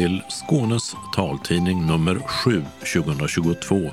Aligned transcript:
Till 0.00 0.22
Skånes 0.28 0.96
taltidning 1.14 1.86
nummer 1.86 2.18
7 2.18 2.64
2022 2.94 3.90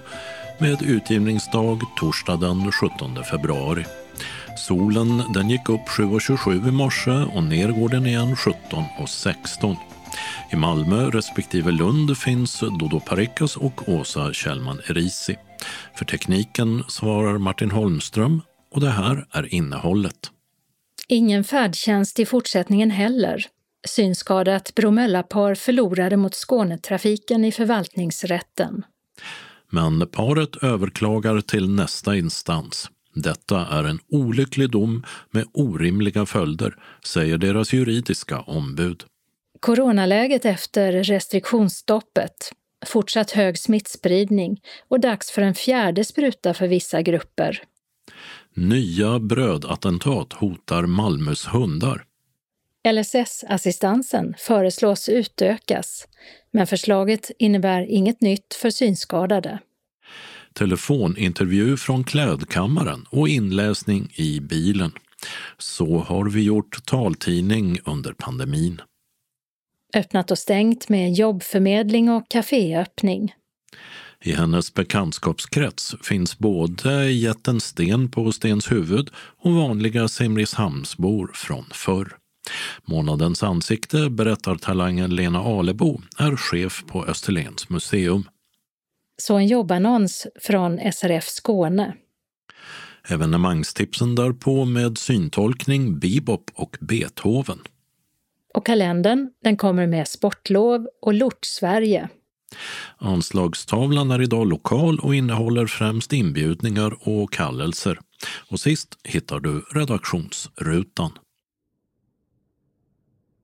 med 0.59 0.81
utgivningsdag 0.81 1.81
torsdag 1.97 2.35
den 2.35 2.71
17 2.71 3.23
februari. 3.23 3.85
Solen 4.57 5.23
den 5.33 5.49
gick 5.49 5.69
upp 5.69 5.81
7.27 5.87 6.67
i 6.67 6.71
morse 6.71 7.11
och 7.11 7.43
ner 7.43 7.69
går 7.69 7.89
den 7.89 8.05
igen 8.05 8.35
17.16. 8.35 9.75
I 10.51 10.55
Malmö 10.55 11.09
respektive 11.09 11.71
Lund 11.71 12.17
finns 12.17 12.59
Dodo 12.59 12.99
Parikas 12.99 13.57
och 13.57 13.89
Åsa 13.89 14.33
Kjellman 14.33 14.79
Erisi. 14.89 15.35
För 15.95 16.05
tekniken 16.05 16.83
svarar 16.87 17.37
Martin 17.37 17.71
Holmström 17.71 18.41
och 18.71 18.81
det 18.81 18.91
här 18.91 19.25
är 19.31 19.53
innehållet. 19.53 20.31
Ingen 21.07 21.43
färdtjänst 21.43 22.19
i 22.19 22.25
fortsättningen 22.25 22.91
heller. 22.91 23.45
Synskadat 23.87 24.75
Bromöllapar 24.75 25.55
förlorade 25.55 26.17
mot 26.17 26.35
Skånetrafiken 26.35 27.45
i 27.45 27.51
förvaltningsrätten. 27.51 28.83
Men 29.69 30.07
paret 30.07 30.63
överklagar 30.63 31.41
till 31.41 31.69
nästa 31.69 32.15
instans. 32.15 32.89
Detta 33.13 33.67
är 33.67 33.83
en 33.83 33.99
olycklig 34.11 34.71
dom 34.71 35.05
med 35.31 35.45
orimliga 35.53 36.25
följder, 36.25 36.75
säger 37.05 37.37
deras 37.37 37.73
juridiska 37.73 38.39
ombud. 38.39 39.03
Coronaläget 39.59 40.45
efter 40.45 41.03
restriktionsstoppet, 41.03 42.51
fortsatt 42.85 43.31
hög 43.31 43.59
smittspridning 43.59 44.61
och 44.87 44.99
dags 44.99 45.31
för 45.31 45.41
en 45.41 45.55
fjärde 45.55 46.03
spruta 46.03 46.53
för 46.53 46.67
vissa 46.67 47.01
grupper. 47.01 47.61
Nya 48.53 49.19
brödattentat 49.19 50.33
hotar 50.33 50.85
Malmös 50.85 51.47
hundar. 51.47 52.06
LSS-assistansen 52.91 54.33
föreslås 54.37 55.09
utökas, 55.09 56.07
men 56.51 56.67
förslaget 56.67 57.31
innebär 57.39 57.81
inget 57.81 58.21
nytt 58.21 58.53
för 58.53 58.69
synskadade. 58.69 59.59
Telefonintervju 60.53 61.77
från 61.77 62.03
klädkammaren 62.03 63.05
och 63.09 63.29
inläsning 63.29 64.11
i 64.15 64.39
bilen. 64.39 64.91
Så 65.57 65.97
har 65.97 66.29
vi 66.29 66.43
gjort 66.43 66.85
taltidning 66.85 67.79
under 67.85 68.13
pandemin. 68.13 68.81
Öppnat 69.95 70.31
och 70.31 70.37
stängt 70.37 70.89
med 70.89 71.13
jobbförmedling 71.13 72.09
och 72.09 72.29
kaféöppning. 72.29 73.33
I 74.21 74.31
hennes 74.31 74.73
bekantskapskrets 74.73 75.95
finns 76.03 76.37
både 76.37 77.11
jätten 77.11 77.59
Sten 77.59 78.11
på 78.11 78.31
Stens 78.31 78.71
huvud 78.71 79.09
och 79.39 79.53
vanliga 79.53 80.07
Simrishamnsbor 80.07 81.31
från 81.33 81.65
förr. 81.73 82.17
Månadens 82.85 83.43
ansikte, 83.43 84.09
berättar 84.09 84.55
talangen 84.55 85.15
Lena 85.15 85.39
Alebo, 85.39 86.01
är 86.17 86.35
chef 86.35 86.83
på 86.87 87.05
Österlens 87.05 87.69
museum. 87.69 88.23
Så 89.17 89.35
en 89.37 89.47
jobbannons 89.47 90.27
från 90.41 90.79
SRF 90.93 91.27
Skåne. 91.27 91.93
Evenemangstipsen 93.09 94.15
därpå 94.15 94.65
med 94.65 94.97
syntolkning, 94.97 95.99
bebop 95.99 96.51
och 96.53 96.77
Beethoven. 96.81 97.59
Och 98.53 98.65
kalendern, 98.65 99.29
den 99.43 99.57
kommer 99.57 99.87
med 99.87 100.07
sportlov 100.07 100.87
och 101.01 101.13
Lort-Sverige. 101.13 102.09
Anslagstavlan 102.97 104.11
är 104.11 104.21
idag 104.21 104.47
lokal 104.47 104.99
och 104.99 105.15
innehåller 105.15 105.65
främst 105.67 106.13
inbjudningar 106.13 107.07
och 107.07 107.33
kallelser. 107.33 107.99
Och 108.49 108.59
sist 108.59 108.97
hittar 109.03 109.39
du 109.39 109.59
redaktionsrutan. 109.59 111.11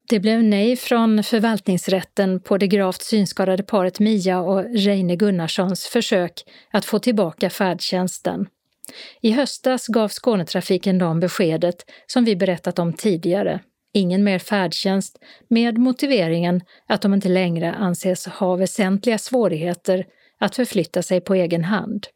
Det 0.09 0.19
blev 0.19 0.43
nej 0.43 0.75
från 0.75 1.23
förvaltningsrätten 1.23 2.39
på 2.39 2.57
det 2.57 2.67
gravt 2.67 3.01
synskadade 3.01 3.63
paret 3.63 3.99
Mia 3.99 4.39
och 4.39 4.63
Reine 4.63 5.15
Gunnarssons 5.15 5.85
försök 5.85 6.43
att 6.71 6.85
få 6.85 6.99
tillbaka 6.99 7.49
färdtjänsten. 7.49 8.47
I 9.21 9.31
höstas 9.31 9.87
gav 9.87 10.07
Skånetrafiken 10.07 10.97
dem 10.97 11.19
beskedet 11.19 11.75
som 12.07 12.25
vi 12.25 12.35
berättat 12.35 12.79
om 12.79 12.93
tidigare. 12.93 13.59
Ingen 13.93 14.23
mer 14.23 14.39
färdtjänst 14.39 15.19
med 15.47 15.77
motiveringen 15.77 16.61
att 16.87 17.01
de 17.01 17.13
inte 17.13 17.29
längre 17.29 17.73
anses 17.73 18.25
ha 18.25 18.55
väsentliga 18.55 19.17
svårigheter 19.17 20.05
att 20.39 20.55
förflytta 20.55 21.03
sig 21.03 21.21
på 21.21 21.35
egen 21.35 21.63
hand. 21.63 22.07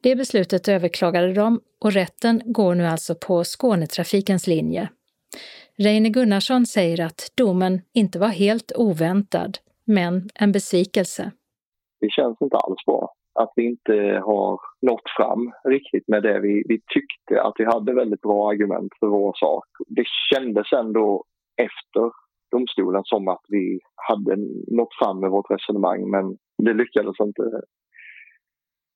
Det 0.00 0.16
beslutet 0.16 0.68
överklagade 0.68 1.32
de 1.32 1.60
och 1.80 1.92
rätten 1.92 2.42
går 2.44 2.74
nu 2.74 2.86
alltså 2.86 3.14
på 3.14 3.44
Skånetrafikens 3.44 4.46
linje. 4.46 4.88
Reine 5.76 6.08
Gunnarsson 6.08 6.66
säger 6.66 7.06
att 7.06 7.32
domen 7.36 7.80
inte 7.94 8.18
var 8.18 8.28
helt 8.28 8.72
oväntad, 8.76 9.58
men 9.84 10.28
en 10.34 10.52
besvikelse. 10.52 11.32
Det 12.00 12.10
känns 12.10 12.36
inte 12.40 12.56
alls 12.56 12.84
bra 12.86 13.14
att 13.38 13.52
vi 13.56 13.64
inte 13.64 14.22
har 14.24 14.60
nått 14.82 15.08
fram 15.16 15.52
riktigt 15.64 16.08
med 16.08 16.22
det 16.22 16.40
vi, 16.40 16.62
vi 16.68 16.80
tyckte 16.94 17.42
att 17.42 17.54
vi 17.58 17.64
hade 17.64 17.94
väldigt 17.94 18.20
bra 18.20 18.50
argument 18.50 18.92
för 19.00 19.06
vår 19.06 19.32
sak. 19.36 19.66
Det 19.86 20.04
kändes 20.32 20.72
ändå 20.72 21.24
efter 21.56 22.10
domstolen 22.50 23.02
som 23.04 23.28
att 23.28 23.44
vi 23.48 23.80
hade 24.08 24.36
nått 24.66 24.94
fram 24.98 25.20
med 25.20 25.30
vårt 25.30 25.50
resonemang 25.50 26.10
men 26.10 26.36
det 26.62 26.74
lyckades 26.74 27.20
inte. 27.20 27.42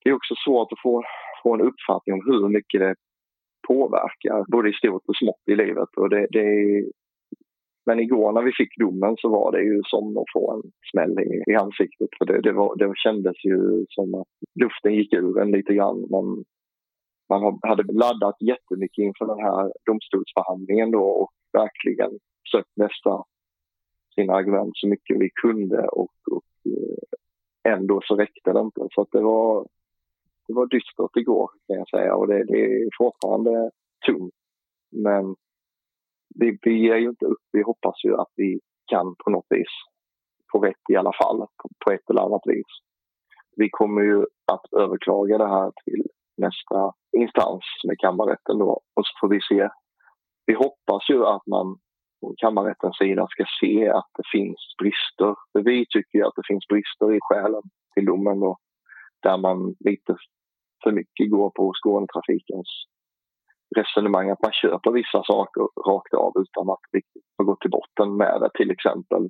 Det 0.04 0.10
är 0.10 0.14
också 0.14 0.34
svårt 0.44 0.72
att 0.72 0.82
få, 0.82 1.02
få 1.42 1.54
en 1.54 1.60
uppfattning 1.60 2.14
om 2.14 2.22
hur 2.26 2.48
mycket 2.48 2.80
det 2.80 2.94
påverkar 3.68 4.44
både 4.48 4.70
i 4.70 4.72
stort 4.72 5.02
och 5.06 5.16
smått 5.16 5.42
i 5.46 5.54
livet. 5.54 5.88
Och 5.96 6.10
det, 6.10 6.26
det 6.30 6.40
är, 6.40 6.84
men 7.86 8.00
igår 8.00 8.32
när 8.32 8.42
vi 8.42 8.52
fick 8.52 8.78
domen 8.78 9.16
så 9.18 9.28
var 9.28 9.52
det 9.52 9.62
ju 9.62 9.80
som 9.84 10.16
att 10.16 10.32
få 10.32 10.52
en 10.52 10.62
smäll 10.90 11.18
i, 11.20 11.52
i 11.52 11.54
ansiktet. 11.54 12.08
För 12.18 12.24
det, 12.24 12.40
det, 12.40 12.52
var, 12.52 12.76
det 12.76 12.92
kändes 12.96 13.44
ju 13.44 13.86
som 13.88 14.14
att 14.14 14.28
luften 14.60 14.94
gick 14.94 15.12
ur 15.12 15.40
en 15.40 15.50
lite 15.50 15.74
grann. 15.74 16.06
Man, 16.10 16.44
man 17.28 17.58
hade 17.62 17.92
laddat 17.92 18.36
jättemycket 18.40 19.02
inför 19.02 19.26
den 19.26 19.38
här 19.38 19.72
domstolsförhandlingen 19.86 20.90
då 20.90 21.04
och 21.04 21.30
verkligen 21.52 22.10
sökt 22.52 22.76
nästa 22.76 23.24
sina 24.14 24.32
argument 24.32 24.70
så 24.74 24.88
mycket 24.88 25.20
vi 25.20 25.30
kunde 25.42 25.82
och, 25.88 26.14
och 26.30 26.72
eh, 26.72 27.72
ändå 27.72 28.00
så 28.04 28.16
räckte 28.16 28.52
det 28.52 28.60
inte. 28.60 28.80
Så 28.90 29.06
det 29.12 29.20
var 29.20 29.66
det 30.46 30.54
var 30.54 30.66
dystert 30.66 31.16
igår 31.16 31.50
kan 31.66 31.76
jag 31.76 31.88
säga 31.88 32.14
och 32.14 32.28
det, 32.28 32.44
det 32.44 32.64
är 32.64 32.88
fortfarande 32.98 33.70
tungt. 34.06 34.34
Men 34.90 35.36
vi, 36.40 36.58
vi 36.62 36.74
ger 36.86 36.96
ju 36.96 37.08
inte 37.08 37.26
upp. 37.26 37.44
Vi 37.52 37.62
hoppas 37.62 38.04
ju 38.04 38.16
att 38.16 38.32
vi 38.36 38.60
kan 38.86 39.14
på 39.24 39.30
något 39.30 39.46
vis 39.50 39.74
få 40.52 40.58
rätt 40.58 40.90
i 40.90 40.96
alla 40.96 41.12
fall 41.22 41.38
på, 41.38 41.68
på 41.84 41.92
ett 41.92 42.10
eller 42.10 42.22
annat 42.22 42.42
vis. 42.44 42.72
Vi 43.56 43.68
kommer 43.70 44.02
ju 44.02 44.26
att 44.52 44.72
överklaga 44.82 45.38
det 45.38 45.48
här 45.48 45.72
till 45.84 46.02
nästa 46.36 46.92
instans 47.16 47.64
med 47.84 47.98
kammarrätten 47.98 48.58
då 48.58 48.70
och 48.94 49.06
så 49.06 49.12
får 49.20 49.28
vi 49.28 49.40
se. 49.40 49.68
Vi 50.46 50.54
hoppas 50.54 51.10
ju 51.10 51.26
att 51.26 51.46
man 51.46 51.78
från 52.20 52.34
kammarrättens 52.36 52.98
sida 52.98 53.26
ska 53.30 53.44
se 53.60 53.88
att 53.88 54.10
det 54.18 54.28
finns 54.32 54.74
brister. 54.78 55.34
För 55.52 55.62
vi 55.62 55.86
tycker 55.88 56.18
ju 56.18 56.24
att 56.24 56.36
det 56.36 56.46
finns 56.46 56.66
brister 56.68 57.14
i 57.14 57.18
skälen 57.22 57.62
till 57.94 58.04
domen 58.04 58.40
då 58.40 58.56
där 59.22 59.38
man 59.38 59.74
lite 59.80 60.16
för 60.82 60.92
mycket 60.92 61.30
går 61.30 61.50
på 61.50 61.72
Skånetrafikens 61.74 62.68
resonemang 63.76 64.30
att 64.30 64.42
man 64.42 64.52
köper 64.52 64.90
vissa 64.90 65.22
saker 65.24 65.62
rakt 65.90 66.14
av 66.14 66.32
utan 66.42 66.70
att 66.70 66.84
riktigt 66.92 67.24
ha 67.38 67.44
gått 67.44 67.60
till 67.60 67.70
botten 67.70 68.16
med 68.16 68.40
det. 68.40 68.50
Till 68.54 68.70
exempel 68.70 69.22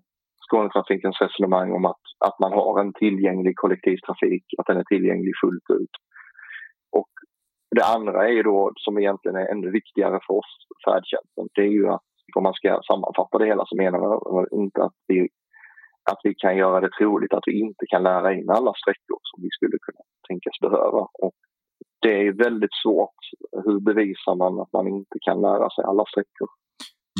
Skånetrafikens 0.46 1.20
resonemang 1.20 1.72
om 1.72 1.84
att, 1.84 2.04
att 2.26 2.38
man 2.38 2.52
har 2.52 2.80
en 2.80 2.92
tillgänglig 2.92 3.56
kollektivtrafik, 3.56 4.44
att 4.58 4.66
den 4.66 4.76
är 4.76 4.84
tillgänglig 4.84 5.32
fullt 5.44 5.80
ut. 5.80 5.94
Och 6.98 7.12
det 7.76 7.84
andra 7.84 8.28
är 8.28 8.32
ju 8.32 8.42
då, 8.42 8.72
som 8.76 8.98
egentligen 8.98 9.36
är 9.36 9.46
ännu 9.52 9.70
viktigare 9.70 10.18
för 10.26 10.34
oss, 10.34 10.52
färdtjänsten, 10.84 11.48
det 11.54 11.62
är 11.62 11.74
ju 11.80 11.88
att 11.88 12.02
om 12.36 12.42
man 12.42 12.54
ska 12.54 12.80
sammanfatta 12.82 13.38
det 13.38 13.46
hela 13.46 13.64
så 13.66 13.76
menar 13.76 13.98
jag 13.98 14.46
inte 14.52 14.82
att 14.82 14.98
vi 15.06 15.28
att 16.10 16.20
vi 16.24 16.34
kan 16.34 16.56
göra 16.56 16.80
det 16.80 16.90
troligt 16.98 17.32
att 17.34 17.46
vi 17.46 17.60
inte 17.66 17.84
kan 17.92 18.02
lära 18.02 18.34
in 18.34 18.50
alla 18.50 18.72
sträckor 18.82 19.18
som 19.22 19.42
vi 19.44 19.50
skulle 19.56 19.78
kunna 19.86 20.02
tänkas 20.28 20.56
behöva. 20.60 21.02
Och 21.24 21.36
det 22.02 22.26
är 22.26 22.32
väldigt 22.32 22.76
svårt. 22.82 23.20
Hur 23.64 23.80
bevisar 23.80 24.34
man 24.42 24.60
att 24.62 24.72
man 24.72 24.86
inte 24.88 25.16
kan 25.26 25.40
lära 25.40 25.70
sig 25.70 25.84
alla 25.84 26.04
sträckor? 26.12 26.48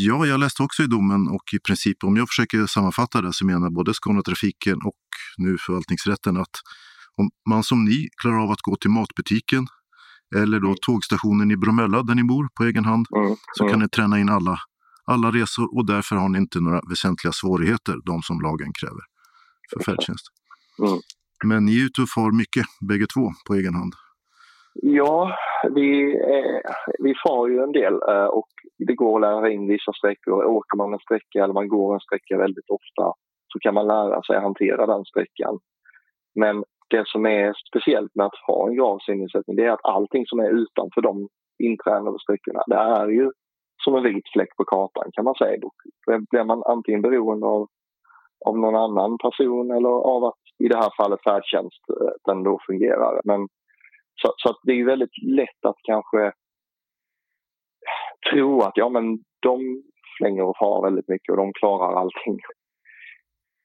Ja, 0.01 0.27
jag 0.27 0.41
läste 0.41 0.63
också 0.63 0.83
i 0.83 0.87
domen 0.87 1.23
och 1.37 1.47
i 1.57 1.61
princip 1.67 2.05
om 2.05 2.17
jag 2.17 2.29
försöker 2.29 2.67
sammanfatta 2.67 3.23
det 3.23 3.33
så 3.33 3.47
menar 3.47 3.71
både 3.71 3.95
Skånetrafiken 3.95 4.79
och 4.89 5.03
nu 5.39 5.57
förvaltningsrätten 5.67 6.37
att 6.37 6.57
om 7.21 7.31
man 7.51 7.63
som 7.63 7.85
ni 7.85 8.09
klarar 8.23 8.43
av 8.45 8.51
att 8.51 8.61
gå 8.61 8.77
till 8.77 8.91
matbutiken 8.91 9.65
eller 10.37 10.61
då 10.61 10.67
mm. 10.67 10.79
tågstationen 10.87 11.51
i 11.51 11.57
Bromölla 11.57 12.03
där 12.03 12.15
ni 12.15 12.25
bor 12.25 12.49
på 12.55 12.65
egen 12.65 12.85
hand 12.85 13.07
mm. 13.17 13.37
så 13.53 13.65
kan 13.65 13.75
mm. 13.75 13.81
ni 13.81 13.89
träna 13.89 14.19
in 14.19 14.29
alla 14.29 14.59
alla 15.07 15.29
resor 15.29 15.77
och 15.77 15.87
därför 15.87 16.17
har 16.17 16.29
ni 16.29 16.39
inte 16.39 16.61
några 16.61 16.81
väsentliga 16.91 17.33
svårigheter, 17.33 17.95
de 18.05 18.23
som 18.23 18.41
lagen 18.41 18.73
kräver 18.81 19.05
för 19.71 19.81
färdtjänst. 19.87 20.27
Mm. 20.79 20.99
Men 21.45 21.63
och 22.03 22.09
far 22.15 22.31
mycket, 22.43 22.67
bägge 22.89 23.07
två, 23.15 23.25
på 23.47 23.55
egen 23.55 23.75
hand. 23.75 23.95
Ja, 24.75 25.37
vi, 25.75 25.91
eh, 26.35 26.73
vi 26.99 27.15
far 27.27 27.49
ju 27.49 27.59
en 27.63 27.73
del 27.73 27.95
eh, 28.09 28.31
och 28.39 28.49
det 28.87 28.95
går 28.95 29.15
att 29.17 29.21
lära 29.21 29.51
in 29.51 29.69
vissa 29.69 29.93
sträckor. 29.93 30.45
Åker 30.45 30.77
man 30.77 30.93
en 30.93 30.99
sträcka 30.99 31.45
eller 31.45 31.55
man 31.55 31.69
går 31.69 31.95
en 31.95 32.01
sträcka 32.01 32.39
väldigt 32.39 32.71
ofta 32.71 33.05
så 33.53 33.59
kan 33.61 33.75
man 33.75 33.87
lära 33.87 34.23
sig 34.23 34.37
att 34.37 34.43
hantera 34.43 34.87
den 34.87 35.05
sträckan. 35.05 35.59
Men 36.35 36.65
det 36.91 37.05
som 37.07 37.27
är 37.27 37.53
speciellt 37.69 38.15
med 38.15 38.27
att 38.27 38.45
ha 38.47 38.69
en 38.69 38.77
grav 38.77 38.99
synnedsättning 38.99 39.57
det 39.57 39.65
är 39.65 39.71
att 39.71 39.85
allting 39.85 40.27
som 40.27 40.39
är 40.41 40.51
utanför 40.51 41.01
de 41.01 41.29
intränade 41.59 42.19
sträckorna, 42.19 42.63
det 42.67 42.77
är 42.77 43.09
ju 43.09 43.31
som 43.85 43.95
en 43.95 44.03
vit 44.03 44.29
fläck 44.33 44.57
på 44.57 44.65
kartan 44.65 45.11
kan 45.13 45.25
man 45.25 45.35
säga. 45.35 45.59
Då 45.61 45.71
blir 46.31 46.45
man 46.45 46.63
antingen 46.67 47.03
beroende 47.03 47.47
av, 47.47 47.69
av 48.47 48.59
någon 48.59 48.77
annan 48.77 49.19
person 49.19 49.71
eller 49.71 49.89
av 49.89 50.25
att 50.25 50.43
i 50.59 50.69
det 50.69 50.77
här 50.77 50.91
fallet 50.97 51.23
färdtjänsten 51.25 52.43
då 52.45 52.59
fungerar. 52.67 53.21
Men, 53.25 53.49
så, 54.23 54.35
så 54.37 54.55
det 54.63 54.73
är 54.73 54.85
väldigt 54.85 55.23
lätt 55.23 55.65
att 55.65 55.77
kanske 55.83 56.33
tro 58.31 58.61
att 58.61 58.77
ja 58.77 58.89
men 58.89 59.19
de 59.43 59.83
flänger 60.19 60.43
och 60.43 60.57
far 60.57 60.83
väldigt 60.83 61.09
mycket 61.09 61.31
och 61.31 61.37
de 61.37 61.53
klarar 61.53 62.01
allting. 62.01 62.39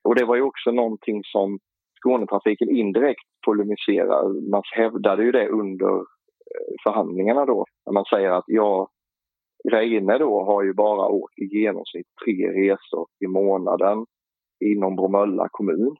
Och 0.03 0.15
det 0.15 0.25
var 0.25 0.35
ju 0.35 0.41
också 0.41 0.71
någonting 0.71 1.21
som 1.23 1.59
Skånetrafiken 1.99 2.69
indirekt 2.69 3.27
polemiserar. 3.45 4.49
Man 4.51 4.61
hävdade 4.75 5.23
ju 5.23 5.31
det 5.31 5.47
under 5.47 5.95
eh, 5.95 6.73
förhandlingarna 6.83 7.45
då. 7.45 7.65
När 7.85 7.93
man 7.93 8.05
säger 8.05 8.31
att 8.31 8.43
ja, 8.47 8.87
Reine 9.71 10.18
då 10.18 10.44
har 10.45 10.63
ju 10.63 10.74
bara 10.74 11.07
åkt 11.07 11.39
i 11.39 11.45
genomsnitt 11.45 12.07
tre 12.25 12.48
resor 12.51 13.07
i 13.19 13.27
månaden 13.27 14.06
inom 14.59 14.95
Bromölla 14.95 15.48
kommun 15.51 15.95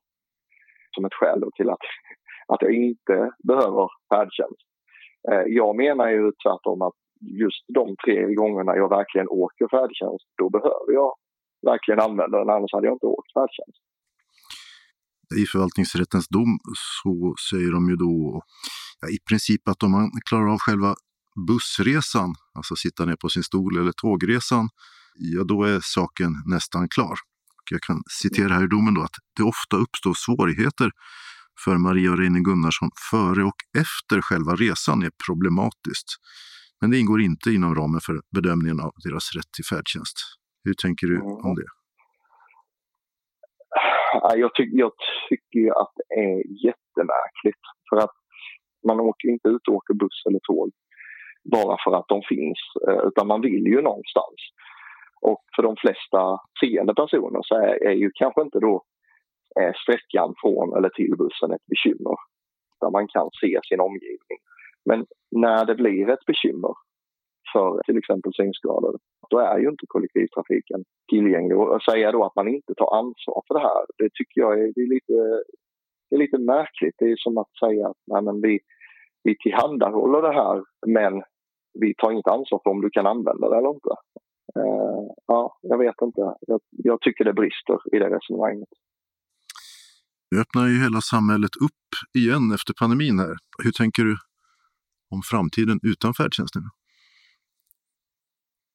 som 0.96 1.06
ett 1.06 1.14
skäl 1.14 1.44
till 1.56 1.70
att, 1.70 1.86
att 2.48 2.62
jag 2.62 2.74
inte 2.74 3.32
behöver 3.44 3.90
färdtjänst. 4.10 4.68
Eh, 5.32 5.44
jag 5.48 5.76
menar 5.76 6.08
ju 6.10 6.32
tvärtom 6.44 6.82
att 6.82 6.98
just 7.42 7.64
de 7.74 7.96
tre 8.06 8.34
gångerna 8.34 8.76
jag 8.76 8.90
verkligen 8.90 9.30
åker 9.30 9.68
färdtjänst, 9.68 10.26
då 10.38 10.50
behöver 10.50 10.92
jag 10.94 11.12
verkligen 11.72 12.00
använda 12.00 12.40
den, 12.40 12.50
annars 12.50 12.74
hade 12.74 12.88
jag 12.88 12.96
inte 12.96 13.06
åkt 13.06 13.34
färdtjänst. 13.34 13.82
I 15.42 15.44
förvaltningsrättens 15.52 16.28
dom 16.28 16.52
så 17.02 17.14
säger 17.50 17.72
de 17.78 17.82
ju 17.92 17.96
då 17.96 18.42
ja, 19.02 19.08
i 19.18 19.20
princip 19.30 19.64
att 19.72 19.84
om 19.84 19.92
man 19.92 20.06
klarar 20.30 20.48
av 20.56 20.60
själva 20.68 20.92
bussresan, 21.48 22.36
alltså 22.54 22.76
sitta 22.76 23.06
ner 23.06 23.16
på 23.16 23.30
sin 23.30 23.44
stol 23.44 23.78
eller 23.78 23.92
tågresan, 23.92 24.70
ja 25.16 25.44
då 25.44 25.64
är 25.64 25.80
saken 25.82 26.32
nästan 26.46 26.90
klar. 26.90 27.16
Jag 27.72 27.82
kan 27.82 28.04
citera 28.22 28.54
här 28.54 28.64
i 28.64 28.68
domen 28.68 28.94
då 28.94 29.02
att 29.02 29.18
det 29.38 29.44
ofta 29.44 29.76
uppstår 29.78 30.14
svårigheter 30.14 30.92
för 31.64 31.78
Maria 31.78 32.12
och 32.12 32.18
Reine 32.18 32.40
Gunnarsson 32.40 32.90
före 33.12 33.44
och 33.44 33.60
efter 33.78 34.22
själva 34.22 34.56
resan 34.56 35.04
är 35.04 35.12
problematiskt. 35.28 36.10
Men 36.82 36.92
det 36.92 36.98
ingår 37.00 37.22
inte 37.22 37.52
inom 37.52 37.76
ramen 37.76 38.02
för 38.02 38.22
bedömningen 38.36 38.80
av 38.80 38.92
deras 39.06 39.36
rätt 39.36 39.52
till 39.56 39.66
färdtjänst. 39.66 40.18
Hur 40.64 40.74
tänker 40.74 41.08
du 41.08 41.22
om 41.22 41.56
det? 41.56 41.70
Jag, 44.44 44.56
ty 44.56 44.64
jag 44.84 44.92
tycker 45.30 45.82
att 45.82 45.94
det 45.98 46.08
är 46.26 46.38
jättemärkligt. 46.68 47.64
För 47.90 47.98
att 47.98 48.16
man 48.88 49.00
åker 49.00 49.28
inte 49.30 49.48
ut 49.48 49.68
och 49.68 49.76
åker 49.76 49.94
buss 49.94 50.20
eller 50.28 50.40
tåg 50.40 50.72
bara 51.52 51.78
för 51.84 51.92
att 51.98 52.08
de 52.08 52.22
finns, 52.22 52.60
eh, 52.88 53.02
utan 53.08 53.28
man 53.28 53.42
vill 53.42 53.66
ju 53.74 53.82
någonstans. 53.82 54.40
Och 55.22 55.44
för 55.56 55.64
de 55.64 55.76
flesta 55.76 56.40
seende 56.60 56.94
personer 56.94 57.40
så 57.44 57.56
är, 57.56 57.88
är 57.90 57.98
ju 58.04 58.12
kanske 58.14 58.42
inte 58.42 58.60
då 58.60 58.84
är 59.56 59.74
sträckan 59.74 60.34
från 60.42 60.78
eller 60.78 60.90
till 60.90 61.14
bussen 61.18 61.52
ett 61.52 61.66
bekymmer. 61.66 62.16
Där 62.82 62.92
man 62.92 63.08
kan 63.08 63.30
se 63.42 63.60
sin 63.70 63.80
omgivning. 63.80 64.40
Men 64.86 65.06
när 65.32 65.66
det 65.66 65.76
blir 65.76 66.10
ett 66.10 66.26
bekymmer 66.26 66.74
för 67.54 67.82
till 67.86 67.98
exempel 67.98 68.34
synskadade, 68.34 68.98
då 69.30 69.40
är 69.40 69.58
ju 69.60 69.70
inte 69.70 69.86
kollektivtrafiken 69.88 70.84
tillgänglig. 71.10 71.58
Och 71.58 71.76
att 71.76 71.84
säga 71.84 72.12
då 72.12 72.24
att 72.24 72.36
man 72.36 72.48
inte 72.48 72.74
tar 72.74 72.98
ansvar 73.00 73.42
för 73.48 73.54
det 73.54 73.68
här, 73.70 73.86
det 73.98 74.10
tycker 74.14 74.42
jag 74.42 74.54
är, 74.54 74.72
det 74.76 74.82
är 74.82 74.94
lite, 74.96 75.18
det 76.10 76.16
är 76.16 76.20
lite 76.20 76.38
märkligt. 76.38 76.96
Det 76.98 77.06
är 77.12 77.16
som 77.18 77.38
att 77.38 77.58
säga 77.64 77.88
att 77.88 78.02
nej, 78.08 78.22
men 78.22 78.42
vi, 78.42 78.60
vi 79.24 79.38
tillhandahåller 79.38 80.22
det 80.22 80.34
här 80.34 80.64
men 80.88 81.24
vi 81.82 81.94
tar 81.98 82.12
inte 82.12 82.32
ansvar 82.32 82.60
för 82.64 82.70
om 82.70 82.82
du 82.82 82.90
kan 82.90 83.08
använda 83.08 83.50
det 83.50 83.58
eller 83.58 83.70
inte. 83.70 83.94
Uh, 84.60 85.06
ja, 85.28 85.58
jag 85.62 85.78
vet 85.78 86.02
inte. 86.02 86.22
Jag, 86.48 86.62
jag, 86.72 87.02
tycker 87.02 87.26
det 87.26 87.34
brister 87.34 87.78
i 87.96 88.00
det 88.00 88.10
resonemanget. 88.16 88.70
Nu 90.32 90.42
öppnar 90.42 90.68
ju 90.68 90.84
hela 90.84 91.02
samhället 91.02 91.56
upp 91.68 91.90
igen 92.18 92.52
efter 92.56 92.74
pandemin 92.80 93.20
här. 93.20 93.36
Hur 93.64 93.72
tänker 93.72 94.04
du 94.04 94.16
om 95.16 95.22
framtiden 95.32 95.80
utan 95.92 96.14
färdtjänsten? 96.14 96.62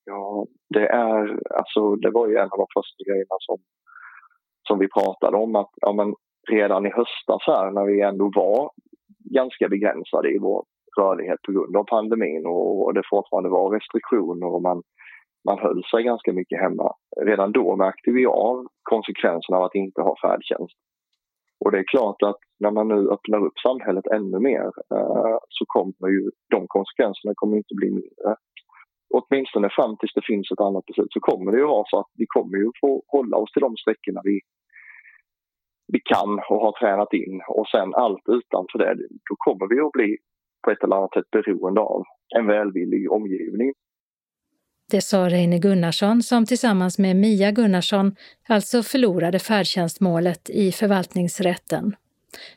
Ja, 0.04 0.46
det 0.74 0.86
är 0.86 1.20
alltså, 1.60 1.96
det 1.96 2.10
var 2.10 2.28
ju 2.28 2.36
en 2.36 2.52
av 2.52 2.58
de 2.58 2.66
första 2.76 3.00
grejerna 3.08 3.36
som, 3.38 3.58
som 4.68 4.78
vi 4.78 4.88
pratade 4.88 5.36
om 5.36 5.56
att 5.56 5.70
ja, 5.76 5.92
men 5.92 6.14
redan 6.50 6.86
i 6.86 6.90
höstas 6.90 7.42
här 7.46 7.70
när 7.70 7.84
vi 7.84 8.00
ändå 8.00 8.30
var 8.34 8.70
ganska 9.18 9.68
begränsade 9.68 10.34
i 10.34 10.38
vår 10.38 10.64
rörlighet 10.98 11.42
på 11.42 11.52
grund 11.52 11.76
av 11.76 11.84
pandemin 11.84 12.46
och, 12.46 12.84
och 12.84 12.94
det 12.94 13.02
fortfarande 13.10 13.50
var 13.50 13.70
restriktioner 13.70 14.46
och 14.46 14.62
man, 14.62 14.82
man 15.48 15.58
höll 15.58 15.82
sig 15.84 16.02
ganska 16.02 16.32
mycket 16.32 16.60
hemma. 16.60 16.92
Redan 17.20 17.52
då 17.52 17.76
märkte 17.76 18.10
vi 18.10 18.26
av 18.26 18.66
konsekvenserna 18.82 19.58
av 19.58 19.64
att 19.64 19.74
inte 19.74 20.00
ha 20.02 20.16
färdtjänst. 20.22 20.76
Och 21.64 21.70
det 21.72 21.78
är 21.78 21.92
klart 21.94 22.22
att 22.22 22.40
när 22.60 22.70
man 22.70 22.88
nu 22.88 23.08
öppnar 23.10 23.46
upp 23.46 23.58
samhället 23.58 24.06
ännu 24.06 24.38
mer 24.38 24.66
eh, 24.94 25.36
så 25.48 25.64
kommer 25.66 26.08
ju 26.14 26.30
de 26.50 26.66
konsekvenserna 26.66 27.32
kommer 27.36 27.56
inte 27.56 27.74
bli 27.74 27.90
mindre. 27.90 28.36
Åtminstone 29.14 29.68
fram 29.70 29.96
tills 29.96 30.14
det 30.14 30.30
finns 30.30 30.50
ett 30.50 30.60
annat 30.60 30.86
beslut 30.86 31.12
så 31.12 31.20
kommer 31.20 31.52
det 31.52 31.58
ju 31.58 31.66
vara 31.66 31.84
så 31.86 31.98
att 31.98 32.10
vi 32.14 32.26
kommer 32.28 32.56
ju 32.58 32.70
få 32.80 33.02
hålla 33.06 33.36
oss 33.36 33.52
till 33.52 33.62
de 33.62 33.76
sträckorna 33.76 34.20
vi, 34.24 34.40
vi 35.92 36.00
kan 36.00 36.30
och 36.50 36.60
har 36.64 36.72
tränat 36.80 37.12
in 37.12 37.42
och 37.48 37.68
sen 37.68 37.94
allt 37.94 38.24
utanför 38.28 38.78
det, 38.78 38.94
då 39.28 39.34
kommer 39.46 39.66
vi 39.72 39.80
att 39.80 39.92
bli 39.92 40.16
på 40.62 40.70
ett 40.70 40.84
eller 40.84 40.96
annat 40.96 41.12
sätt 41.12 41.30
beroende 41.30 41.80
av 41.80 42.02
en 42.38 42.46
välvillig 42.46 43.12
omgivning. 43.12 43.72
Det 44.90 45.00
sa 45.00 45.28
Reine 45.28 45.58
Gunnarsson 45.58 46.22
som 46.22 46.46
tillsammans 46.46 46.98
med 46.98 47.16
Mia 47.16 47.50
Gunnarsson 47.50 48.16
alltså 48.48 48.82
förlorade 48.82 49.38
färdtjänstmålet 49.38 50.50
i 50.50 50.72
förvaltningsrätten. 50.72 51.96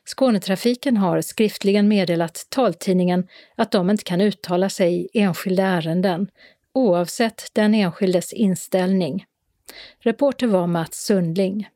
Skånetrafiken 0.05 0.97
har 0.97 1.21
skriftligen 1.21 1.88
meddelat 1.88 2.47
taltidningen 2.50 3.27
att 3.55 3.71
de 3.71 3.89
inte 3.89 4.03
kan 4.03 4.21
uttala 4.21 4.69
sig 4.69 5.01
i 5.01 5.21
enskilda 5.21 5.63
ärenden, 5.63 6.27
oavsett 6.74 7.43
den 7.53 7.74
enskildes 7.74 8.33
inställning. 8.33 9.25
Reporter 10.00 10.47
var 10.47 10.67
Mats 10.67 11.05
Sundling. 11.05 11.67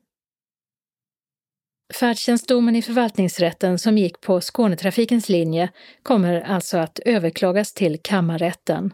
Färdtjänstdomen 2.00 2.76
i 2.76 2.82
förvaltningsrätten 2.82 3.78
som 3.78 3.98
gick 3.98 4.20
på 4.20 4.40
Skånetrafikens 4.40 5.28
linje 5.28 5.68
kommer 6.02 6.40
alltså 6.40 6.78
att 6.78 6.98
överklagas 7.06 7.74
till 7.74 7.96
kammarrätten. 8.02 8.90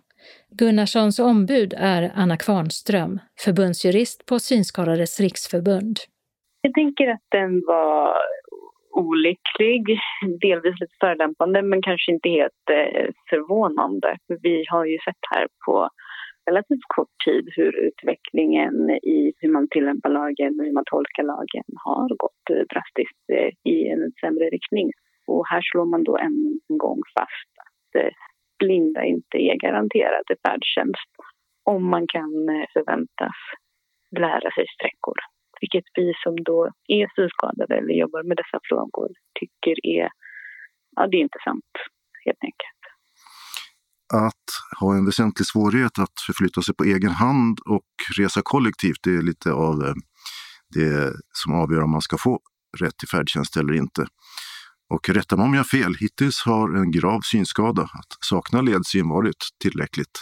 Gunnarssons 0.50 1.19
ombud 1.19 1.75
är 1.76 2.12
Anna 2.15 2.37
Kvarnström, 2.37 3.21
förbundsjurist 3.45 4.26
på 4.26 4.38
Synskadades 4.38 5.21
riksförbund. 5.21 5.97
Jag 6.61 6.75
tänker 6.75 7.09
att 7.09 7.26
den 7.31 7.62
var 7.67 8.17
olycklig, 8.91 9.83
delvis 10.41 10.81
lite 10.81 10.97
förolämpande 11.00 11.62
men 11.62 11.83
kanske 11.83 12.12
inte 12.12 12.29
helt 12.29 12.65
eh, 12.71 13.07
förvånande. 13.31 14.17
Vi 14.43 14.65
har 14.69 14.85
ju 14.85 14.99
sett 14.99 15.25
här 15.35 15.47
på 15.67 15.88
relativt 16.47 16.87
kort 16.97 17.15
tid 17.25 17.45
hur 17.57 17.73
utvecklingen 17.87 18.91
i 18.91 19.33
hur 19.38 19.53
man 19.53 19.69
tillämpar 19.71 20.11
lagen 20.11 20.61
och 20.61 20.65
hur 20.67 20.73
man 20.73 20.85
tolkar 20.87 21.23
lagen 21.23 21.65
har 21.85 22.09
gått 22.09 22.45
eh, 22.50 22.65
drastiskt 22.73 23.25
eh, 23.33 23.73
i 23.73 23.88
en 23.88 24.12
sämre 24.21 24.45
riktning. 24.45 24.91
Och 25.26 25.49
här 25.49 25.62
slår 25.62 25.85
man 25.85 26.05
då 26.05 26.17
än 26.19 26.61
en 26.69 26.79
gång 26.79 27.00
fast 27.19 27.50
att 27.67 28.03
eh, 28.03 28.12
blinda 28.59 29.05
inte 29.05 29.37
är 29.38 29.55
garanterade 29.55 30.35
färdtjänst 30.47 31.11
om 31.65 31.91
man 31.91 32.07
kan 32.07 32.33
förväntas 32.73 33.38
lära 34.19 34.50
sig 34.50 34.67
sträckor. 34.75 35.19
Vilket 35.61 35.85
vi 35.95 36.12
som 36.23 36.37
då 36.50 36.71
är 36.88 37.07
synskadade 37.15 37.76
eller 37.76 37.95
jobbar 37.95 38.23
med 38.23 38.37
dessa 38.37 38.59
frågor 38.69 39.09
tycker 39.41 39.87
är, 39.87 40.09
ja, 40.97 41.07
det 41.07 41.17
är 41.17 41.21
inte 41.21 41.38
sant 41.45 41.73
helt 42.25 42.45
enkelt 42.45 42.75
att 44.15 44.79
ha 44.81 44.95
en 44.95 45.05
väsentlig 45.05 45.47
svårighet 45.47 45.99
att 45.99 46.21
förflytta 46.27 46.63
sig 46.63 46.75
på 46.75 46.85
egen 46.85 47.11
hand 47.11 47.59
och 47.61 47.87
resa 48.19 48.41
kollektivt. 48.45 48.99
Det 49.03 49.17
är 49.17 49.23
lite 49.23 49.53
av 49.53 49.85
eh, 49.85 49.95
det 50.75 51.13
som 51.33 51.55
avgör 51.55 51.83
om 51.83 51.91
man 51.91 52.03
ska 52.03 52.19
få 52.19 52.41
rätt 52.79 52.97
till 52.97 53.09
färdtjänst 53.09 53.57
eller 53.57 53.73
inte. 53.73 54.07
Och 54.95 55.09
rätta 55.09 55.37
mig 55.37 55.45
om 55.45 55.55
jag 55.55 55.61
har 55.61 55.65
fel, 55.65 55.95
hittills 56.01 56.43
har 56.45 56.77
en 56.77 56.91
grav 56.91 57.21
synskada, 57.21 57.83
att 57.83 58.17
sakna 58.21 58.61
ledsyn, 58.61 59.09
varit 59.09 59.49
tillräckligt 59.63 60.19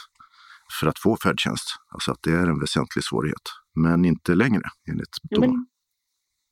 för 0.81 0.87
att 0.87 0.99
få 0.99 1.17
färdtjänst. 1.23 1.64
Alltså 1.95 2.12
att 2.12 2.19
det 2.23 2.33
är 2.33 2.47
en 2.47 2.61
väsentlig 2.61 3.05
svårighet, 3.05 3.43
men 3.75 4.05
inte 4.05 4.35
längre 4.35 4.62
enligt 4.88 5.17
domen. 5.31 5.67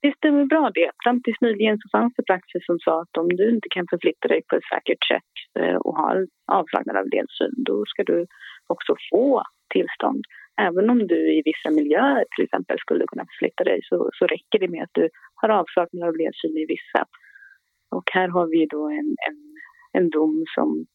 Det 0.03 0.17
stämmer 0.17 0.45
bra 0.45 0.71
det. 0.75 0.91
Fram 1.05 1.23
tills 1.23 1.41
nyligen 1.41 1.79
så 1.79 1.89
fanns 1.97 2.13
det 2.17 2.23
praxis 2.31 2.67
som 2.67 2.79
sa 2.79 3.03
att 3.03 3.17
om 3.23 3.29
du 3.29 3.45
inte 3.55 3.69
kan 3.77 3.87
förflytta 3.91 4.29
dig 4.29 4.41
på 4.49 4.57
ett 4.57 4.71
säkert 4.75 5.03
sätt 5.13 5.33
eh, 5.61 5.77
och 5.85 5.97
har 6.03 6.17
avsaknad 6.61 6.97
av 6.97 7.07
ledsyn, 7.15 7.55
då 7.71 7.77
ska 7.87 8.01
du 8.05 8.27
också 8.67 8.93
få 9.11 9.43
tillstånd. 9.75 10.23
Även 10.67 10.91
om 10.91 10.99
du 11.13 11.21
i 11.39 11.43
vissa 11.51 11.71
miljöer 11.79 12.25
till 12.33 12.45
exempel 12.45 12.79
skulle 12.79 13.05
kunna 13.11 13.25
förflytta 13.31 13.65
dig 13.65 13.81
så, 13.89 14.11
så 14.19 14.27
räcker 14.27 14.59
det 14.59 14.69
med 14.75 14.83
att 14.83 14.99
du 15.01 15.09
har 15.41 15.49
avsaknad 15.49 16.09
av 16.09 16.17
ledsyn 16.17 16.57
i 16.63 16.67
vissa. 16.75 17.01
Och 17.97 18.07
här 18.13 18.29
har 18.29 18.47
vi 18.47 18.67
då 18.67 18.83
en, 19.01 19.11
en, 19.29 19.39
en 19.99 20.11
dom 20.11 20.45
som, 20.55 20.87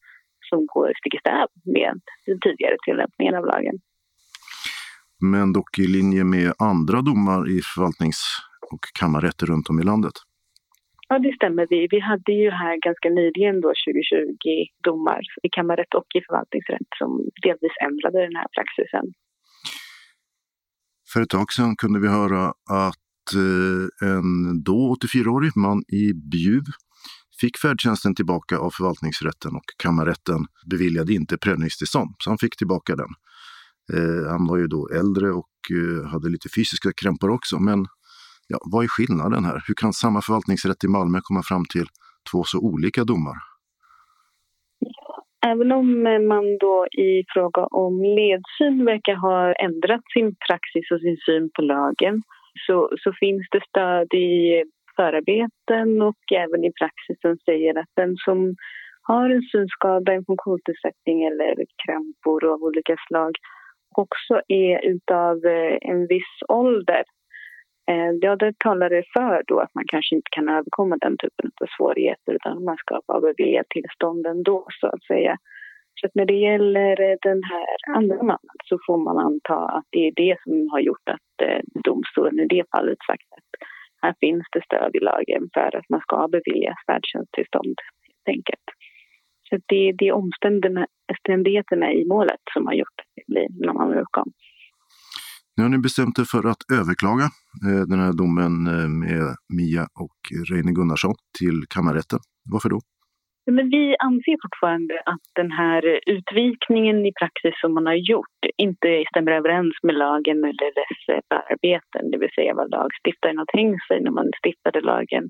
som 0.48 0.66
går 0.66 0.92
stick 0.98 1.14
i 1.14 1.18
stäv 1.18 1.48
med 1.76 1.92
den 2.26 2.40
tidigare 2.40 2.76
tillämpningen 2.84 3.34
av 3.34 3.44
lagen. 3.46 3.76
Men 5.32 5.52
dock 5.52 5.78
i 5.78 5.86
linje 5.96 6.24
med 6.24 6.52
andra 6.58 6.98
domar 7.02 7.40
i 7.56 7.60
förvaltnings 7.74 8.47
och 8.72 8.82
kammarrätter 8.98 9.46
runt 9.46 9.68
om 9.70 9.80
i 9.80 9.84
landet. 9.84 10.16
Ja, 11.08 11.18
det 11.18 11.32
stämmer. 11.34 11.66
Vi, 11.70 11.88
vi 11.90 12.00
hade 12.00 12.32
ju 12.32 12.50
här 12.50 12.76
ganska 12.86 13.08
nyligen 13.08 13.60
då 13.60 13.68
2020 13.68 14.46
domar 14.88 15.20
i 15.42 15.48
kammarrätt 15.56 15.94
och 15.94 16.08
i 16.18 16.20
förvaltningsrätt 16.26 16.90
som 17.00 17.10
delvis 17.46 17.76
ändrade 17.88 18.18
den 18.26 18.36
här 18.40 18.48
praxisen. 18.56 19.06
För 21.12 21.20
ett 21.22 21.28
tag 21.28 21.52
sedan 21.52 21.76
kunde 21.76 22.00
vi 22.00 22.08
höra 22.08 22.44
att 22.86 23.26
eh, 23.44 24.08
en 24.10 24.62
då 24.62 24.96
84-årig 25.02 25.52
man 25.56 25.78
i 25.88 26.12
Bjuv 26.32 26.64
fick 27.40 27.58
färdtjänsten 27.58 28.14
tillbaka 28.14 28.58
av 28.58 28.70
förvaltningsrätten 28.70 29.56
och 29.56 29.68
kammarrätten 29.82 30.40
beviljade 30.70 31.12
inte 31.12 31.38
prövningstillstånd, 31.38 32.14
så 32.18 32.30
han 32.30 32.38
fick 32.38 32.56
tillbaka 32.56 32.96
den. 32.96 33.12
Eh, 33.92 34.30
han 34.30 34.46
var 34.46 34.56
ju 34.56 34.66
då 34.66 34.88
äldre 34.88 35.30
och 35.30 35.54
eh, 35.70 36.10
hade 36.10 36.28
lite 36.28 36.48
fysiska 36.56 36.90
krämpor 37.00 37.30
också, 37.30 37.58
men 37.58 37.86
Ja, 38.52 38.58
vad 38.72 38.84
är 38.84 38.88
skillnaden 38.88 39.44
här? 39.44 39.58
Hur 39.66 39.74
kan 39.74 39.92
samma 39.92 40.20
förvaltningsrätt 40.22 40.84
i 40.84 40.88
Malmö 40.88 41.18
komma 41.22 41.42
fram 41.50 41.64
till 41.72 41.88
två 42.30 42.40
så 42.44 42.58
olika 42.72 43.04
domar? 43.04 43.36
Även 45.46 45.72
om 45.72 46.06
eh, 46.06 46.20
man 46.32 46.58
då 46.60 46.86
i 46.86 47.24
fråga 47.34 47.62
om 47.84 47.94
ledsyn 48.18 48.84
verkar 48.84 49.14
ha 49.14 49.54
ändrat 49.66 50.04
sin 50.14 50.28
praxis 50.46 50.90
och 50.92 51.00
sin 51.00 51.18
syn 51.26 51.50
på 51.54 51.62
lagen 51.62 52.22
så, 52.66 52.76
så 53.02 53.12
finns 53.20 53.46
det 53.50 53.62
stöd 53.68 54.14
i 54.14 54.64
förarbeten 54.96 56.02
och 56.02 56.22
även 56.44 56.64
i 56.64 56.72
praxis 56.80 57.16
som 57.20 57.36
säger 57.44 57.78
att 57.78 57.92
den 57.96 58.16
som 58.16 58.54
har 59.02 59.30
en 59.30 59.42
synskada, 59.42 60.12
en 60.12 60.24
funktionsnedsättning 60.24 61.24
eller 61.24 61.54
krämpor 61.84 62.52
av 62.52 62.62
olika 62.62 62.96
slag 63.06 63.32
också 63.96 64.34
är 64.48 64.86
utav 64.94 65.36
eh, 65.44 65.76
en 65.90 66.06
viss 66.06 66.34
ålder 66.48 67.02
Eh, 67.88 68.12
ja, 68.20 68.36
det 68.36 68.58
talar 68.58 68.90
det 68.90 69.04
för 69.12 69.42
då 69.46 69.60
att 69.60 69.74
man 69.74 69.84
kanske 69.86 70.14
inte 70.14 70.28
kan 70.30 70.48
överkomma 70.48 70.96
den 70.96 71.16
typen 71.18 71.50
av 71.60 71.66
svårigheter 71.76 72.32
utan 72.32 72.64
man 72.64 72.76
ska 72.76 73.00
vara 73.06 73.20
beviljad 73.20 73.68
tillstånd 73.68 74.26
ändå, 74.26 74.66
så 74.80 74.86
att 74.86 75.02
säga. 75.02 75.36
Så 76.00 76.06
att 76.06 76.14
när 76.14 76.26
det 76.26 76.34
gäller 76.34 77.00
eh, 77.00 77.16
den 77.22 77.42
här 77.42 77.96
andra 77.96 78.16
mannen 78.16 78.58
så 78.64 78.78
får 78.86 78.96
man 78.96 79.18
anta 79.18 79.54
att 79.54 79.84
det 79.90 80.06
är 80.06 80.12
det 80.16 80.36
som 80.42 80.68
har 80.70 80.80
gjort 80.80 81.08
att 81.08 81.42
eh, 81.42 81.60
domstolen 81.84 82.40
i 82.40 82.46
det 82.46 82.64
fallet 82.76 82.98
sagt 83.06 83.32
att 83.36 83.68
här 84.02 84.14
finns 84.20 84.46
det 84.52 84.64
stöd 84.64 84.96
i 84.96 85.00
lagen 85.00 85.48
för 85.54 85.76
att 85.76 85.88
man 85.88 86.00
ska 86.00 86.28
beviljas 86.28 86.78
färdtjänsttillstånd, 86.86 87.76
helt 88.06 88.36
enkelt. 88.36 88.68
Så 89.48 89.56
det, 89.66 89.92
det 89.98 90.08
är 90.08 90.12
omständigheterna 90.12 91.92
i 91.92 92.04
målet 92.04 92.40
som 92.52 92.66
har 92.66 92.74
gjort 92.74 93.00
att 93.00 93.12
det 93.16 93.32
blir 93.32 93.62
en 93.62 93.68
annan 93.68 93.98
utgång. 93.98 94.32
Nu 95.58 95.64
har 95.64 95.70
ni 95.70 95.78
bestämt 95.78 96.18
er 96.18 96.28
för 96.34 96.44
att 96.52 96.62
överklaga 96.80 97.26
eh, 97.66 97.82
den 97.90 98.00
här 98.04 98.12
domen 98.20 98.54
eh, 98.74 98.88
med 99.02 99.24
Mia 99.58 99.84
och 100.04 100.18
Reine 100.50 100.72
Gunnarsson 100.78 101.14
till 101.38 101.58
kammarrätten. 101.74 102.20
Varför 102.52 102.68
då? 102.74 102.78
Men 103.56 103.66
vi 103.76 103.84
anser 104.08 104.36
fortfarande 104.44 104.94
att 105.12 105.26
den 105.40 105.50
här 105.62 105.82
utvikningen 106.16 106.96
i 107.06 107.12
praxis 107.20 107.54
som 107.60 107.74
man 107.74 107.86
har 107.90 108.00
gjort 108.12 108.40
inte 108.66 108.88
stämmer 109.10 109.32
överens 109.32 109.74
med 109.86 109.94
lagen 110.04 110.38
eller 110.50 110.68
dess 110.80 111.00
eh, 111.14 111.38
arbeten, 111.50 112.10
det 112.10 112.18
vill 112.22 112.36
säga 112.38 112.54
vad 112.60 112.70
lagstiftaren 112.70 113.38
har 113.38 113.48
tänkt 113.58 113.82
sig 113.88 113.96
när 114.00 114.14
man 114.18 114.28
stiftade 114.40 114.80
lagen. 114.80 115.24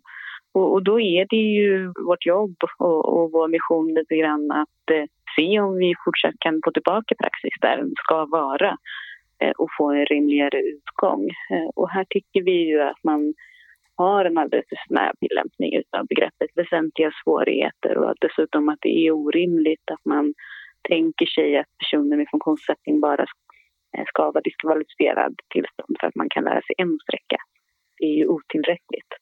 Och, 0.54 0.72
och 0.74 0.82
då 0.88 1.00
är 1.00 1.26
det 1.32 1.44
ju 1.58 1.92
vårt 2.08 2.26
jobb 2.26 2.56
och, 2.78 3.00
och 3.14 3.26
vår 3.32 3.48
mission 3.48 3.94
lite 3.98 4.16
grann 4.22 4.50
att 4.62 4.84
eh, 4.96 5.06
se 5.36 5.60
om 5.60 5.72
vi 5.82 5.94
fortsatt 6.04 6.38
kan 6.44 6.60
få 6.64 6.70
tillbaka 6.72 7.14
praxis 7.22 7.54
där 7.60 7.76
den 7.76 7.92
ska 8.02 8.18
vara. 8.40 8.76
Eh, 9.40 9.50
och 9.50 9.68
få 9.78 9.90
en 9.90 10.06
rimligare 10.06 10.60
utgång. 10.60 11.28
Eh, 11.50 11.68
och 11.74 11.90
här 11.90 12.06
tycker 12.10 12.42
vi 12.42 12.66
ju 12.68 12.80
att 12.80 13.04
man 13.04 13.34
har 13.96 14.24
en 14.24 14.38
alldeles 14.38 14.68
för 14.68 14.78
snäv 14.86 15.12
tillämpning 15.20 15.82
av 15.98 16.06
begreppet 16.06 16.50
väsentliga 16.54 17.10
svårigheter 17.24 17.98
och 17.98 18.10
att 18.10 18.20
dessutom 18.20 18.68
att 18.68 18.78
det 18.80 19.06
är 19.06 19.10
orimligt 19.10 19.90
att 19.90 20.04
man 20.04 20.34
tänker 20.88 21.26
sig 21.26 21.56
att 21.56 21.66
personer 21.78 22.16
med 22.16 22.26
funktionsnedsättning 22.30 23.00
bara 23.00 23.26
eh, 23.96 24.04
ska 24.06 24.30
vara 24.30 24.40
diskvalificerad 24.40 25.34
tillstånd 25.54 25.96
för 26.00 26.06
att 26.06 26.16
man 26.16 26.28
kan 26.28 26.44
lära 26.44 26.62
sig 26.62 26.74
en 26.78 26.98
sträcka. 27.02 27.36
Det 27.98 28.04
är 28.04 28.16
ju 28.16 28.26
otillräckligt. 28.26 29.12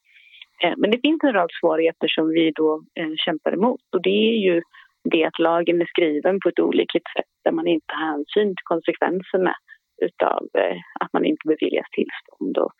Men 0.76 0.90
det 0.90 1.00
finns 1.00 1.24
en 1.24 1.32
rad 1.32 1.50
svårigheter 1.60 2.08
som 2.08 2.28
vi 2.28 2.50
då 2.50 2.82
kämpar 3.16 3.52
emot 3.52 3.80
och 3.92 4.02
det 4.02 4.18
är 4.32 4.38
ju 4.48 4.62
det 5.04 5.24
att 5.24 5.38
lagen 5.38 5.80
är 5.80 5.86
skriven 5.86 6.40
på 6.40 6.48
ett 6.48 6.58
olyckligt 6.58 7.08
sätt 7.16 7.32
där 7.44 7.52
man 7.52 7.66
inte 7.66 7.94
har 7.94 8.06
hänsyn 8.06 8.48
till 8.48 8.64
konsekvenserna 8.64 9.54
utav 10.06 10.40
eh, 10.62 10.78
att 11.00 11.12
man 11.12 11.24
inte 11.24 11.44
beviljas 11.52 11.90
tillstånd 11.98 12.54
och, 12.58 12.72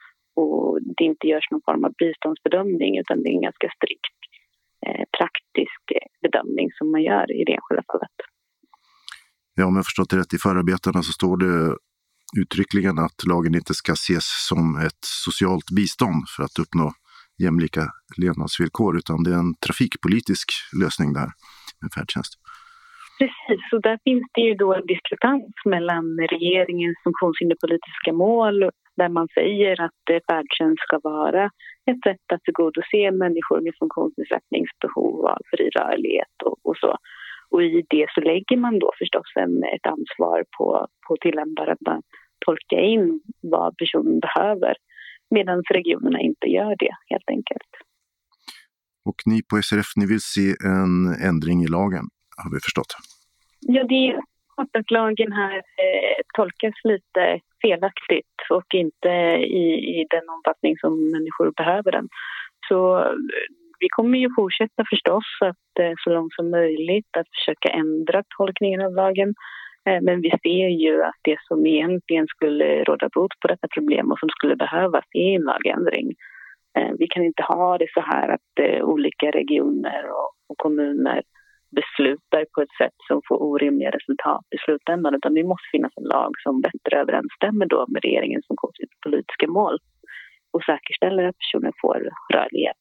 och 0.42 0.78
det 0.96 1.04
inte 1.04 1.26
görs 1.26 1.50
någon 1.50 1.66
form 1.68 1.84
av 1.84 1.92
biståndsbedömning 2.02 2.98
utan 2.98 3.22
det 3.22 3.28
är 3.28 3.36
en 3.38 3.48
ganska 3.48 3.68
strikt 3.76 4.18
eh, 4.86 5.04
praktisk 5.18 5.84
bedömning 6.22 6.68
som 6.78 6.90
man 6.92 7.02
gör 7.02 7.26
i 7.40 7.44
det 7.44 7.54
enskilda 7.56 7.84
fallet. 7.92 8.16
Ja, 9.54 9.66
om 9.66 9.76
jag 9.76 9.84
förstått 9.84 10.10
det 10.10 10.18
rätt 10.18 10.34
i 10.34 10.38
förarbetena 10.38 11.02
så 11.02 11.12
står 11.12 11.36
det 11.36 11.76
uttryckligen 12.40 12.98
att 12.98 13.26
lagen 13.26 13.54
inte 13.54 13.74
ska 13.74 13.92
ses 13.92 14.26
som 14.48 14.76
ett 14.86 15.04
socialt 15.24 15.70
bistånd 15.76 16.28
för 16.36 16.42
att 16.42 16.58
uppnå 16.58 16.92
jämlika 17.38 17.82
levnadsvillkor, 18.16 18.98
utan 18.98 19.22
det 19.22 19.30
är 19.30 19.38
en 19.38 19.54
trafikpolitisk 19.54 20.48
lösning 20.80 21.12
där 21.12 21.30
med 21.80 21.92
färdtjänst. 21.94 22.32
Precis, 23.18 23.72
och 23.72 23.82
där 23.82 23.98
finns 24.04 24.26
det 24.34 24.40
ju 24.40 24.54
då 24.54 24.74
en 24.74 24.86
diskrepans 24.86 25.54
mellan 25.64 26.04
regeringens 26.18 26.96
funktionshinderpolitiska 27.04 28.12
mål 28.12 28.70
där 28.96 29.08
man 29.08 29.28
säger 29.34 29.80
att 29.80 30.04
färdtjänst 30.28 30.82
ska 30.82 30.98
vara 31.02 31.44
ett 31.90 32.02
sätt 32.06 32.26
att 32.32 32.42
tillgodose 32.42 33.10
människor 33.10 33.60
med 33.60 33.74
funktionsnedsättningsbehov 33.78 35.26
av 35.26 35.38
fri 35.50 35.70
rörlighet 35.78 36.36
och, 36.44 36.56
och, 36.62 36.76
så. 36.76 36.96
Och 37.50 37.62
i 37.62 37.84
det 37.88 38.06
så 38.14 38.20
lägger 38.20 38.56
man 38.56 38.78
då 38.78 38.90
förstås 38.98 39.30
en, 39.34 39.64
ett 39.74 39.86
ansvar 39.86 40.44
på, 40.58 40.86
på 41.08 41.16
tillämparen 41.20 41.76
att 41.86 42.04
tolka 42.46 42.80
in 42.80 43.20
vad 43.40 43.76
personen 43.76 44.20
behöver 44.20 44.74
medan 45.30 45.62
regionerna 45.70 46.20
inte 46.20 46.46
gör 46.46 46.74
det 46.78 46.94
helt 47.10 47.30
enkelt. 47.30 47.72
Och 49.04 49.16
ni 49.26 49.42
på 49.50 49.62
SRF, 49.62 49.90
ni 49.96 50.06
vill 50.06 50.20
se 50.20 50.46
en 50.74 50.94
ändring 51.28 51.62
i 51.62 51.68
lagen? 51.68 52.04
Har 52.36 52.50
vi 52.50 52.60
förstått. 52.60 52.92
Ja, 53.60 53.84
det 53.84 54.08
är 54.08 54.20
att 54.56 54.90
lagen 54.90 55.32
här 55.32 55.56
eh, 55.56 56.18
tolkas 56.36 56.74
lite 56.84 57.40
felaktigt 57.62 58.36
och 58.50 58.74
inte 58.74 59.08
i, 59.62 59.64
i 60.00 60.06
den 60.10 60.28
omfattning 60.28 60.76
som 60.78 61.10
människor 61.10 61.52
behöver 61.56 61.92
den. 61.92 62.08
Så 62.68 62.98
eh, 62.98 63.12
vi 63.78 63.88
kommer 63.88 64.18
ju 64.18 64.28
fortsätta 64.36 64.84
förstås 64.90 65.28
att 65.40 65.72
eh, 65.80 65.92
så 66.04 66.10
långt 66.10 66.34
som 66.34 66.50
möjligt 66.50 67.16
att 67.16 67.26
försöka 67.36 67.68
ändra 67.68 68.22
tolkningen 68.38 68.80
av 68.80 68.92
lagen. 68.94 69.34
Eh, 69.88 70.00
men 70.02 70.20
vi 70.20 70.30
ser 70.30 70.68
ju 70.68 71.02
att 71.02 71.20
det 71.22 71.38
som 71.48 71.66
egentligen 71.66 72.26
skulle 72.26 72.84
råda 72.84 73.08
bot 73.14 73.40
på 73.40 73.48
detta 73.48 73.68
problem 73.74 74.12
och 74.12 74.18
som 74.18 74.28
skulle 74.28 74.56
behövas 74.56 75.04
är 75.12 75.34
en 75.34 75.42
lagändring. 75.42 76.14
Eh, 76.78 76.92
vi 76.98 77.06
kan 77.06 77.22
inte 77.24 77.42
ha 77.42 77.78
det 77.78 77.88
så 77.94 78.00
här 78.00 78.28
att 78.28 78.52
eh, 78.60 78.82
olika 78.84 79.30
regioner 79.30 80.04
och, 80.10 80.30
och 80.48 80.56
kommuner 80.56 81.22
beslutar 81.70 82.44
på 82.54 82.62
ett 82.62 82.76
sätt 82.82 82.98
som 83.08 83.20
får 83.28 83.42
orimliga 83.42 83.90
resultat 83.90 84.44
i 84.54 84.58
slutändan 84.64 85.14
utan 85.14 85.34
det 85.34 85.44
måste 85.44 85.68
finnas 85.72 85.92
en 85.96 86.04
lag 86.04 86.32
som 86.42 86.60
bättre 86.60 87.00
överensstämmer 87.00 87.66
då 87.66 87.86
med 87.88 88.02
regeringens 88.02 88.46
funktionspolitiska 88.46 89.46
mål 89.46 89.78
och 90.52 90.62
säkerställer 90.62 91.24
att 91.24 91.38
personer 91.38 91.72
får 91.82 91.98
rörlighet. 92.34 92.80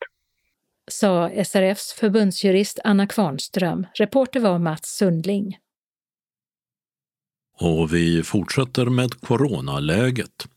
Sa 0.91 1.29
SRFs 1.29 1.99
förbundsjurist 1.99 2.79
Anna 2.83 3.07
Kvarnström. 3.07 3.87
Reporter 3.99 4.39
var 4.39 4.59
Mats 4.59 4.97
Sundling. 4.97 5.57
Och 7.57 7.93
vi 7.93 8.23
fortsätter 8.23 8.85
med 8.85 9.21
coronaläget. 9.21 10.47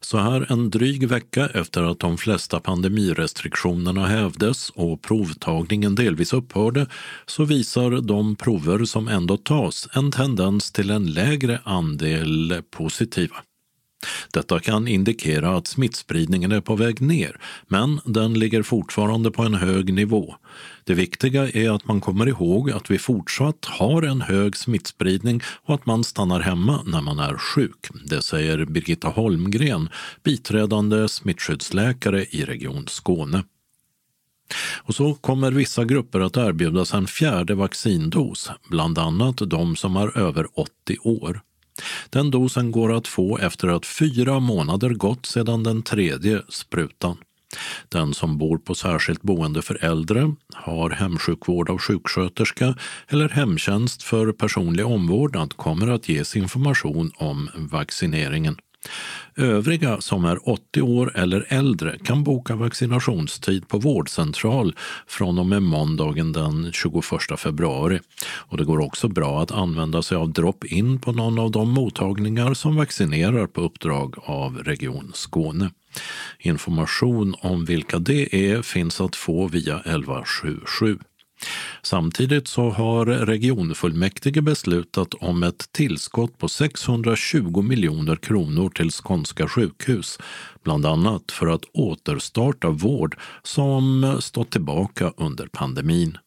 Så 0.00 0.18
här 0.18 0.52
en 0.52 0.70
dryg 0.70 1.08
vecka 1.08 1.48
efter 1.54 1.82
att 1.82 2.00
de 2.00 2.18
flesta 2.18 2.60
pandemirestriktionerna 2.60 4.06
hävdes 4.06 4.70
och 4.70 5.02
provtagningen 5.02 5.94
delvis 5.94 6.32
upphörde 6.32 6.86
så 7.26 7.44
visar 7.44 7.90
de 7.90 8.36
prover 8.36 8.84
som 8.84 9.08
ändå 9.08 9.36
tas 9.36 9.88
en 9.92 10.12
tendens 10.12 10.72
till 10.72 10.90
en 10.90 11.06
lägre 11.06 11.60
andel 11.64 12.62
positiva. 12.70 13.36
Detta 14.32 14.60
kan 14.60 14.88
indikera 14.88 15.56
att 15.56 15.66
smittspridningen 15.66 16.52
är 16.52 16.60
på 16.60 16.76
väg 16.76 17.00
ner, 17.00 17.40
men 17.68 18.00
den 18.04 18.34
ligger 18.34 18.62
fortfarande 18.62 19.30
på 19.30 19.42
en 19.42 19.54
hög 19.54 19.94
nivå. 19.94 20.34
Det 20.84 20.94
viktiga 20.94 21.48
är 21.50 21.70
att 21.70 21.86
man 21.86 22.00
kommer 22.00 22.28
ihåg 22.28 22.70
att 22.70 22.90
vi 22.90 22.98
fortsatt 22.98 23.64
har 23.64 24.02
en 24.02 24.20
hög 24.20 24.56
smittspridning 24.56 25.40
och 25.64 25.74
att 25.74 25.86
man 25.86 26.04
stannar 26.04 26.40
hemma 26.40 26.82
när 26.86 27.00
man 27.00 27.18
är 27.18 27.36
sjuk. 27.36 27.86
Det 28.04 28.22
säger 28.22 28.64
Birgitta 28.64 29.08
Holmgren, 29.08 29.88
biträdande 30.22 31.08
smittskyddsläkare 31.08 32.24
i 32.30 32.44
Region 32.44 32.84
Skåne. 32.88 33.44
Och 34.76 34.94
så 34.94 35.14
kommer 35.14 35.50
vissa 35.50 35.84
grupper 35.84 36.20
att 36.20 36.36
erbjudas 36.36 36.94
en 36.94 37.06
fjärde 37.06 37.54
vaccindos, 37.54 38.50
bland 38.70 38.98
annat 38.98 39.36
de 39.36 39.76
som 39.76 39.96
är 39.96 40.18
över 40.18 40.46
80 40.54 40.98
år. 41.02 41.40
Den 42.10 42.30
dosen 42.30 42.70
går 42.70 42.92
att 42.92 43.08
få 43.08 43.38
efter 43.38 43.68
att 43.68 43.86
fyra 43.86 44.40
månader 44.40 44.90
gått 44.90 45.26
sedan 45.26 45.62
den 45.62 45.82
tredje 45.82 46.42
sprutan. 46.48 47.16
Den 47.88 48.14
som 48.14 48.38
bor 48.38 48.58
på 48.58 48.74
särskilt 48.74 49.22
boende 49.22 49.62
för 49.62 49.84
äldre, 49.84 50.34
har 50.54 50.90
hemsjukvård 50.90 51.70
av 51.70 51.78
sjuksköterska 51.78 52.74
eller 53.08 53.28
hemtjänst 53.28 54.02
för 54.02 54.32
personlig 54.32 54.86
omvårdnad 54.86 55.56
kommer 55.56 55.88
att 55.88 56.08
ges 56.08 56.36
information 56.36 57.12
om 57.16 57.50
vaccineringen. 57.56 58.56
Övriga 59.36 60.00
som 60.00 60.24
är 60.24 60.48
80 60.48 60.82
år 60.82 61.12
eller 61.16 61.46
äldre 61.48 61.98
kan 62.04 62.24
boka 62.24 62.56
vaccinationstid 62.56 63.68
på 63.68 63.78
vårdcentral 63.78 64.74
från 65.06 65.38
och 65.38 65.46
med 65.46 65.62
måndagen 65.62 66.32
den 66.32 66.72
21 66.72 67.04
februari. 67.38 68.00
Och 68.26 68.56
det 68.56 68.64
går 68.64 68.78
också 68.78 69.08
bra 69.08 69.42
att 69.42 69.52
använda 69.52 70.02
sig 70.02 70.16
av 70.16 70.32
drop-in 70.32 71.00
på 71.00 71.12
någon 71.12 71.38
av 71.38 71.50
de 71.50 71.70
mottagningar 71.70 72.54
som 72.54 72.76
vaccinerar 72.76 73.46
på 73.46 73.60
uppdrag 73.60 74.14
av 74.24 74.58
Region 74.58 75.10
Skåne. 75.14 75.70
Information 76.38 77.34
om 77.40 77.64
vilka 77.64 77.98
det 77.98 78.34
är 78.36 78.62
finns 78.62 79.00
att 79.00 79.16
få 79.16 79.48
via 79.48 79.74
1177. 79.74 80.98
Samtidigt 81.82 82.48
så 82.48 82.70
har 82.70 83.06
regionfullmäktige 83.06 84.42
beslutat 84.42 85.14
om 85.14 85.42
ett 85.42 85.72
tillskott 85.72 86.38
på 86.38 86.48
620 86.48 87.62
miljoner 87.62 88.16
kronor 88.16 88.70
till 88.70 88.90
skånska 88.90 89.48
sjukhus, 89.48 90.18
bland 90.62 90.86
annat 90.86 91.32
för 91.32 91.46
att 91.46 91.64
återstarta 91.72 92.68
vård 92.68 93.16
som 93.42 94.16
stått 94.20 94.50
tillbaka 94.50 95.12
under 95.16 95.46
pandemin. 95.46 96.18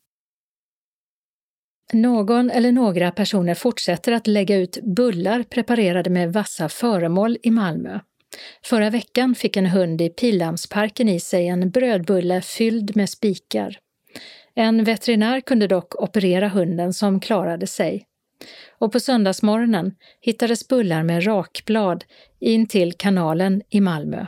Någon 1.94 2.50
eller 2.50 2.72
några 2.72 3.12
personer 3.12 3.54
fortsätter 3.54 4.12
att 4.12 4.28
lägga 4.28 4.58
ut 4.58 4.78
bullar 4.84 5.44
preparerade 5.44 6.10
med 6.10 6.34
vassa 6.34 6.70
föremål 6.70 7.38
i 7.44 7.52
Malmö. 7.52 8.00
Förra 8.64 8.90
veckan 8.90 9.36
fick 9.36 9.58
en 9.58 9.66
hund 9.66 10.02
i 10.02 10.10
Pildammsparken 10.10 11.10
i 11.10 11.20
sig 11.20 11.48
en 11.48 11.70
brödbulle 11.70 12.42
fylld 12.42 12.96
med 12.96 13.10
spikar. 13.10 13.78
En 14.60 14.84
veterinär 14.84 15.42
kunde 15.42 15.68
dock 15.68 15.96
operera 15.96 16.48
hunden 16.48 16.94
som 16.94 17.20
klarade 17.20 17.68
sig. 17.68 18.06
Och 18.78 18.92
på 18.92 19.00
söndagsmorgonen 19.00 19.96
hittades 20.22 20.68
bullar 20.68 21.04
med 21.04 21.28
rakblad 21.28 22.04
in 22.40 22.68
till 22.68 22.94
kanalen 22.94 23.62
i 23.70 23.82
Malmö. 23.82 24.26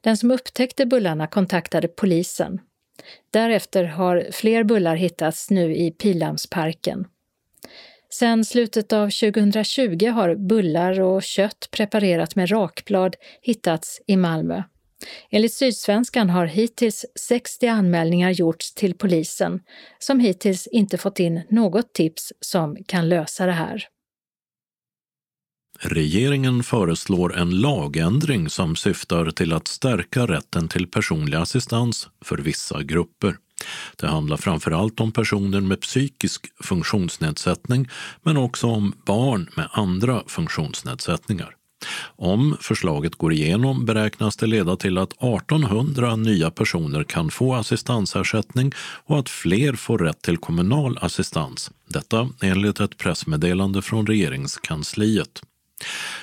Den 0.00 0.16
som 0.16 0.30
upptäckte 0.30 0.86
bullarna 0.86 1.26
kontaktade 1.26 1.88
polisen. 1.88 2.60
Därefter 3.30 3.84
har 3.84 4.26
fler 4.32 4.64
bullar 4.64 4.96
hittats 4.96 5.50
nu 5.50 5.76
i 5.76 5.90
Pildammsparken. 5.90 7.06
Sedan 8.10 8.44
slutet 8.44 8.92
av 8.92 9.10
2020 9.10 10.06
har 10.06 10.34
bullar 10.34 11.00
och 11.00 11.22
kött 11.22 11.68
preparerat 11.70 12.36
med 12.36 12.50
rakblad 12.50 13.16
hittats 13.42 14.00
i 14.06 14.16
Malmö. 14.16 14.62
Enligt 15.30 15.54
Sydsvenskan 15.54 16.30
har 16.30 16.46
hittills 16.46 17.04
60 17.20 17.66
anmälningar 17.66 18.30
gjorts 18.30 18.74
till 18.74 18.94
polisen 18.94 19.60
som 19.98 20.20
hittills 20.20 20.66
inte 20.66 20.98
fått 20.98 21.20
in 21.20 21.42
något 21.50 21.92
tips 21.92 22.32
som 22.40 22.76
kan 22.86 23.08
lösa 23.08 23.46
det 23.46 23.52
här. 23.52 23.88
Regeringen 25.80 26.62
föreslår 26.62 27.36
en 27.36 27.60
lagändring 27.60 28.48
som 28.48 28.76
syftar 28.76 29.30
till 29.30 29.52
att 29.52 29.68
stärka 29.68 30.26
rätten 30.26 30.68
till 30.68 30.86
personlig 30.86 31.36
assistans 31.36 32.08
för 32.24 32.36
vissa 32.36 32.82
grupper. 32.82 33.36
Det 33.96 34.06
handlar 34.06 34.36
framför 34.36 34.70
allt 34.70 35.00
om 35.00 35.12
personer 35.12 35.60
med 35.60 35.80
psykisk 35.80 36.46
funktionsnedsättning 36.64 37.88
men 38.22 38.36
också 38.36 38.66
om 38.66 38.92
barn 39.06 39.50
med 39.56 39.68
andra 39.72 40.22
funktionsnedsättningar. 40.26 41.57
Om 42.16 42.56
förslaget 42.60 43.14
går 43.14 43.32
igenom 43.32 43.84
beräknas 43.84 44.36
det 44.36 44.46
leda 44.46 44.76
till 44.76 44.98
att 44.98 45.12
1800 45.12 46.16
nya 46.16 46.50
personer 46.50 47.04
kan 47.04 47.30
få 47.30 47.54
assistansersättning 47.54 48.72
och 48.78 49.18
att 49.18 49.28
fler 49.28 49.72
får 49.72 49.98
rätt 49.98 50.22
till 50.22 50.38
kommunal 50.38 50.98
assistans. 51.00 51.70
Detta 51.88 52.28
enligt 52.42 52.80
ett 52.80 52.96
pressmeddelande 52.98 53.82
från 53.82 54.06
regeringskansliet. 54.06 55.42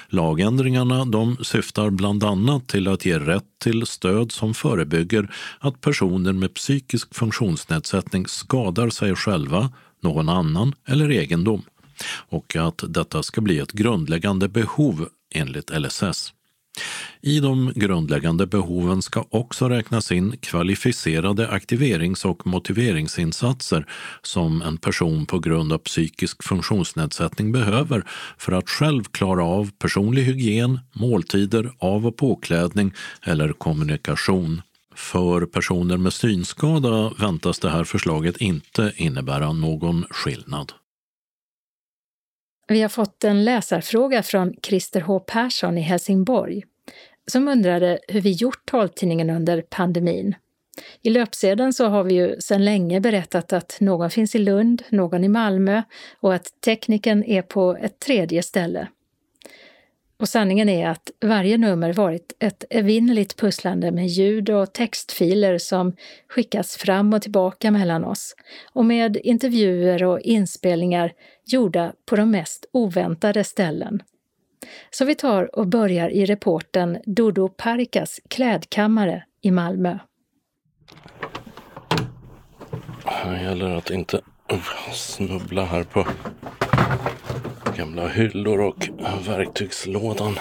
Lagändringarna 0.07 1.05
de 1.05 1.37
syftar 1.41 1.89
bland 1.89 2.23
annat 2.23 2.67
till 2.67 2.87
att 2.87 3.05
ge 3.05 3.19
rätt 3.19 3.45
till 3.63 3.85
stöd 3.85 4.31
som 4.31 4.53
förebygger 4.53 5.33
att 5.59 5.81
personer 5.81 6.33
med 6.33 6.53
psykisk 6.53 7.15
funktionsnedsättning 7.15 8.27
skadar 8.27 8.89
sig 8.89 9.15
själva, 9.15 9.71
någon 10.01 10.29
annan 10.29 10.73
eller 10.87 11.11
egendom 11.11 11.61
och 12.29 12.55
att 12.55 12.83
detta 12.87 13.23
ska 13.23 13.41
bli 13.41 13.59
ett 13.59 13.71
grundläggande 13.71 14.47
behov 14.47 15.09
enligt 15.33 15.69
LSS. 15.69 16.33
I 17.21 17.39
de 17.39 17.71
grundläggande 17.75 18.47
behoven 18.47 19.01
ska 19.01 19.25
också 19.29 19.69
räknas 19.69 20.11
in 20.11 20.37
kvalificerade 20.37 21.49
aktiverings 21.49 22.25
och 22.25 22.47
motiveringsinsatser 22.47 23.85
som 24.21 24.61
en 24.61 24.77
person 24.77 25.25
på 25.25 25.39
grund 25.39 25.73
av 25.73 25.77
psykisk 25.77 26.43
funktionsnedsättning 26.43 27.51
behöver 27.51 28.03
för 28.37 28.51
att 28.51 28.69
själv 28.69 29.03
klara 29.03 29.43
av 29.43 29.71
personlig 29.79 30.23
hygien, 30.23 30.79
måltider, 30.93 31.71
av 31.79 32.07
och 32.07 32.17
påklädning 32.17 32.93
eller 33.21 33.53
kommunikation. 33.53 34.61
För 34.95 35.45
personer 35.45 35.97
med 35.97 36.13
synskada 36.13 37.11
väntas 37.19 37.59
det 37.59 37.69
här 37.69 37.83
förslaget 37.83 38.37
inte 38.37 38.93
innebära 38.95 39.51
någon 39.51 40.05
skillnad. 40.09 40.73
Vi 42.67 42.81
har 42.81 42.89
fått 42.89 43.23
en 43.23 43.45
läsarfråga 43.45 44.23
från 44.23 44.53
Christer 44.63 45.01
H 45.01 45.19
Persson 45.19 45.77
i 45.77 45.81
Helsingborg 45.81 46.63
som 47.27 47.47
undrade 47.47 47.99
hur 48.07 48.21
vi 48.21 48.31
gjort 48.31 48.65
taltidningen 48.65 49.29
under 49.29 49.61
pandemin. 49.61 50.35
I 51.01 51.09
löpsedeln 51.09 51.73
så 51.73 51.85
har 51.85 52.03
vi 52.03 52.13
ju 52.13 52.35
sedan 52.39 52.65
länge 52.65 52.99
berättat 52.99 53.53
att 53.53 53.77
någon 53.79 54.09
finns 54.09 54.35
i 54.35 54.39
Lund, 54.39 54.83
någon 54.89 55.23
i 55.23 55.27
Malmö 55.27 55.81
och 56.21 56.33
att 56.33 56.61
tekniken 56.65 57.23
är 57.23 57.41
på 57.41 57.77
ett 57.81 57.99
tredje 57.99 58.43
ställe. 58.43 58.87
Och 60.17 60.29
sanningen 60.29 60.69
är 60.69 60.89
att 60.89 61.11
varje 61.21 61.57
nummer 61.57 61.93
varit 61.93 62.33
ett 62.39 62.63
evinnerligt 62.69 63.37
pusslande 63.37 63.91
med 63.91 64.07
ljud 64.07 64.49
och 64.49 64.73
textfiler 64.73 65.57
som 65.57 65.95
skickats 66.29 66.77
fram 66.77 67.13
och 67.13 67.21
tillbaka 67.21 67.71
mellan 67.71 68.03
oss 68.03 68.35
och 68.73 68.85
med 68.85 69.17
intervjuer 69.23 70.03
och 70.03 70.19
inspelningar 70.19 71.11
gjorda 71.45 71.93
på 72.05 72.15
de 72.15 72.31
mest 72.31 72.65
oväntade 72.71 73.43
ställen. 73.43 74.03
Så 74.91 75.05
vi 75.05 75.15
tar 75.15 75.59
och 75.59 75.67
börjar 75.67 76.09
i 76.09 76.25
reporten 76.25 76.97
Dodo 77.05 77.49
Parikas 77.49 78.19
klädkammare 78.27 79.23
i 79.41 79.51
Malmö. 79.51 79.97
Det 83.25 83.41
gäller 83.41 83.77
att 83.77 83.89
inte 83.89 84.21
snubbla 84.93 85.65
här 85.65 85.83
på 85.83 86.07
gamla 87.77 88.07
hyllor 88.07 88.59
och 88.61 88.89
verktygslådan. 89.27 90.39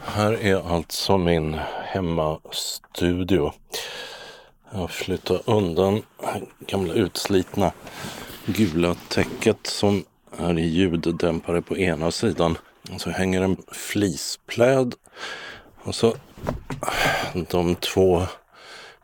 Här 0.00 0.32
är 0.32 0.74
alltså 0.74 1.18
min 1.18 1.54
hemmastudio. 1.84 3.52
Jag 4.72 4.78
har 4.78 4.88
flyttat 4.88 5.42
undan 5.44 6.02
gamla 6.66 6.94
utslitna 6.94 7.72
gula 8.46 8.94
täcket 9.08 9.66
som 9.66 10.04
är 10.38 10.54
ljuddämpare 10.54 11.62
på 11.62 11.76
ena 11.76 12.10
sidan. 12.10 12.58
Och 12.92 13.00
så 13.00 13.10
hänger 13.10 13.42
en 13.42 13.56
flispläd. 13.72 14.94
Och 15.82 15.94
så 15.94 16.14
de 17.50 17.74
två 17.74 18.22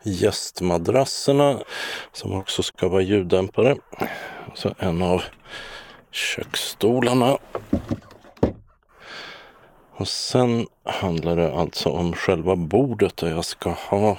gästmadrasserna 0.03 1.59
som 2.13 2.33
också 2.33 2.63
ska 2.63 2.89
vara 2.89 3.03
ljuddämpare. 3.03 3.77
Och 4.47 4.59
så 4.59 4.75
en 4.79 5.03
av 5.03 5.23
köksstolarna. 6.11 7.39
Och 9.91 10.09
sen 10.09 10.67
handlar 10.85 11.37
det 11.37 11.53
alltså 11.55 11.89
om 11.89 12.13
själva 12.13 12.57
bordet 12.57 13.17
där 13.17 13.31
jag 13.31 13.45
ska 13.45 13.71
ha 13.71 14.19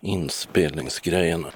inspelningsgrejerna. 0.00 1.48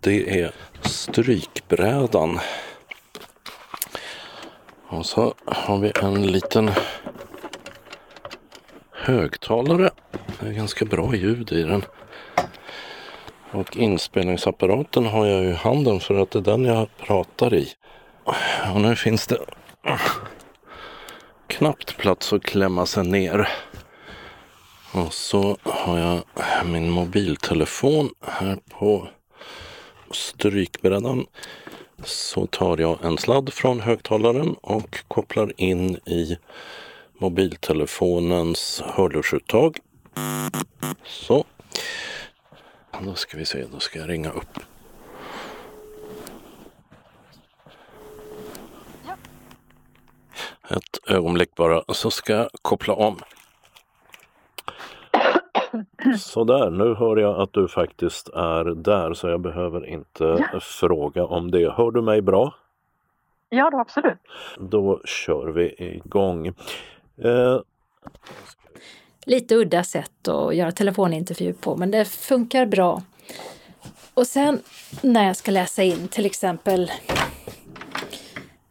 Det 0.00 0.40
är 0.40 0.52
strykbrädan. 0.82 2.40
Och 4.88 5.06
så 5.06 5.34
har 5.46 5.78
vi 5.78 5.92
en 6.02 6.26
liten 6.26 6.70
högtalare. 8.90 9.90
Det 10.40 10.46
är 10.46 10.52
ganska 10.52 10.84
bra 10.84 11.14
ljud 11.14 11.52
i 11.52 11.62
den. 11.62 11.84
Och 13.52 13.76
inspelningsapparaten 13.76 15.06
har 15.06 15.26
jag 15.26 15.44
i 15.44 15.52
handen 15.52 16.00
för 16.00 16.22
att 16.22 16.30
det 16.30 16.38
är 16.38 16.42
den 16.42 16.64
jag 16.64 16.88
pratar 16.96 17.54
i. 17.54 17.68
Och 18.74 18.80
nu 18.80 18.96
finns 18.96 19.26
det 19.26 19.38
knappt 21.46 21.96
plats 21.96 22.32
att 22.32 22.42
klämma 22.42 22.86
sig 22.86 23.04
ner. 23.04 23.48
Och 24.92 25.12
så 25.12 25.56
har 25.62 25.98
jag 25.98 26.22
min 26.66 26.90
mobiltelefon 26.90 28.10
här 28.26 28.58
på 28.70 29.08
strykbrädan. 30.10 31.26
Så 32.04 32.46
tar 32.46 32.78
jag 32.78 33.04
en 33.04 33.18
sladd 33.18 33.52
från 33.52 33.80
högtalaren 33.80 34.54
och 34.60 34.98
kopplar 35.08 35.52
in 35.56 35.96
i 35.96 36.38
mobiltelefonens 37.18 38.82
hörlursuttag. 38.86 39.78
Så. 41.04 41.44
Då 43.00 43.14
ska 43.14 43.36
vi 43.36 43.44
se, 43.44 43.64
då 43.72 43.80
ska 43.80 43.98
jag 43.98 44.08
ringa 44.08 44.30
upp. 44.30 44.58
Ett 50.70 51.10
ögonblick 51.10 51.54
bara, 51.54 51.82
så 51.88 52.10
ska 52.10 52.32
jag 52.32 52.48
koppla 52.62 52.94
om. 52.94 53.18
Sådär, 56.18 56.70
nu 56.70 56.94
hör 56.94 57.16
jag 57.16 57.40
att 57.40 57.52
du 57.52 57.68
faktiskt 57.68 58.28
är 58.28 58.64
där 58.64 59.14
så 59.14 59.28
jag 59.28 59.40
behöver 59.40 59.86
inte 59.86 60.24
ja. 60.52 60.60
fråga 60.60 61.24
om 61.24 61.50
det. 61.50 61.72
Hör 61.72 61.90
du 61.90 62.02
mig 62.02 62.22
bra? 62.22 62.54
Ja, 63.48 63.70
då, 63.70 63.78
absolut. 63.78 64.18
Då 64.58 65.00
kör 65.04 65.46
vi 65.46 65.74
igång. 65.78 66.46
Eh... 67.16 67.60
Lite 69.28 69.54
udda 69.54 69.84
sätt 69.84 70.28
att 70.28 70.56
göra 70.56 70.72
telefonintervju 70.72 71.52
på, 71.52 71.76
men 71.76 71.90
det 71.90 72.04
funkar 72.04 72.66
bra. 72.66 73.02
Och 74.14 74.26
sen 74.26 74.60
när 75.00 75.26
jag 75.26 75.36
ska 75.36 75.50
läsa 75.50 75.82
in 75.82 76.08
till 76.08 76.26
exempel 76.26 76.92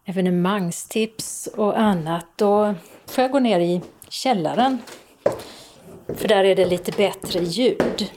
evenemangstips 0.05 1.47
och 1.55 1.79
annat, 1.79 2.25
då 2.35 2.75
får 3.05 3.21
jag 3.21 3.31
gå 3.31 3.39
ner 3.39 3.59
i 3.59 3.81
källaren 4.09 4.77
för 6.07 6.27
där 6.27 6.43
är 6.43 6.55
det 6.55 6.65
lite 6.65 6.91
bättre 6.91 7.39
ljud. 7.39 8.11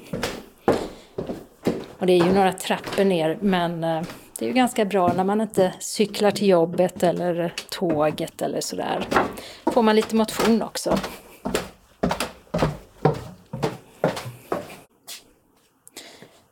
Och 1.99 2.07
det 2.07 2.13
är 2.13 2.25
ju 2.25 2.33
några 2.33 2.53
trappor 2.53 3.05
ner 3.05 3.39
men 3.41 3.85
eh, 3.85 4.03
det 4.39 4.45
är 4.45 4.49
ju 4.49 4.55
ganska 4.55 4.85
bra 4.85 5.13
när 5.13 5.25
man 5.25 5.41
inte 5.41 5.73
cyklar 5.81 6.31
till 6.31 6.49
jobbet 6.49 7.03
eller 7.03 7.55
tåget 7.71 8.43
eller 8.43 8.61
sådär. 8.61 9.09
Får 9.65 9.83
man 9.83 9.97
lite 9.97 10.17
motion 10.17 10.63
också. 10.63 10.99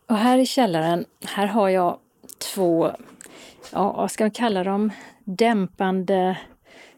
Och 0.09 0.17
här 0.17 0.39
i 0.39 0.47
källaren, 0.47 1.05
här 1.25 1.47
har 1.47 1.69
jag 1.69 1.99
två, 2.55 2.93
ja 3.73 3.93
vad 3.93 4.11
ska 4.11 4.25
man 4.25 4.31
kalla 4.31 4.65
dem, 4.65 4.93
dämpande 5.25 6.39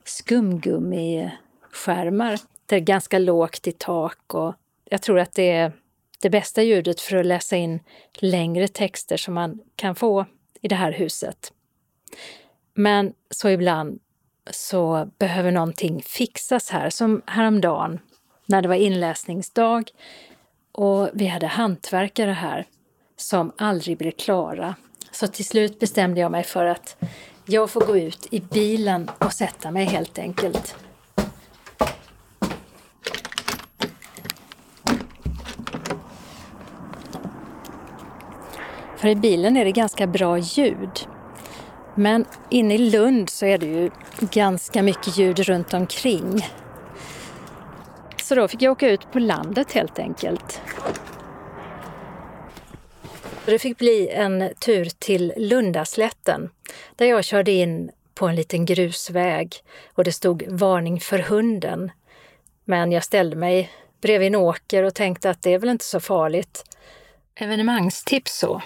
skumgummiskärmar. 0.04 2.38
Det 2.66 2.76
är 2.76 2.80
ganska 2.80 3.18
lågt 3.18 3.66
i 3.66 3.72
tak 3.72 4.34
och 4.34 4.54
jag 4.84 5.02
tror 5.02 5.18
att 5.18 5.34
det 5.34 5.50
är 5.50 5.72
det 6.20 6.30
bästa 6.30 6.62
ljudet 6.62 7.00
för 7.00 7.16
att 7.16 7.26
läsa 7.26 7.56
in 7.56 7.80
längre 8.14 8.68
texter 8.68 9.16
som 9.16 9.34
man 9.34 9.60
kan 9.76 9.94
få 9.94 10.26
i 10.60 10.68
det 10.68 10.74
här 10.74 10.92
huset. 10.92 11.52
Men 12.74 13.12
så 13.30 13.48
ibland 13.48 14.00
så 14.50 15.08
behöver 15.18 15.50
någonting 15.50 16.02
fixas 16.02 16.70
här, 16.70 16.90
som 16.90 17.22
häromdagen 17.26 18.00
när 18.46 18.62
det 18.62 18.68
var 18.68 18.74
inläsningsdag 18.74 19.90
och 20.72 21.10
vi 21.12 21.26
hade 21.26 21.46
hantverkare 21.46 22.30
här 22.30 22.66
som 23.20 23.52
aldrig 23.58 23.98
blev 23.98 24.10
klara. 24.10 24.74
Så 25.10 25.26
till 25.26 25.44
slut 25.44 25.78
bestämde 25.78 26.20
jag 26.20 26.32
mig 26.32 26.44
för 26.44 26.64
att 26.64 26.96
jag 27.44 27.70
får 27.70 27.80
gå 27.80 27.96
ut 27.96 28.26
i 28.30 28.40
bilen 28.40 29.10
och 29.18 29.32
sätta 29.32 29.70
mig 29.70 29.84
helt 29.84 30.18
enkelt. 30.18 30.76
För 38.96 39.08
i 39.08 39.16
bilen 39.16 39.56
är 39.56 39.64
det 39.64 39.72
ganska 39.72 40.06
bra 40.06 40.38
ljud. 40.38 41.06
Men 41.94 42.24
inne 42.50 42.74
i 42.74 42.78
Lund 42.78 43.30
så 43.30 43.46
är 43.46 43.58
det 43.58 43.66
ju 43.66 43.90
ganska 44.20 44.82
mycket 44.82 45.18
ljud 45.18 45.38
runt 45.38 45.74
omkring. 45.74 46.46
Så 48.22 48.34
då 48.34 48.48
fick 48.48 48.62
jag 48.62 48.72
åka 48.72 48.90
ut 48.90 49.12
på 49.12 49.18
landet 49.18 49.72
helt 49.72 49.98
enkelt. 49.98 50.60
Det 53.46 53.58
fick 53.58 53.78
bli 53.78 54.08
en 54.08 54.50
tur 54.60 54.88
till 54.98 55.32
Lundaslätten 55.36 56.50
där 56.96 57.06
jag 57.06 57.24
körde 57.24 57.50
in 57.50 57.90
på 58.14 58.28
en 58.28 58.36
liten 58.36 58.64
grusväg 58.64 59.54
och 59.94 60.04
det 60.04 60.12
stod 60.12 60.44
varning 60.48 61.00
för 61.00 61.18
hunden. 61.18 61.90
Men 62.64 62.92
jag 62.92 63.04
ställde 63.04 63.36
mig 63.36 63.70
bredvid 64.00 64.26
en 64.26 64.34
åker 64.34 64.82
och 64.82 64.94
tänkte 64.94 65.30
att 65.30 65.42
det 65.42 65.54
är 65.54 65.58
väl 65.58 65.68
inte 65.68 65.84
så 65.84 66.00
farligt. 66.00 66.64
Evenemangstips 67.34 68.38
så. 68.38 68.62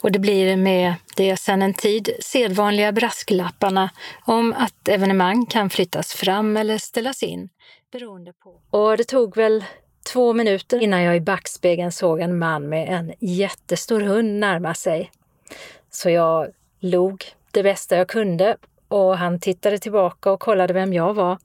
Och 0.00 0.12
det 0.12 0.18
blir 0.18 0.56
med 0.56 0.94
det 1.16 1.36
sedan 1.36 1.62
en 1.62 1.74
tid 1.74 2.10
sedvanliga 2.20 2.92
brasklapparna 2.92 3.90
om 4.24 4.52
att 4.52 4.88
evenemang 4.88 5.46
kan 5.46 5.70
flyttas 5.70 6.14
fram 6.14 6.56
eller 6.56 6.78
ställas 6.78 7.22
in 7.22 7.48
beroende 7.92 8.32
på. 8.32 8.78
Och 8.78 8.96
det 8.96 9.04
tog 9.04 9.36
väl 9.36 9.64
två 10.06 10.32
minuter 10.32 10.82
innan 10.82 11.02
jag 11.02 11.16
i 11.16 11.20
backspegeln 11.20 11.92
såg 11.92 12.20
en 12.20 12.38
man 12.38 12.68
med 12.68 12.88
en 12.88 13.12
jättestor 13.20 14.00
hund 14.00 14.40
närma 14.40 14.74
sig. 14.74 15.10
Så 15.90 16.10
jag 16.10 16.48
log 16.80 17.24
det 17.50 17.62
bästa 17.62 17.96
jag 17.96 18.08
kunde 18.08 18.56
och 18.88 19.18
han 19.18 19.40
tittade 19.40 19.78
tillbaka 19.78 20.30
och 20.30 20.40
kollade 20.40 20.72
vem 20.72 20.92
jag 20.92 21.14
var. 21.14 21.38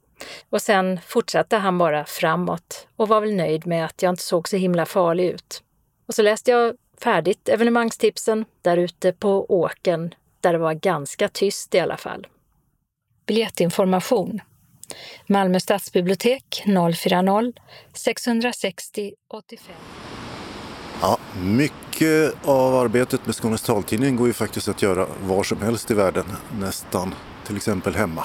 Och 0.50 0.62
sen 0.62 1.00
fortsatte 1.06 1.56
han 1.56 1.78
bara 1.78 2.04
framåt 2.04 2.86
och 2.96 3.08
var 3.08 3.20
väl 3.20 3.34
nöjd 3.34 3.66
med 3.66 3.84
att 3.84 4.02
jag 4.02 4.12
inte 4.12 4.22
såg 4.22 4.48
så 4.48 4.56
himla 4.56 4.86
farlig 4.86 5.26
ut. 5.26 5.62
Och 6.06 6.14
så 6.14 6.22
läste 6.22 6.50
jag 6.50 6.76
färdigt 7.00 7.48
evenemangstipsen 7.48 8.44
där 8.62 8.76
ute 8.76 9.12
på 9.12 9.46
åken 9.48 10.14
där 10.40 10.52
det 10.52 10.58
var 10.58 10.74
ganska 10.74 11.28
tyst 11.28 11.74
i 11.74 11.80
alla 11.80 11.96
fall. 11.96 12.26
Biljettinformation 13.26 14.40
Malmö 15.26 15.60
stadsbibliotek 15.60 16.62
040 16.66 17.52
660 17.94 19.12
85. 19.34 19.74
Ja, 21.00 21.18
mycket 21.42 22.34
av 22.44 22.74
arbetet 22.74 23.26
med 23.26 23.34
Skånes 23.34 23.62
taltidning 23.62 24.16
går 24.16 24.26
ju 24.26 24.32
faktiskt 24.32 24.68
att 24.68 24.82
göra 24.82 25.06
var 25.22 25.42
som 25.42 25.62
helst 25.62 25.90
i 25.90 25.94
världen, 25.94 26.24
nästan, 26.58 27.14
till 27.46 27.56
exempel 27.56 27.94
hemma. 27.94 28.24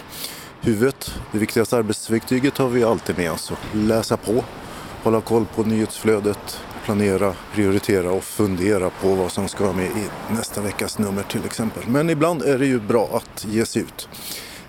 Huvudet, 0.61 1.11
det 1.31 1.37
viktigaste 1.37 1.77
arbetsverktyget, 1.77 2.57
har 2.57 2.67
vi 2.67 2.83
alltid 2.83 3.17
med 3.17 3.31
oss. 3.31 3.51
Läsa 3.73 4.17
på, 4.17 4.43
hålla 5.03 5.21
koll 5.21 5.45
på 5.55 5.63
nyhetsflödet, 5.63 6.61
planera, 6.85 7.33
prioritera 7.53 8.11
och 8.11 8.23
fundera 8.23 8.89
på 8.89 9.15
vad 9.15 9.31
som 9.31 9.47
ska 9.47 9.73
med 9.73 9.85
i 9.85 10.33
nästa 10.33 10.61
veckas 10.61 10.99
nummer 10.99 11.23
till 11.23 11.45
exempel. 11.45 11.83
Men 11.87 12.09
ibland 12.09 12.41
är 12.41 12.59
det 12.59 12.65
ju 12.65 12.79
bra 12.79 13.09
att 13.13 13.45
ge 13.49 13.65
sig 13.65 13.81
ut. 13.81 14.09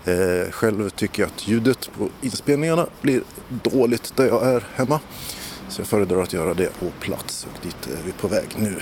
Eh, 0.08 0.50
själv 0.50 0.90
tycker 0.90 1.22
jag 1.22 1.30
att 1.30 1.48
ljudet 1.48 1.90
på 1.98 2.08
inspelningarna 2.22 2.86
blir 3.00 3.22
dåligt 3.48 4.16
där 4.16 4.26
jag 4.26 4.46
är 4.46 4.66
hemma. 4.74 5.00
Så 5.68 5.80
jag 5.80 5.88
föredrar 5.88 6.22
att 6.22 6.32
göra 6.32 6.54
det 6.54 6.78
på 6.80 6.90
plats 7.00 7.46
och 7.52 7.64
dit 7.64 7.86
är 7.86 8.02
vi 8.06 8.12
på 8.12 8.28
väg 8.28 8.48
nu. 8.56 8.80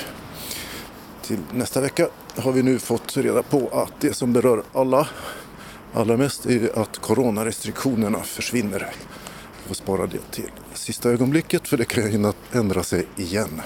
Till 1.22 1.38
nästa 1.52 1.80
vecka 1.80 2.08
har 2.36 2.52
vi 2.52 2.62
nu 2.62 2.78
fått 2.78 3.16
reda 3.16 3.42
på 3.42 3.68
att 3.72 4.00
det 4.00 4.14
som 4.14 4.32
berör 4.32 4.62
alla 4.72 5.08
allra 5.92 6.16
mest 6.16 6.46
är 6.46 6.78
att 6.78 6.98
coronarestriktionerna 6.98 8.22
försvinner. 8.22 8.80
Jag 8.80 9.68
får 9.68 9.74
spara 9.74 10.06
det 10.06 10.30
till 10.30 10.50
sista 10.74 11.10
ögonblicket 11.10 11.68
för 11.68 11.76
det 11.76 11.84
kan 11.84 12.08
hinna 12.08 12.32
ändra 12.52 12.82
sig 12.82 13.06
igen. 13.16 13.62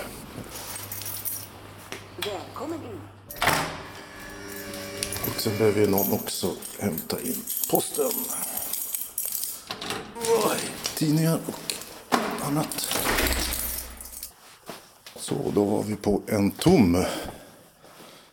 Och 5.27 5.30
sen 5.41 5.59
behöver 5.59 5.81
ju 5.81 5.87
någon 5.87 6.13
också 6.13 6.57
hämta 6.79 7.21
in 7.21 7.43
posten. 7.71 8.11
Tidningar 10.95 11.39
och 11.47 11.75
annat. 12.47 12.97
Så 15.17 15.35
då 15.55 15.65
var 15.65 15.83
vi 15.83 15.97
på 15.97 16.23
en 16.27 16.51
tom 16.51 17.05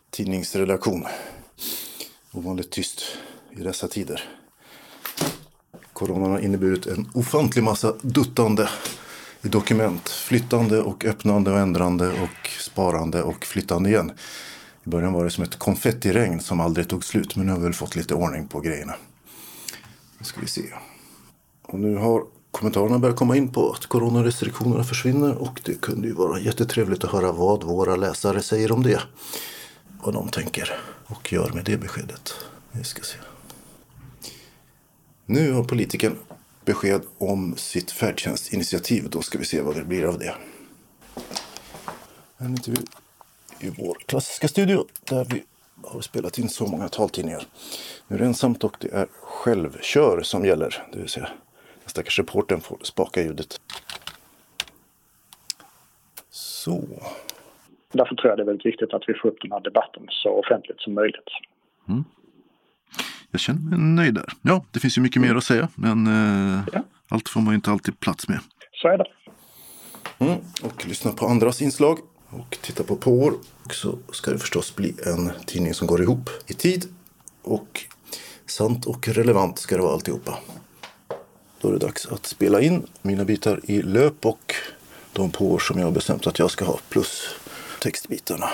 tidningsredaktion. 0.09 1.05
Ovanligt 2.31 2.71
tyst 2.71 3.03
i 3.51 3.63
dessa 3.63 3.87
tider. 3.87 4.23
Coronan 5.93 6.31
har 6.31 6.39
inneburit 6.39 6.85
en 6.85 7.09
ofantlig 7.13 7.63
massa 7.63 7.93
duttande 8.01 8.69
i 9.41 9.47
dokument. 9.47 10.09
Flyttande 10.09 10.81
och 10.81 11.05
öppnande 11.05 11.51
och 11.51 11.59
ändrande 11.59 12.07
och 12.07 12.49
sparande 12.59 13.23
och 13.23 13.45
flyttande 13.45 13.89
igen. 13.89 14.11
I 14.87 14.89
början 14.89 15.13
var 15.13 15.23
det 15.23 15.31
som 15.31 15.43
ett 15.43 15.59
konfettiregn 15.59 16.39
som 16.39 16.59
aldrig 16.59 16.87
tog 16.89 17.05
slut 17.05 17.35
men 17.35 17.45
nu 17.45 17.51
har 17.51 17.59
vi 17.59 17.63
väl 17.63 17.73
fått 17.73 17.95
lite 17.95 18.13
ordning 18.13 18.47
på 18.47 18.59
grejerna. 18.59 18.95
Nu 20.17 20.25
ska 20.25 20.41
vi 20.41 20.47
se. 20.47 20.63
Och 21.61 21.79
nu 21.79 21.95
har 21.95 22.23
kommentarerna 22.51 22.99
börjat 22.99 23.17
komma 23.17 23.37
in 23.37 23.51
på 23.51 23.71
att 23.71 23.85
coronarestriktionerna 23.85 24.83
försvinner 24.83 25.35
och 25.35 25.61
det 25.65 25.81
kunde 25.81 26.07
ju 26.07 26.13
vara 26.13 26.39
jättetrevligt 26.39 27.03
att 27.03 27.11
höra 27.11 27.31
vad 27.31 27.63
våra 27.63 27.95
läsare 27.95 28.41
säger 28.41 28.71
om 28.71 28.83
det. 28.83 29.01
Vad 30.03 30.13
de 30.13 30.29
tänker 30.29 30.79
och 31.05 31.33
gör 31.33 31.51
med 31.53 31.65
det 31.65 31.77
beskedet. 31.77 32.33
Vi 32.71 32.83
ska 32.83 33.01
se. 33.01 33.17
Nu 35.25 35.51
har 35.51 35.63
politiken 35.63 36.15
besked 36.65 37.01
om 37.17 37.55
sitt 37.57 37.91
färdtjänstinitiativ. 37.91 39.09
Då 39.09 39.21
ska 39.21 39.37
vi 39.37 39.45
se 39.45 39.61
vad 39.61 39.75
det 39.75 39.83
blir 39.83 40.03
av 40.03 40.19
det. 40.19 40.35
En 42.37 42.49
intervju 42.49 42.81
i 43.59 43.69
vår 43.77 43.97
klassiska 44.05 44.47
studio 44.47 44.85
där 45.09 45.25
vi 45.25 45.43
har 45.83 46.01
spelat 46.01 46.37
in 46.37 46.49
så 46.49 46.67
många 46.67 46.89
taltidningar. 46.89 47.43
Nu 48.07 48.15
är 48.15 48.19
det 48.19 48.25
ensamt 48.25 48.63
och 48.63 48.77
det 48.79 48.93
är 48.93 49.07
självkör 49.21 50.21
som 50.21 50.45
gäller. 50.45 50.83
Det 50.91 50.99
vill 50.99 51.09
säga 51.09 51.29
den 51.79 51.89
stackars 51.89 52.19
reportern 52.19 52.61
får 52.61 52.79
spaka 52.81 53.21
ljudet. 53.21 53.61
Så. 56.29 56.83
Därför 57.91 58.15
tror 58.15 58.29
jag 58.29 58.37
det 58.37 58.43
är 58.43 58.45
väldigt 58.45 58.65
viktigt 58.65 58.93
att 58.93 59.03
vi 59.07 59.13
får 59.13 59.29
upp 59.29 59.37
den 59.41 59.51
här 59.51 59.59
debatten 59.59 60.03
så 60.09 60.29
offentligt 60.29 60.79
som 60.79 60.93
möjligt. 60.93 61.29
Mm. 61.89 62.03
Jag 63.31 63.41
känner 63.41 63.61
mig 63.61 63.79
nöjd 63.79 64.13
där. 64.13 64.33
Ja, 64.41 64.65
det 64.71 64.79
finns 64.79 64.97
ju 64.97 65.01
mycket 65.01 65.21
mer 65.21 65.35
att 65.35 65.43
säga, 65.43 65.67
men 65.75 66.07
eh, 66.07 66.63
ja. 66.73 66.83
allt 67.09 67.29
får 67.29 67.41
man 67.41 67.53
ju 67.53 67.55
inte 67.55 67.71
alltid 67.71 67.99
plats 67.99 68.27
med. 68.27 68.39
Så 68.73 68.87
är 68.87 68.97
det. 68.97 69.05
Mm. 70.19 70.37
Och 70.63 70.87
lyssna 70.87 71.11
på 71.11 71.25
andras 71.25 71.61
inslag 71.61 71.97
och 72.39 72.57
titta 72.61 72.83
på 72.83 72.95
Pår. 72.95 73.33
Och 73.63 73.75
så 73.75 73.97
ska 74.11 74.31
det 74.31 74.39
förstås 74.39 74.75
bli 74.75 74.95
en 75.05 75.31
tidning 75.45 75.73
som 75.73 75.87
går 75.87 76.01
ihop 76.01 76.29
i 76.47 76.53
tid. 76.53 76.85
Och 77.41 77.85
sant 78.45 78.85
och 78.85 79.07
relevant 79.07 79.59
ska 79.59 79.75
det 79.75 79.81
vara 79.81 79.93
alltihopa. 79.93 80.37
Då 81.61 81.67
är 81.67 81.71
det 81.71 81.79
dags 81.79 82.05
att 82.05 82.25
spela 82.25 82.61
in 82.61 82.87
mina 83.01 83.25
bitar 83.25 83.61
i 83.63 83.81
löp 83.81 84.25
och 84.25 84.55
de 85.13 85.31
Pår 85.31 85.59
som 85.59 85.79
jag 85.79 85.85
har 85.85 85.91
bestämt 85.91 86.27
att 86.27 86.39
jag 86.39 86.51
ska 86.51 86.65
ha 86.65 86.79
plus 86.89 87.27
textbitarna. 87.81 88.49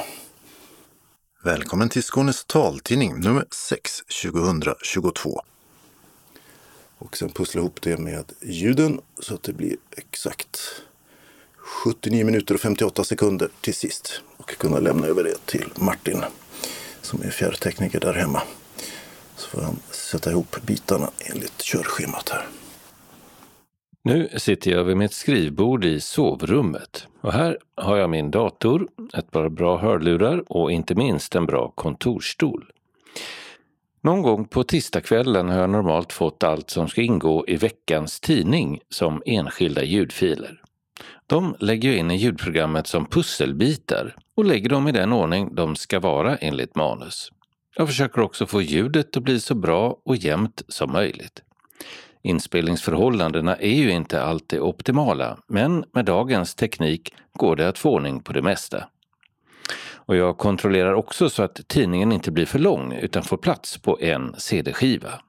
Välkommen 1.44 1.90
till 1.90 2.04
Skånes 2.04 2.46
taltidning 2.46 3.20
nummer 3.20 3.46
6 3.52 4.04
2022. 4.24 5.42
Och 6.98 7.18
sen 7.18 7.30
pussla 7.30 7.62
ihop 7.62 7.82
det 7.82 7.98
med 7.98 8.32
ljuden 8.42 9.02
så 9.20 9.34
att 9.34 9.44
det 9.44 9.54
blir 9.54 9.78
exakt 9.98 10.60
79 11.64 12.26
minuter 12.26 12.56
och 12.56 12.62
58 12.62 13.04
sekunder 13.04 13.50
till 13.62 13.74
sist. 13.74 14.22
Och 14.38 14.50
kunna 14.50 14.80
lämna 14.80 15.08
över 15.08 15.24
det 15.24 15.46
till 15.46 15.66
Martin 15.76 16.24
som 17.02 17.22
är 17.22 17.30
fjärrtekniker 17.30 18.00
där 18.00 18.14
hemma. 18.14 18.42
Så 19.36 19.50
får 19.50 19.62
han 19.62 19.80
sätta 19.92 20.32
ihop 20.32 20.58
bitarna 20.62 21.10
enligt 21.32 21.62
körschemat 21.62 22.30
här. 22.30 22.48
Nu 24.04 24.30
sitter 24.38 24.72
jag 24.72 24.84
vid 24.84 24.98
mitt 24.98 25.14
skrivbord 25.14 25.86
i 25.86 26.00
sovrummet 26.00 27.08
och 27.22 27.34
här 27.34 27.58
har 27.76 27.98
jag 27.98 28.10
min 28.10 28.32
dator, 28.32 28.88
ett 29.14 29.32
par 29.32 29.50
bra 29.50 29.78
hörlurar 29.78 30.52
och 30.52 30.72
inte 30.72 30.96
minst 30.96 31.36
en 31.36 31.46
bra 31.46 31.72
kontorsstol. 31.76 32.66
Någon 34.02 34.22
gång 34.22 34.46
på 34.46 34.64
tisdagskvällen 34.64 35.50
har 35.50 35.60
jag 35.60 35.70
normalt 35.70 36.14
fått 36.14 36.44
allt 36.44 36.70
som 36.70 36.88
ska 36.88 37.02
ingå 37.02 37.46
i 37.48 37.56
veckans 37.56 38.20
tidning 38.20 38.80
som 38.90 39.22
enskilda 39.26 39.84
ljudfiler. 39.84 40.63
De 41.34 41.56
lägger 41.60 41.90
jag 41.90 41.98
in 41.98 42.12
i 42.12 42.16
ljudprogrammet 42.16 42.88
som 42.88 43.06
pusselbitar 43.06 44.16
och 44.38 44.46
lägger 44.46 44.70
dem 44.70 44.88
i 44.88 44.92
den 44.92 45.14
ordning 45.14 45.56
de 45.56 45.76
ska 45.76 46.00
vara 46.00 46.38
enligt 46.38 46.76
manus. 46.76 47.30
Jag 47.76 47.88
försöker 47.88 48.22
också 48.22 48.46
få 48.46 48.62
ljudet 48.62 49.18
att 49.18 49.24
bli 49.24 49.40
så 49.40 49.56
bra 49.56 49.98
och 50.06 50.16
jämnt 50.16 50.62
som 50.68 50.92
möjligt. 50.92 51.42
Inspelningsförhållandena 52.22 53.56
är 53.56 53.76
ju 53.76 53.92
inte 53.92 54.24
alltid 54.24 54.60
optimala, 54.60 55.38
men 55.48 55.86
med 55.94 56.06
dagens 56.06 56.56
teknik 56.56 57.14
går 57.34 57.56
det 57.56 57.68
att 57.68 57.78
få 57.78 57.90
ordning 57.90 58.20
på 58.20 58.34
det 58.34 58.42
mesta. 58.42 58.88
Och 59.94 60.16
jag 60.16 60.38
kontrollerar 60.38 60.94
också 60.94 61.30
så 61.30 61.44
att 61.44 61.68
tidningen 61.68 62.12
inte 62.12 62.32
blir 62.32 62.46
för 62.46 62.60
lång 62.60 62.94
utan 62.94 63.24
får 63.24 63.38
plats 63.38 63.78
på 63.78 64.00
en 64.02 64.36
CD-skiva. 64.38 65.22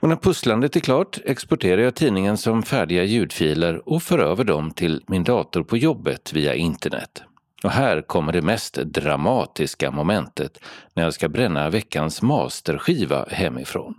Och 0.00 0.08
när 0.08 0.16
pusslandet 0.16 0.76
är 0.76 0.80
klart 0.80 1.18
exporterar 1.24 1.82
jag 1.82 1.94
tidningen 1.94 2.36
som 2.36 2.62
färdiga 2.62 3.04
ljudfiler 3.04 3.88
och 3.88 4.02
för 4.02 4.18
över 4.18 4.44
dem 4.44 4.70
till 4.70 5.02
min 5.06 5.24
dator 5.24 5.62
på 5.62 5.76
jobbet 5.76 6.32
via 6.32 6.54
internet. 6.54 7.22
Och 7.64 7.70
här 7.70 8.02
kommer 8.02 8.32
det 8.32 8.42
mest 8.42 8.74
dramatiska 8.74 9.90
momentet 9.90 10.58
när 10.94 11.02
jag 11.02 11.14
ska 11.14 11.28
bränna 11.28 11.70
veckans 11.70 12.22
masterskiva 12.22 13.26
hemifrån. 13.30 13.94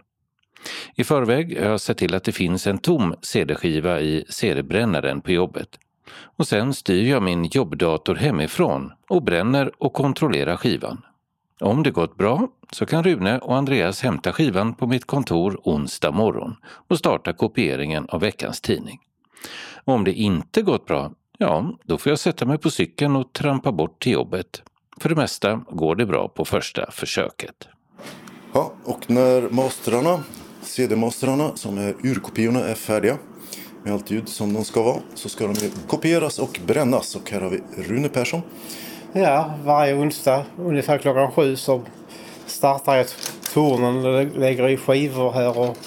I 0.96 1.04
förväg 1.04 1.60
har 1.60 1.70
jag 1.70 1.82
sett 1.82 1.98
till 1.98 2.16
att 2.16 2.24
det 2.24 2.32
finns 2.32 2.68
en 2.68 2.78
tom 2.78 3.16
CD-skiva 3.22 4.02
i 4.02 4.26
CD-brännaren 4.30 5.22
på 5.22 5.32
jobbet. 5.32 5.70
Och 6.38 6.48
sen 6.48 6.74
styr 6.74 7.10
jag 7.10 7.24
min 7.24 7.46
jobbdator 7.46 8.16
hemifrån 8.16 8.92
och 9.10 9.24
bränner 9.24 9.72
och 9.78 9.94
kontrollerar 9.94 10.58
skivan. 10.58 11.02
Om 11.62 11.84
det 11.84 11.92
gått 11.92 12.18
bra 12.18 12.48
så 12.72 12.86
kan 12.86 13.04
Rune 13.04 13.40
och 13.40 13.56
Andreas 13.56 14.02
hämta 14.02 14.34
skivan 14.34 14.74
på 14.74 14.88
mitt 14.88 15.06
kontor 15.06 15.60
onsdag 15.64 16.12
morgon 16.12 16.56
och 16.66 16.98
starta 16.98 17.34
kopieringen 17.34 18.06
av 18.10 18.22
veckans 18.22 18.62
tidning. 18.62 19.00
Om 19.86 20.04
det 20.04 20.14
inte 20.14 20.62
gått 20.62 20.86
bra, 20.86 21.12
ja, 21.38 21.74
då 21.84 21.98
får 21.98 22.10
jag 22.10 22.20
sätta 22.20 22.46
mig 22.46 22.58
på 22.58 22.72
cykeln 22.72 23.16
och 23.16 23.34
trampa 23.34 23.72
bort 23.72 24.04
till 24.04 24.12
jobbet. 24.12 24.62
För 24.98 25.10
det 25.10 25.16
mesta 25.16 25.62
går 25.70 25.96
det 25.96 26.06
bra 26.06 26.28
på 26.28 26.46
första 26.46 26.92
försöket. 26.92 27.68
Ja, 28.54 28.74
och 28.84 29.10
när 29.10 29.50
mastrarna, 29.50 30.24
CD-mastrarna 30.62 31.52
som 31.56 31.78
är 31.78 31.96
urkopiorna 32.04 32.60
är 32.60 32.76
färdiga 32.76 33.18
med 33.84 33.94
allt 33.94 34.12
ljud 34.12 34.30
som 34.30 34.54
de 34.54 34.66
ska 34.66 34.84
vara 34.84 35.02
så 35.16 35.30
ska 35.30 35.48
de 35.48 35.56
kopieras 35.88 36.40
och 36.40 36.60
brännas. 36.66 37.16
Och 37.16 37.32
här 37.32 37.42
har 37.42 37.50
vi 37.50 37.62
Rune 37.78 38.10
Persson 38.10 38.42
Ja, 39.14 39.54
varje 39.64 39.96
onsdag 39.96 40.46
ungefär 40.58 40.98
klockan 40.98 41.32
sju 41.32 41.56
så 41.56 41.82
startar 42.46 42.96
jag 42.96 43.06
tornen 43.54 44.06
och 44.06 44.40
lägger 44.40 44.70
i 44.70 44.78
skivor 44.78 45.32
här 45.32 45.58
och 45.58 45.78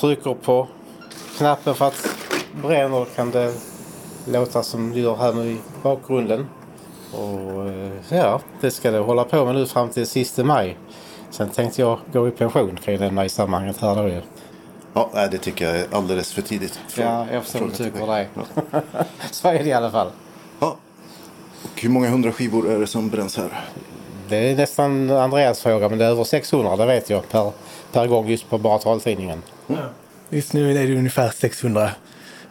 trycker 0.00 0.34
på 0.34 0.68
knappen 1.38 1.74
för 1.74 1.86
att 1.86 2.08
bränner 2.62 3.04
kan 3.16 3.30
det 3.30 3.54
låta 4.24 4.62
som 4.62 4.92
det 4.92 5.00
gör 5.00 5.16
här 5.16 5.32
nu 5.32 5.50
i 5.50 5.58
bakgrunden. 5.82 6.46
Och 7.12 7.68
eh, 7.68 8.18
ja, 8.18 8.40
det 8.60 8.70
ska 8.70 8.90
det 8.90 8.98
hålla 8.98 9.24
på 9.24 9.44
med 9.44 9.54
nu 9.54 9.66
fram 9.66 9.88
till 9.88 10.06
sista 10.06 10.44
maj. 10.44 10.76
Sen 11.30 11.50
tänkte 11.50 11.80
jag 11.82 11.98
gå 12.12 12.28
i 12.28 12.30
pension 12.30 12.78
kan 12.84 12.94
jag 12.94 13.00
nämna 13.00 13.24
i 13.24 13.28
sammanhanget 13.28 13.80
här 13.80 13.94
då 13.94 14.08
ju. 14.08 14.20
Ja, 14.94 15.28
det 15.30 15.38
tycker 15.38 15.64
jag 15.64 15.76
är 15.76 15.86
alldeles 15.90 16.32
för 16.32 16.42
tidigt. 16.42 16.80
Från, 16.88 17.04
ja, 17.04 17.26
förstår 17.42 17.66
du 17.66 17.70
tycker 17.70 18.06
det. 18.06 18.26
Ja. 18.34 18.80
Så 19.30 19.48
är 19.48 19.58
det 19.58 19.68
i 19.68 19.72
alla 19.72 19.90
fall. 19.90 20.10
Och 21.62 21.80
hur 21.80 21.88
många 21.88 22.10
hundra 22.10 22.32
skivor 22.32 22.70
är 22.70 22.78
det 22.78 22.86
som 22.86 23.08
bränns 23.08 23.36
här? 23.36 23.64
Det 24.28 24.36
är 24.36 24.56
nästan 24.56 25.10
Andreas 25.10 25.60
fråga 25.60 25.88
men 25.88 25.98
det 25.98 26.04
är 26.04 26.08
över 26.08 26.24
600 26.24 26.76
det 26.76 26.86
vet 26.86 27.10
jag 27.10 27.28
per, 27.28 27.52
per 27.92 28.06
gång 28.06 28.28
just 28.28 28.50
på 28.50 28.58
bara 28.58 28.78
taltidningen. 28.78 29.42
Mm. 29.68 29.80
Just 30.30 30.52
nu 30.52 30.70
är 30.70 30.86
det 30.86 30.96
ungefär 30.96 31.30
600 31.30 31.90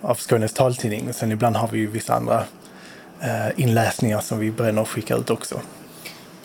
av 0.01 0.15
Skånes 0.15 0.53
taltidning. 0.53 1.13
Sen 1.13 1.31
ibland 1.31 1.55
har 1.55 1.67
vi 1.67 1.79
ju 1.79 1.87
vissa 1.87 2.13
andra 2.13 2.43
eh, 3.21 3.59
inläsningar 3.59 4.19
som 4.19 4.39
vi 4.39 4.51
bränner 4.51 4.81
och 4.81 4.89
skickar 4.89 5.19
ut 5.19 5.29
också. 5.29 5.61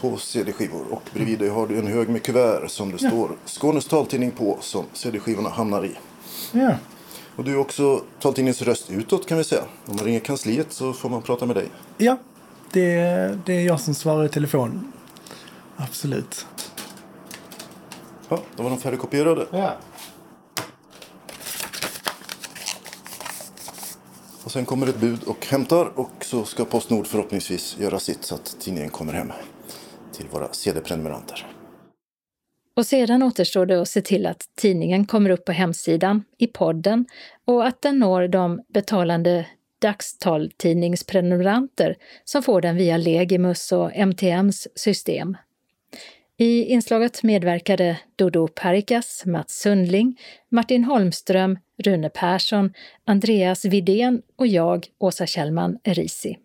På 0.00 0.16
CD-skivor 0.16 0.84
och 0.90 1.02
bredvid 1.14 1.38
dig 1.38 1.48
har 1.48 1.66
du 1.66 1.78
en 1.78 1.86
hög 1.86 2.08
med 2.08 2.22
kuvert 2.22 2.68
som 2.68 2.90
det 2.90 2.96
ja. 3.00 3.08
står 3.08 3.30
Skånes 3.44 3.86
taltidning 3.86 4.30
på 4.30 4.58
som 4.60 4.84
CD-skivorna 4.92 5.48
hamnar 5.48 5.84
i. 5.84 5.92
Ja. 6.52 6.74
Och 7.36 7.44
du 7.44 7.52
är 7.52 7.58
också 7.58 8.02
taltidningens 8.20 8.62
röst 8.62 8.90
utåt 8.90 9.28
kan 9.28 9.38
vi 9.38 9.44
säga. 9.44 9.62
Om 9.86 9.96
man 9.96 10.04
ringer 10.04 10.20
kansliet 10.20 10.72
så 10.72 10.92
får 10.92 11.08
man 11.08 11.22
prata 11.22 11.46
med 11.46 11.56
dig. 11.56 11.66
Ja, 11.96 12.16
det, 12.72 13.38
det 13.46 13.52
är 13.52 13.66
jag 13.66 13.80
som 13.80 13.94
svarar 13.94 14.24
i 14.24 14.28
telefon. 14.28 14.92
Absolut. 15.76 16.46
Ja, 18.28 18.42
då 18.56 18.62
var 18.62 18.70
de 18.70 18.78
färdigkopierade. 18.78 19.46
Ja. 19.50 19.76
Och 24.44 24.50
sen 24.52 24.64
kommer 24.64 24.86
ett 24.86 25.00
bud 25.00 25.22
och 25.26 25.46
hämtar 25.46 25.98
och 25.98 26.24
så 26.24 26.44
ska 26.44 26.64
Postnord 26.64 27.06
förhoppningsvis 27.06 27.76
göra 27.78 27.98
sitt 27.98 28.24
så 28.24 28.34
att 28.34 28.56
tidningen 28.60 28.90
kommer 28.90 29.12
hem 29.12 29.32
till 30.12 30.26
våra 30.28 30.52
CD-prenumeranter. 30.52 31.46
Och 32.76 32.86
sedan 32.86 33.22
återstår 33.22 33.66
det 33.66 33.80
att 33.82 33.88
se 33.88 34.00
till 34.02 34.26
att 34.26 34.48
tidningen 34.56 35.06
kommer 35.06 35.30
upp 35.30 35.44
på 35.44 35.52
hemsidan, 35.52 36.24
i 36.38 36.46
podden 36.46 37.06
och 37.44 37.66
att 37.66 37.82
den 37.82 37.98
når 37.98 38.28
de 38.28 38.60
betalande 38.68 39.46
dagstaltidningsprenumeranter 39.80 41.96
som 42.24 42.42
får 42.42 42.60
den 42.60 42.76
via 42.76 42.96
Legimus 42.96 43.72
och 43.72 43.90
MTMs 43.94 44.68
system. 44.74 45.36
I 46.36 46.64
inslaget 46.64 47.22
medverkade 47.22 48.00
Dodo 48.16 48.48
Parikas, 48.48 49.22
Mats 49.26 49.60
Sundling, 49.60 50.20
Martin 50.50 50.84
Holmström, 50.84 51.58
Rune 51.78 52.08
Persson, 52.08 52.72
Andreas 53.04 53.64
Vidén 53.64 54.22
och 54.36 54.46
jag, 54.46 54.86
Åsa 54.98 55.26
Kjellman 55.26 55.78
Erisi. 55.84 56.38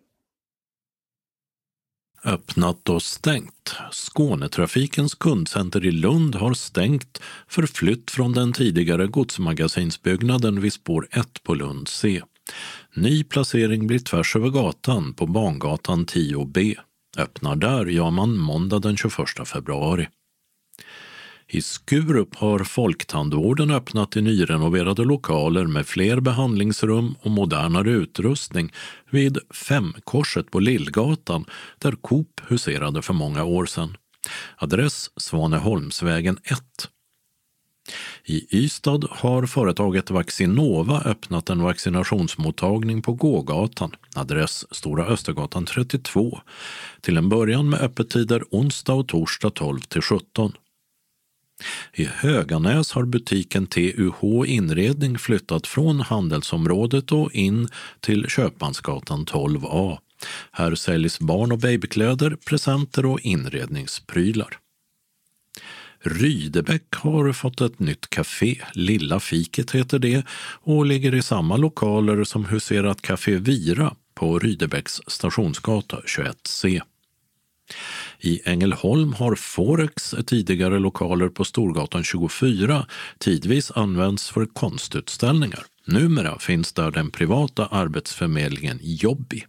Öppnat 2.24 2.88
och 2.88 3.02
stängt. 3.02 3.74
Skånetrafikens 3.92 5.14
kundcenter 5.14 5.86
i 5.86 5.90
Lund 5.90 6.34
har 6.34 6.54
stängt 6.54 7.20
för 7.48 7.66
flytt 7.66 8.10
från 8.10 8.32
den 8.32 8.52
tidigare 8.52 9.06
godsmagasinsbyggnaden 9.06 10.60
vid 10.60 10.72
spår 10.72 11.08
1 11.10 11.42
på 11.42 11.54
Lund 11.54 11.88
C. 11.88 12.22
Ny 12.94 13.24
placering 13.24 13.86
blir 13.86 13.98
tvärs 13.98 14.36
över 14.36 14.48
gatan 14.48 15.14
på 15.14 15.26
Bangatan 15.26 16.06
10B. 16.06 16.76
Öppnar 17.18 17.56
där 17.56 17.86
gör 17.86 18.10
man 18.10 18.36
måndag 18.36 18.78
den 18.78 18.96
21 18.96 19.14
februari. 19.44 20.08
I 21.48 21.62
Skurup 21.62 22.36
har 22.36 22.58
Folktandvården 22.58 23.70
öppnat 23.70 24.16
i 24.16 24.22
nyrenoverade 24.22 25.04
lokaler 25.04 25.66
med 25.66 25.86
fler 25.86 26.20
behandlingsrum 26.20 27.14
och 27.20 27.30
modernare 27.30 27.90
utrustning 27.90 28.72
vid 29.10 29.38
Femkorset 29.54 30.50
på 30.50 30.60
Lillgatan 30.60 31.44
där 31.78 31.92
Coop 31.92 32.40
huserade 32.48 33.02
för 33.02 33.14
många 33.14 33.44
år 33.44 33.66
sedan. 33.66 33.96
Adress 34.56 35.10
Svaneholmsvägen 35.16 36.38
1. 36.44 36.60
I 38.24 38.56
Ystad 38.56 39.04
har 39.10 39.46
företaget 39.46 40.10
Vaccinova 40.10 41.02
öppnat 41.04 41.50
en 41.50 41.62
vaccinationsmottagning 41.62 43.02
på 43.02 43.12
Gågatan, 43.12 43.90
adress 44.14 44.66
Stora 44.70 45.06
Östergatan 45.06 45.66
32, 45.66 46.40
till 47.00 47.16
en 47.16 47.28
början 47.28 47.70
med 47.70 47.80
öppettider 47.80 48.44
onsdag 48.50 48.94
och 48.94 49.08
torsdag 49.08 49.50
12 49.50 49.80
till 49.80 50.02
17. 50.02 50.52
I 51.94 52.04
Höganäs 52.04 52.92
har 52.92 53.04
butiken 53.04 53.66
TUH 53.66 54.44
Inredning 54.46 55.18
flyttat 55.18 55.66
från 55.66 56.00
handelsområdet 56.00 57.12
och 57.12 57.32
in 57.32 57.68
till 58.00 58.26
Köpmansgatan 58.28 59.24
12A. 59.24 59.98
Här 60.52 60.74
säljs 60.74 61.20
barn 61.20 61.52
och 61.52 61.58
babykläder, 61.58 62.36
presenter 62.46 63.06
och 63.06 63.20
inredningsprylar. 63.20 64.58
Rydebäck 66.00 66.94
har 66.94 67.32
fått 67.32 67.60
ett 67.60 67.78
nytt 67.78 68.10
café, 68.10 68.56
Lilla 68.72 69.20
fiket 69.20 69.70
heter 69.70 69.98
det 69.98 70.24
och 70.62 70.86
ligger 70.86 71.14
i 71.14 71.22
samma 71.22 71.56
lokaler 71.56 72.24
som 72.24 72.44
huserat 72.44 73.02
Café 73.02 73.36
Vira 73.36 73.94
på 74.14 74.38
Rydebäcks 74.38 75.00
stationsgata 75.06 76.00
21C. 76.06 76.80
I 78.20 78.40
Ängelholm 78.44 79.12
har 79.12 79.34
Forex 79.34 80.14
tidigare 80.26 80.78
lokaler 80.78 81.28
på 81.28 81.44
Storgatan 81.44 82.04
24 82.04 82.86
tidvis 83.18 83.70
använts 83.70 84.30
för 84.30 84.46
konstutställningar. 84.46 85.64
Numera 85.86 86.38
finns 86.38 86.72
där 86.72 86.90
den 86.90 87.10
privata 87.10 87.66
arbetsförmedlingen 87.66 88.78
Jobbi. 88.82 89.44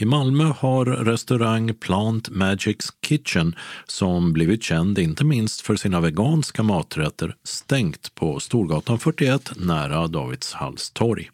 I 0.00 0.04
Malmö 0.04 0.44
har 0.44 0.84
restaurang 0.84 1.74
Plant 1.74 2.28
Magics 2.30 2.86
Kitchen, 3.06 3.54
som 3.86 4.32
blivit 4.32 4.62
känd 4.62 4.98
inte 4.98 5.24
minst 5.24 5.60
för 5.60 5.76
sina 5.76 6.00
veganska 6.00 6.62
maträtter, 6.62 7.36
stängt 7.44 8.14
på 8.14 8.40
Storgatan 8.40 8.98
41 8.98 9.52
nära 9.56 10.06
Davidshalls 10.06 10.90
torg. 10.90 11.30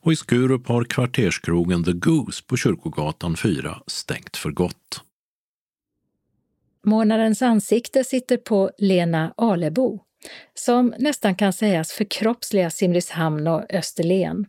Och 0.00 0.12
i 0.12 0.16
Skurup 0.16 0.68
har 0.68 0.84
kvarterskrogen 0.84 1.84
The 1.84 1.92
Goose 1.92 2.42
på 2.46 2.56
Kyrkogatan 2.56 3.36
4 3.36 3.82
stängt 3.86 4.36
för 4.36 4.50
gott. 4.50 5.00
Månadens 6.86 7.42
ansikte 7.42 8.04
sitter 8.04 8.36
på 8.36 8.70
Lena 8.78 9.34
Alebo, 9.36 10.00
som 10.54 10.94
nästan 10.98 11.34
kan 11.34 11.52
sägas 11.52 11.92
förkroppsliga 11.92 12.70
Simrishamn 12.70 13.46
och 13.46 13.74
Österlen. 13.74 14.46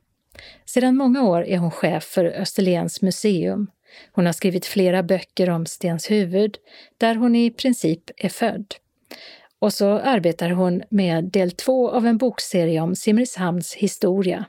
Sedan 0.66 0.98
många 0.98 1.24
år 1.24 1.46
är 1.46 1.58
hon 1.58 1.72
chef 1.72 2.04
för 2.04 2.26
Österlens 2.26 3.02
museum. 3.02 3.68
Hon 4.12 4.26
har 4.26 4.34
skrivit 4.34 4.66
flera 4.66 5.04
böcker 5.04 5.50
om 5.50 5.66
Stenshuvud, 5.66 6.58
där 6.98 7.16
hon 7.16 7.36
i 7.36 7.52
princip 7.52 8.12
är 8.18 8.30
född. 8.30 8.76
Och 9.60 9.74
så 9.74 10.00
arbetar 10.00 10.50
hon 10.50 10.84
med 10.90 11.24
del 11.24 11.52
två 11.52 11.90
av 11.90 12.08
en 12.08 12.18
bokserie 12.18 12.82
om 12.82 12.96
Simrishamns 12.96 13.74
historia. 13.74 14.46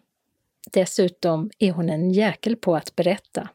Dessutom 0.73 1.51
är 1.59 1.73
hon 1.73 1.91
en 1.91 2.11
jäkel 2.11 2.57
på 2.57 2.77
att 2.77 2.97
berätta. 2.97 3.49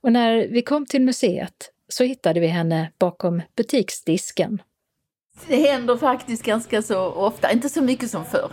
Och 0.00 0.12
när 0.12 0.48
vi 0.48 0.62
kom 0.62 0.86
till 0.86 1.02
museet 1.02 1.70
så 1.88 2.04
hittade 2.04 2.40
vi 2.40 2.46
henne 2.46 2.92
bakom 2.98 3.42
butiksdisken. 3.56 4.62
Det 5.48 5.56
händer 5.56 5.96
faktiskt 5.96 6.42
ganska 6.42 6.82
så 6.82 7.06
ofta, 7.06 7.52
inte 7.52 7.68
så 7.68 7.82
mycket 7.82 8.10
som 8.10 8.24
förr. 8.24 8.52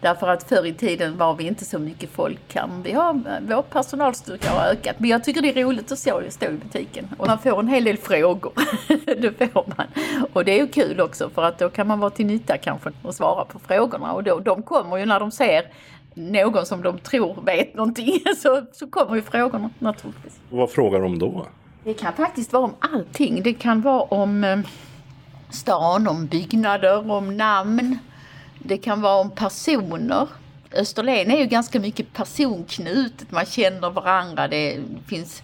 Därför 0.00 0.28
att 0.28 0.48
förr 0.48 0.66
i 0.66 0.72
tiden 0.72 1.16
var 1.16 1.34
vi 1.34 1.46
inte 1.46 1.64
så 1.64 1.78
mycket 1.78 2.10
folk 2.10 2.54
här. 2.54 2.68
Vi 2.84 2.92
har, 2.92 3.40
vår 3.48 3.62
personalstyrka 3.62 4.50
har 4.50 4.66
ökat. 4.66 4.96
Men 4.98 5.10
jag 5.10 5.24
tycker 5.24 5.42
det 5.42 5.48
är 5.48 5.64
roligt 5.64 5.92
att 5.92 5.98
stå, 5.98 6.22
stå 6.28 6.46
i 6.46 6.52
butiken. 6.52 7.08
Och 7.18 7.26
man 7.26 7.38
får 7.38 7.60
en 7.60 7.68
hel 7.68 7.84
del 7.84 7.96
frågor. 7.96 8.52
det 9.38 9.52
får 9.52 9.64
man. 9.76 9.86
Och 10.32 10.44
det 10.44 10.52
är 10.52 10.58
ju 10.58 10.68
kul 10.68 11.00
också 11.00 11.30
för 11.30 11.42
att 11.42 11.58
då 11.58 11.70
kan 11.70 11.86
man 11.86 12.00
vara 12.00 12.10
till 12.10 12.26
nytta 12.26 12.56
kanske 12.58 12.90
och 13.02 13.14
svara 13.14 13.44
på 13.44 13.58
frågorna. 13.58 14.12
Och 14.12 14.24
då, 14.24 14.40
de 14.40 14.62
kommer 14.62 14.96
ju 14.96 15.06
när 15.06 15.20
de 15.20 15.30
ser 15.30 15.64
någon 16.14 16.66
som 16.66 16.82
de 16.82 16.98
tror 16.98 17.42
vet 17.42 17.74
någonting 17.74 18.20
så, 18.36 18.62
så 18.72 18.86
kommer 18.86 19.16
ju 19.16 19.22
frågorna 19.22 19.70
naturligtvis. 19.78 20.40
Vad 20.50 20.70
frågar 20.70 21.00
de 21.00 21.18
då? 21.18 21.46
Det 21.84 21.94
kan 21.94 22.12
faktiskt 22.12 22.52
vara 22.52 22.64
om 22.64 22.74
allting. 22.80 23.42
Det 23.42 23.52
kan 23.52 23.80
vara 23.80 24.02
om 24.02 24.44
eh, 24.44 24.58
stan, 25.50 26.08
om 26.08 26.26
byggnader, 26.26 27.10
om 27.10 27.36
namn. 27.36 27.98
Det 28.62 28.78
kan 28.78 29.00
vara 29.00 29.20
om 29.20 29.30
personer. 29.30 30.28
Österlen 30.72 31.30
är 31.30 31.36
ju 31.38 31.46
ganska 31.46 31.80
mycket 31.80 32.12
personknutet. 32.12 33.30
Man 33.30 33.46
känner 33.46 33.90
varandra. 33.90 34.48
Det 34.48 34.80
finns 35.06 35.42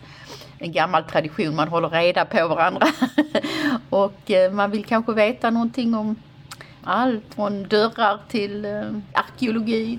en 0.58 0.72
gammal 0.72 1.04
tradition. 1.04 1.56
Man 1.56 1.68
håller 1.68 1.88
reda 1.88 2.24
på 2.24 2.48
varandra. 2.48 2.86
och 3.90 4.30
eh, 4.30 4.52
man 4.52 4.70
vill 4.70 4.84
kanske 4.84 5.12
veta 5.12 5.50
någonting 5.50 5.94
om 5.94 6.16
allt 6.84 7.34
från 7.34 7.62
dörrar 7.68 8.20
till 8.28 8.64
eh, 8.64 8.82
arkeologi. 9.12 9.98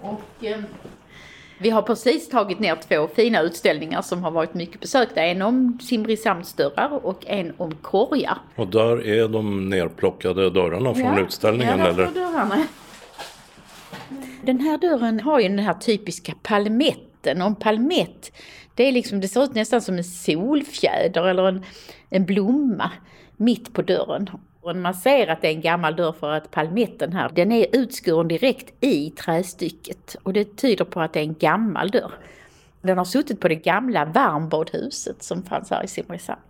Och 0.00 0.44
eh, 0.44 0.60
vi 1.58 1.70
har 1.70 1.82
precis 1.82 2.28
tagit 2.28 2.60
ner 2.60 2.76
två 2.88 3.08
fina 3.14 3.40
utställningar 3.40 4.02
som 4.02 4.24
har 4.24 4.30
varit 4.30 4.54
mycket 4.54 4.80
besökta. 4.80 5.22
En 5.22 5.42
om 5.42 5.78
Simrishamnsdörrar 5.82 7.06
och 7.06 7.26
en 7.26 7.52
om 7.56 7.74
korgar. 7.74 8.38
Och 8.56 8.68
där 8.68 9.06
är 9.06 9.28
de 9.28 9.68
nerplockade 9.68 10.50
dörrarna 10.50 10.94
från 10.94 11.04
ja, 11.04 11.20
utställningen? 11.20 11.78
Ja, 11.78 11.88
eller? 11.88 12.06
dörrarna. 12.06 12.66
Den 14.42 14.60
här 14.60 14.78
dörren 14.78 15.20
har 15.20 15.40
ju 15.40 15.48
den 15.48 15.58
här 15.58 15.74
typiska 15.74 16.34
palmetten. 16.42 17.42
Och 17.42 17.46
en 17.46 17.54
palmett, 17.54 18.32
det, 18.74 18.88
är 18.88 18.92
liksom, 18.92 19.20
det 19.20 19.28
ser 19.28 19.44
ut 19.44 19.54
nästan 19.54 19.80
som 19.80 19.96
en 19.96 20.04
solfjäder 20.04 21.28
eller 21.28 21.48
en, 21.48 21.64
en 22.10 22.24
blomma 22.24 22.90
mitt 23.36 23.72
på 23.72 23.82
dörren. 23.82 24.30
Och 24.68 24.76
man 24.76 24.94
ser 24.94 25.26
att 25.26 25.42
det 25.42 25.48
är 25.48 25.52
en 25.52 25.60
gammal 25.60 25.96
dörr 25.96 26.12
för 26.12 26.30
att 26.30 26.50
palmetten 26.50 27.12
här, 27.12 27.30
den 27.34 27.52
är 27.52 27.66
utskuren 27.72 28.28
direkt 28.28 28.84
i 28.84 29.10
trästycket. 29.10 30.16
Och 30.22 30.32
det 30.32 30.56
tyder 30.56 30.84
på 30.84 31.00
att 31.00 31.12
det 31.12 31.20
är 31.20 31.24
en 31.24 31.34
gammal 31.34 31.90
dörr. 31.90 32.12
Den 32.82 32.98
har 32.98 33.04
suttit 33.04 33.40
på 33.40 33.48
det 33.48 33.54
gamla 33.54 34.04
varmbadhuset 34.04 35.22
som 35.22 35.42
fanns 35.42 35.70
här 35.70 35.84
i 35.84 35.88
Simrishamn. 35.88 36.40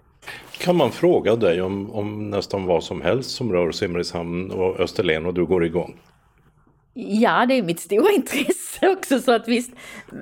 Kan 0.58 0.76
man 0.76 0.92
fråga 0.92 1.36
dig 1.36 1.62
om, 1.62 1.90
om 1.90 2.30
nästan 2.30 2.66
vad 2.66 2.84
som 2.84 3.02
helst 3.02 3.30
som 3.30 3.52
rör 3.52 3.72
Simrishamn 3.72 4.50
och 4.50 4.80
Österlen 4.80 5.26
och 5.26 5.34
du 5.34 5.46
går 5.46 5.64
igång? 5.64 5.96
Ja, 6.94 7.46
det 7.46 7.54
är 7.54 7.62
mitt 7.62 7.80
stora 7.80 8.12
intresse 8.16 8.88
också 8.88 9.18
så 9.18 9.32
att 9.32 9.48
visst, 9.48 9.72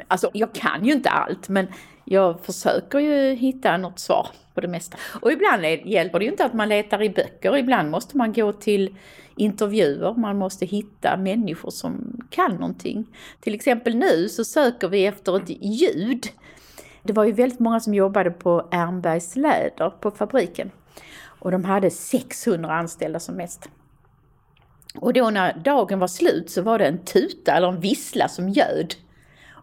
alltså 0.09 0.31
jag 0.33 0.55
kan 0.55 0.85
ju 0.85 0.93
inte 0.93 1.11
allt 1.11 1.49
men 1.49 1.67
jag 2.05 2.41
försöker 2.41 2.99
ju 2.99 3.35
hitta 3.35 3.77
något 3.77 3.99
svar 3.99 4.29
på 4.57 4.61
det 4.61 4.69
mesta. 4.69 4.99
Och 5.21 5.33
ibland 5.33 5.65
hjälper 5.65 6.19
det 6.19 6.25
ju 6.25 6.31
inte 6.31 6.45
att 6.45 6.55
man 6.55 6.69
letar 6.69 7.03
i 7.03 7.11
böcker, 7.11 7.57
ibland 7.57 7.91
måste 7.91 8.17
man 8.17 8.33
gå 8.33 8.53
till 8.53 8.97
intervjuer, 9.37 10.15
man 10.15 10.39
måste 10.39 10.67
hitta 10.67 11.17
människor 11.17 11.71
som 11.71 12.21
kan 12.31 12.53
någonting. 12.53 13.07
Till 13.41 13.55
exempel 13.55 13.97
nu 13.97 14.29
så 14.29 14.45
söker 14.45 14.89
vi 14.89 15.07
efter 15.07 15.37
ett 15.37 15.51
ljud. 15.51 16.27
Det 17.03 17.13
var 17.13 17.25
ju 17.25 17.33
väldigt 17.33 17.61
många 17.61 17.81
som 17.81 17.95
jobbade 17.95 18.31
på 18.31 18.69
Ernbergs 18.71 19.37
läder 19.37 19.91
på 19.91 20.11
fabriken 20.11 20.71
och 21.39 21.51
de 21.51 21.65
hade 21.65 21.91
600 21.91 22.75
anställda 22.75 23.21
som 23.21 23.35
mest. 23.35 23.69
Och 24.95 25.13
då 25.13 25.31
när 25.31 25.59
dagen 25.59 25.99
var 25.99 26.09
slut 26.09 26.51
så 26.51 26.63
var 26.63 26.79
det 26.79 26.87
en 26.87 27.05
tuta 27.05 27.53
eller 27.53 27.69
en 27.69 27.81
vissla 27.81 28.29
som 28.29 28.49
ljöd. 28.49 28.95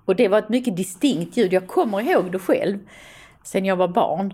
Och 0.05 0.15
det 0.15 0.27
var 0.27 0.39
ett 0.39 0.49
mycket 0.49 0.77
distinkt 0.77 1.37
ljud. 1.37 1.53
Jag 1.53 1.67
kommer 1.67 2.01
ihåg 2.01 2.31
det 2.31 2.39
själv 2.39 2.79
sen 3.43 3.65
jag 3.65 3.75
var 3.75 3.87
barn. 3.87 4.33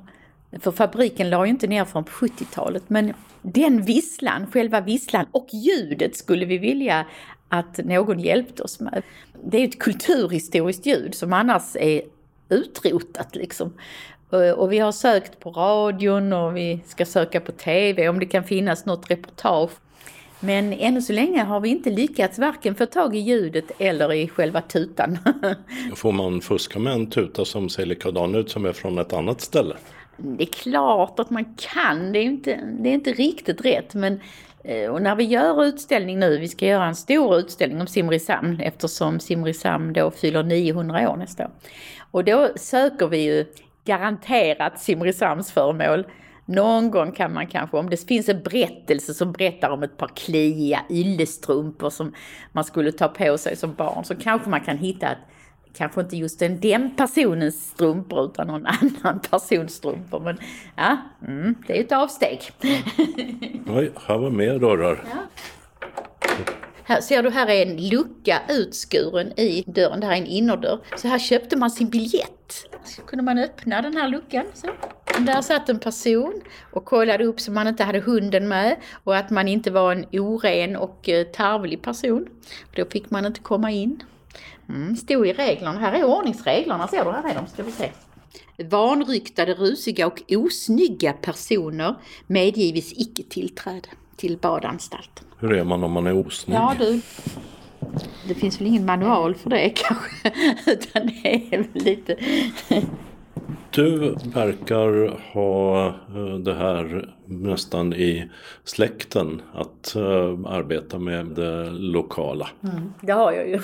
För 0.60 0.72
fabriken 0.72 1.30
la 1.30 1.46
ju 1.46 1.50
inte 1.50 1.68
ner 1.68 1.86
förrän 1.86 2.04
på 2.04 2.12
70-talet. 2.12 2.84
Men 2.88 3.14
den 3.42 3.82
visslan, 3.82 4.48
själva 4.52 4.82
visslan 4.82 5.26
och 5.32 5.48
ljudet 5.52 6.16
skulle 6.16 6.46
vi 6.46 6.58
vilja 6.58 7.06
att 7.50 7.78
någon 7.78 8.20
hjälpte 8.20 8.64
oss 8.64 8.80
med. 8.80 9.04
Det 9.44 9.58
är 9.58 9.68
ett 9.68 9.80
kulturhistoriskt 9.80 10.86
ljud 10.86 11.16
som 11.16 11.34
annars 11.34 11.76
är 11.76 12.02
utrotat 12.50 13.36
liksom. 13.36 13.74
Och 14.56 14.72
vi 14.72 14.80
har 14.80 14.92
sökt 14.92 15.40
på 15.40 15.52
radion 15.52 16.34
och 16.34 16.58
vi 16.58 16.80
ska 16.86 17.06
söka 17.06 17.40
på 17.40 17.52
TV 17.52 18.10
om 18.10 18.20
det 18.20 18.26
kan 18.26 18.44
finnas 18.44 18.86
något 18.86 19.12
reportage. 19.12 19.72
Men 20.40 20.74
ännu 20.74 21.02
så 21.02 21.14
länge 21.14 21.44
har 21.44 21.60
vi 21.60 21.70
inte 21.70 21.90
lyckats 21.90 22.40
varken 22.40 22.76
få 22.76 22.86
tag 22.86 23.16
i 23.16 23.20
ljudet 23.20 23.72
eller 23.78 24.14
i 24.14 24.28
själva 24.28 24.62
tutan. 24.62 25.18
Får 25.96 26.12
man 26.12 26.42
fuska 26.42 26.80
med 26.80 26.94
en 26.94 27.10
tuta 27.10 27.46
som 27.46 27.70
ser 27.70 27.86
likadan 27.86 28.36
ut 28.36 28.52
som 28.52 28.66
är 28.66 28.74
från 28.74 28.98
ett 28.98 29.14
annat 29.14 29.42
ställe? 29.42 29.76
Det 30.22 30.44
är 30.44 30.54
klart 30.54 31.20
att 31.20 31.30
man 31.30 31.56
kan, 31.74 32.12
det 32.12 32.20
är 32.20 32.24
inte, 32.24 32.60
det 32.80 32.90
är 32.90 32.94
inte 32.94 33.12
riktigt 33.12 33.66
rätt 33.66 33.94
men 33.94 34.20
eh, 34.64 34.90
och 34.90 35.02
när 35.02 35.16
vi 35.16 35.24
gör 35.24 35.64
utställning 35.64 36.20
nu, 36.20 36.38
vi 36.38 36.48
ska 36.48 36.66
göra 36.66 36.86
en 36.86 36.96
stor 36.96 37.38
utställning 37.38 37.82
om 37.82 37.88
Simrishamn 37.88 38.60
eftersom 38.60 39.20
Simrishamn 39.20 39.94
då 39.94 40.12
fyller 40.12 40.44
900 40.44 41.10
år 41.12 41.18
nästa 41.18 41.44
år. 41.44 41.52
Och 42.12 42.24
då 42.24 42.50
söker 42.56 43.08
vi 43.08 43.18
ju 43.18 43.46
garanterat 43.86 44.82
Simrishamns 44.82 45.52
föremål 45.52 46.06
någon 46.50 46.92
gång 46.92 47.12
kan 47.12 47.34
man 47.34 47.48
kanske, 47.48 47.78
om 47.78 47.90
det 47.90 48.08
finns 48.08 48.30
en 48.30 48.44
berättelse 48.44 49.14
som 49.14 49.32
berättar 49.32 49.70
om 49.70 49.84
ett 49.84 49.98
par 49.98 50.08
kliiga 50.08 50.82
yllestrumpor 50.90 51.90
som 51.90 52.14
man 52.52 52.64
skulle 52.64 52.92
ta 52.92 53.08
på 53.08 53.38
sig 53.38 53.56
som 53.56 53.74
barn, 53.74 54.06
så 54.06 54.16
kanske 54.16 54.50
man 54.50 54.62
kan 54.62 54.78
hitta 54.78 55.12
ett 55.12 55.18
kanske 55.74 56.02
inte 56.02 56.18
just 56.18 56.40
den, 56.40 56.60
den 56.60 56.96
personens 56.96 57.70
strumpor 57.70 58.26
utan 58.26 58.48
någon 58.48 58.66
annan 58.66 59.20
persons 59.32 59.74
strumpor. 59.74 60.20
Men 60.20 60.38
ja, 60.76 60.98
mm, 61.28 61.56
det 61.68 61.78
är 61.78 61.82
ett 61.82 61.92
avsteg. 61.92 62.42
Oj, 63.68 63.92
här 64.08 64.18
var 64.18 64.30
mer 64.30 64.60
dörrar. 64.60 65.04
Ja. 65.12 65.18
Här 66.84 67.02
ser 67.02 67.24
du, 67.24 67.30
här 67.30 67.48
är 67.48 67.66
en 67.66 67.88
lucka 67.88 68.42
utskuren 68.50 69.40
i 69.40 69.64
dörren. 69.68 70.00
Det 70.00 70.06
här 70.06 70.14
är 70.14 70.18
en 70.18 70.26
innerdörr. 70.26 70.80
Så 70.98 71.08
här 71.08 71.20
köpte 71.20 71.58
man 71.58 71.72
sin 71.72 71.90
biljett. 71.90 72.70
Så 72.84 73.02
kunde 73.02 73.24
man 73.24 73.38
öppna 73.38 73.82
den 73.82 73.98
här 73.98 74.10
luckan. 74.10 74.46
Så. 74.54 74.68
Där 75.20 75.42
satt 75.42 75.70
en 75.70 75.80
person 75.80 76.42
och 76.72 76.86
kollade 76.86 77.26
upp 77.26 77.40
så 77.40 77.52
man 77.52 77.68
inte 77.68 77.84
hade 77.84 78.00
hunden 78.00 78.48
med 78.48 78.76
och 79.04 79.16
att 79.18 79.30
man 79.30 79.48
inte 79.48 79.72
var 79.72 79.92
en 79.92 80.06
oren 80.12 80.76
och 80.76 81.10
eh, 81.10 81.26
tarvlig 81.26 81.82
person. 81.82 82.28
Då 82.76 82.86
fick 82.86 83.10
man 83.10 83.26
inte 83.26 83.40
komma 83.40 83.72
in. 83.72 84.04
Mm, 84.70 84.96
stod 84.96 85.28
i 85.28 85.34
reglerna. 85.34 85.80
Här 85.80 85.94
är 85.94 86.04
ordningsreglerna, 86.04 86.88
ser 86.88 87.06
du? 87.06 87.12
Här 87.12 87.30
är 87.30 87.36
de, 87.36 87.48
ska 87.48 87.64
vi 87.64 87.72
se. 87.72 87.90
Vanryktade, 88.64 89.54
rusiga 89.54 90.08
och 90.08 90.22
osnygga 90.30 91.14
personer 91.14 91.96
medgives 92.28 92.94
icke 92.94 93.24
tillträde 93.24 93.90
till 94.16 94.38
badanstalten. 94.38 95.26
Hur 95.40 95.54
är 95.54 95.64
man 95.64 95.84
om 95.84 95.92
man 95.92 96.08
är 96.08 96.28
osnygg? 96.28 96.58
Ja 96.58 96.76
du, 96.80 97.02
det 98.28 98.36
finns 98.36 98.62
väl 98.62 98.68
ingen 98.68 98.86
manual 98.86 99.36
för 99.36 99.50
det 99.50 99.70
kanske, 99.76 100.32
utan 100.66 101.08
det 101.08 101.54
är 101.54 101.58
väl 101.58 101.68
lite... 101.74 102.16
Du 103.72 104.16
verkar 104.34 105.20
ha 105.34 105.88
eh, 105.88 106.40
det 106.40 106.54
här 106.54 107.10
nästan 107.26 107.94
i 107.94 108.30
släkten 108.64 109.42
att 109.54 109.94
uh, 109.96 110.40
arbeta 110.46 111.00
med 111.00 111.26
det 111.26 111.70
lokala. 111.70 112.50
Mm, 112.64 112.94
det 113.02 113.12
har 113.12 113.32
jag 113.32 113.50
ju. 113.50 113.60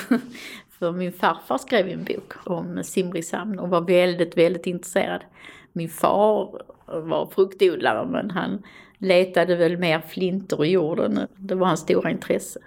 För 0.80 0.92
min 0.92 1.12
farfar 1.12 1.58
skrev 1.58 1.88
en 1.88 2.04
bok 2.04 2.34
om 2.48 2.84
Simrishamn 2.84 3.60
och 3.60 3.70
var 3.70 3.82
väldigt, 3.82 4.38
väldigt 4.38 4.68
intresserad. 4.68 5.22
Min 5.74 5.90
far 5.90 6.62
var 6.86 7.26
fruktodlare 7.26 8.08
men 8.08 8.32
han 8.32 8.64
letade 8.98 9.56
väl 9.56 9.78
mer 9.78 10.00
flintor 10.00 10.66
i 10.66 10.72
jorden. 10.72 11.28
Det 11.36 11.56
var 11.56 11.68
hans 11.68 11.80
stora 11.80 12.12
intresse. 12.12 12.60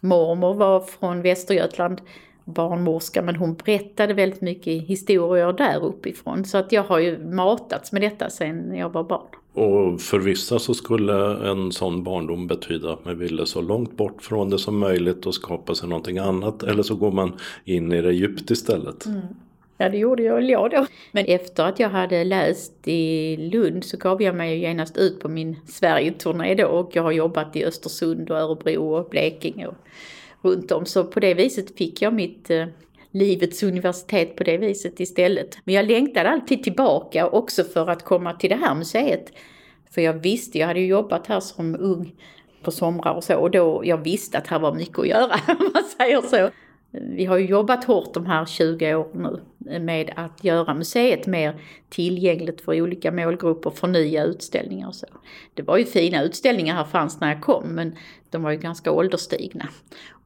Mormor 0.00 0.54
var 0.54 0.80
från 0.80 1.22
Västergötland, 1.22 2.00
barnmorska, 2.44 3.22
men 3.22 3.36
hon 3.36 3.54
berättade 3.54 4.14
väldigt 4.14 4.40
mycket 4.40 4.82
historier 4.82 5.52
där 5.52 5.84
uppifrån. 5.84 6.44
Så 6.44 6.58
att 6.58 6.72
jag 6.72 6.82
har 6.82 6.98
ju 6.98 7.18
matats 7.18 7.92
med 7.92 8.02
detta 8.02 8.30
sedan 8.30 8.74
jag 8.76 8.90
var 8.90 9.04
barn. 9.04 9.26
Och 9.54 10.00
för 10.00 10.18
vissa 10.18 10.58
så 10.58 10.74
skulle 10.74 11.48
en 11.50 11.72
sån 11.72 12.04
barndom 12.04 12.46
betyda 12.46 12.92
att 12.92 13.04
man 13.04 13.18
ville 13.18 13.46
så 13.46 13.60
långt 13.60 13.96
bort 13.96 14.22
från 14.22 14.50
det 14.50 14.58
som 14.58 14.78
möjligt 14.78 15.26
och 15.26 15.34
skapa 15.34 15.74
sig 15.74 15.88
någonting 15.88 16.18
annat. 16.18 16.62
Eller 16.62 16.82
så 16.82 16.94
går 16.94 17.12
man 17.12 17.32
in 17.64 17.92
i 17.92 18.02
det 18.02 18.12
djupt 18.12 18.50
istället. 18.50 19.06
Mm. 19.06 19.20
Ja, 19.78 19.88
det 19.88 19.98
gjorde 19.98 20.22
jag, 20.22 20.42
jag 20.42 20.70
då. 20.70 20.86
Men 21.12 21.24
efter 21.24 21.64
att 21.64 21.80
jag 21.80 21.88
hade 21.88 22.24
läst 22.24 22.88
i 22.88 23.36
Lund 23.36 23.84
så 23.84 23.96
gav 23.96 24.22
jag 24.22 24.34
mig 24.34 24.58
genast 24.58 24.96
ut 24.96 25.20
på 25.20 25.28
min 25.28 25.56
Sverigeturné 25.66 26.54
då 26.54 26.66
och 26.66 26.90
jag 26.92 27.02
har 27.02 27.12
jobbat 27.12 27.56
i 27.56 27.64
Östersund 27.64 28.30
och 28.30 28.38
Örebro 28.38 28.94
och 28.94 29.08
Blekinge 29.10 29.66
och 29.66 29.74
runt 30.44 30.72
om. 30.72 30.86
Så 30.86 31.04
på 31.04 31.20
det 31.20 31.34
viset 31.34 31.78
fick 31.78 32.02
jag 32.02 32.14
mitt 32.14 32.50
eh, 32.50 32.66
livets 33.10 33.62
universitet 33.62 34.36
på 34.36 34.44
det 34.44 34.58
viset 34.58 35.00
istället. 35.00 35.58
Men 35.64 35.74
jag 35.74 35.86
längtade 35.86 36.30
alltid 36.30 36.62
tillbaka 36.62 37.28
också 37.28 37.64
för 37.64 37.90
att 37.90 38.04
komma 38.04 38.32
till 38.32 38.50
det 38.50 38.56
här 38.56 38.74
museet. 38.74 39.32
För 39.94 40.00
jag 40.00 40.12
visste, 40.12 40.58
jag 40.58 40.66
hade 40.66 40.80
ju 40.80 40.86
jobbat 40.86 41.26
här 41.26 41.40
som 41.40 41.76
ung 41.80 42.14
på 42.62 42.70
somrar 42.70 43.14
och 43.14 43.24
så 43.24 43.36
och 43.36 43.50
då 43.50 43.82
jag 43.84 43.98
visste 43.98 44.38
att 44.38 44.46
här 44.46 44.58
var 44.58 44.74
mycket 44.74 44.98
att 44.98 45.08
göra 45.08 45.34
om 45.48 45.70
man 45.74 45.84
säger 45.98 46.20
så. 46.20 46.50
Vi 47.00 47.24
har 47.24 47.38
ju 47.38 47.46
jobbat 47.46 47.84
hårt 47.84 48.14
de 48.14 48.26
här 48.26 48.46
20 48.46 48.94
åren 48.94 49.40
nu 49.58 49.78
med 49.78 50.12
att 50.16 50.44
göra 50.44 50.74
museet 50.74 51.26
mer 51.26 51.60
tillgängligt 51.88 52.60
för 52.60 52.80
olika 52.80 53.12
målgrupper, 53.12 53.70
förnya 53.70 54.24
utställningar 54.24 54.88
och 54.88 54.94
så. 54.94 55.06
Det 55.54 55.62
var 55.62 55.76
ju 55.76 55.84
fina 55.84 56.22
utställningar 56.22 56.74
här 56.74 56.84
fanns 56.84 57.20
när 57.20 57.28
jag 57.28 57.42
kom 57.42 57.68
men 57.68 57.96
de 58.30 58.42
var 58.42 58.50
ju 58.50 58.56
ganska 58.56 58.92
ålderstigna. 58.92 59.68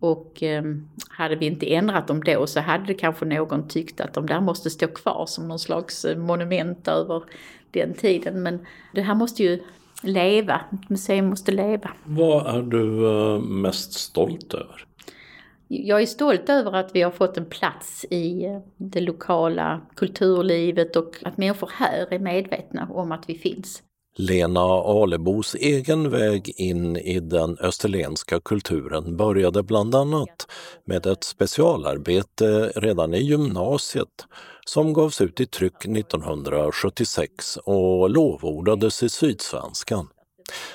Och 0.01 0.43
eh, 0.43 0.62
hade 1.09 1.37
vi 1.37 1.47
inte 1.47 1.75
ändrat 1.75 2.07
dem 2.07 2.25
då 2.25 2.47
så 2.47 2.61
hade 2.61 2.87
det 2.87 2.95
kanske 2.95 3.25
någon 3.25 3.69
tyckt 3.69 4.01
att 4.01 4.14
de 4.14 4.27
där 4.27 4.41
måste 4.41 4.71
stå 4.71 4.87
kvar 4.87 5.27
som 5.27 5.49
någon 5.49 5.59
slags 5.59 6.05
eh, 6.05 6.19
monument 6.19 6.89
över 6.89 7.23
den 7.71 7.95
tiden. 7.95 8.43
Men 8.43 8.66
det 8.95 9.03
här 9.03 9.14
måste 9.14 9.43
ju 9.43 9.62
leva, 10.03 10.61
ett 10.73 10.91
museum 10.91 11.27
måste 11.27 11.53
leva. 11.53 11.91
Vad 12.05 12.57
är 12.57 12.62
du 12.62 13.07
eh, 13.07 13.41
mest 13.41 13.93
stolt 13.93 14.55
över? 14.55 14.88
Jag 15.69 16.03
är 16.03 16.07
stolt 16.07 16.49
över 16.49 16.73
att 16.73 16.91
vi 16.95 17.03
har 17.03 17.11
fått 17.11 17.37
en 17.37 17.47
plats 17.47 18.05
i 18.11 18.45
eh, 18.45 18.61
det 18.77 19.01
lokala 19.01 19.81
kulturlivet 19.97 20.97
och 20.97 21.16
att 21.25 21.39
människor 21.39 21.71
här 21.75 22.07
är 22.11 22.19
medvetna 22.19 22.89
om 22.91 23.12
att 23.12 23.25
vi 23.27 23.35
finns. 23.35 23.83
Lena 24.16 24.61
Alebos 24.61 25.55
egen 25.55 26.11
väg 26.11 26.53
in 26.57 26.97
i 26.97 27.21
den 27.21 27.59
österlenska 27.59 28.41
kulturen 28.41 29.16
började 29.16 29.62
bland 29.62 29.95
annat 29.95 30.47
med 30.85 31.07
ett 31.07 31.25
specialarbete 31.25 32.73
redan 32.77 33.14
i 33.14 33.19
gymnasiet 33.19 34.27
som 34.66 34.93
gavs 34.93 35.21
ut 35.21 35.41
i 35.41 35.47
tryck 35.47 35.85
1976 35.85 37.57
och 37.57 38.11
lovordades 38.11 39.03
i 39.03 39.09
Sydsvenskan. 39.09 40.09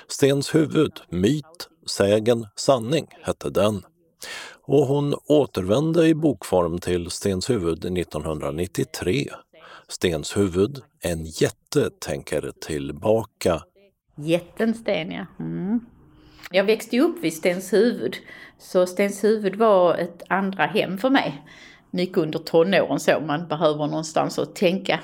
Stens 0.07 0.55
huvud, 0.55 1.01
myt, 1.09 1.69
sägen, 1.87 2.47
sanning 2.55 3.07
hette 3.21 3.49
den 3.49 3.83
och 4.65 4.87
hon 4.87 5.15
återvände 5.25 6.07
i 6.07 6.13
bokform 6.13 6.79
till 6.79 7.09
Stenshuvud 7.09 7.85
1993. 7.97 9.27
Stenshuvud, 9.87 10.79
en 11.01 11.25
jätte 11.25 11.89
tänker 11.99 12.51
tillbaka. 12.61 13.63
Jätten 14.15 14.73
Sten, 14.73 15.11
ja. 15.11 15.25
Mm. 15.39 15.79
Jag 16.51 16.63
växte 16.63 16.99
upp 16.99 17.23
vid 17.23 17.33
Stenshuvud, 17.33 18.15
så 18.59 18.85
Stenshuvud 18.85 19.55
var 19.55 19.95
ett 19.95 20.23
andra 20.29 20.65
hem 20.65 20.97
för 20.97 21.09
mig. 21.09 21.41
Mycket 21.91 22.17
under 22.17 22.39
tonåren 22.39 22.99
så, 22.99 23.19
man 23.27 23.47
behöver 23.47 23.87
någonstans 23.87 24.39
att 24.39 24.55
tänka 24.55 24.99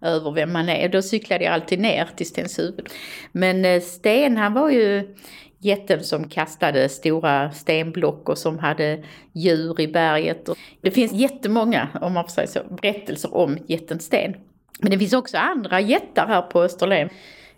över 0.00 0.30
vem 0.30 0.52
man 0.52 0.68
är. 0.68 0.88
Då 0.88 1.02
cyklade 1.02 1.44
jag 1.44 1.54
alltid 1.54 1.80
ner 1.80 2.08
till 2.16 2.26
Stenshuvud. 2.26 2.88
Men 3.32 3.64
eh, 3.64 3.80
Sten 3.80 4.36
han 4.36 4.54
var 4.54 4.70
ju 4.70 5.16
jätten 5.58 6.04
som 6.04 6.28
kastade 6.28 6.88
stora 6.88 7.50
stenblock 7.50 8.28
och 8.28 8.38
som 8.38 8.58
hade 8.58 9.02
djur 9.32 9.80
i 9.80 9.88
berget. 9.88 10.48
Det 10.80 10.90
finns 10.90 11.12
jättemånga, 11.12 11.88
om 12.00 12.12
man 12.12 12.24
får 12.24 12.30
säga 12.30 12.46
så, 12.46 12.60
berättelser 12.82 13.34
om 13.34 13.58
jätten 13.66 14.00
Sten. 14.00 14.36
Men 14.80 14.90
det 14.90 14.98
finns 14.98 15.12
också 15.12 15.38
andra 15.38 15.80
jättar 15.80 16.26
här 16.26 16.42
på 16.42 16.62
Österlen. 16.62 17.08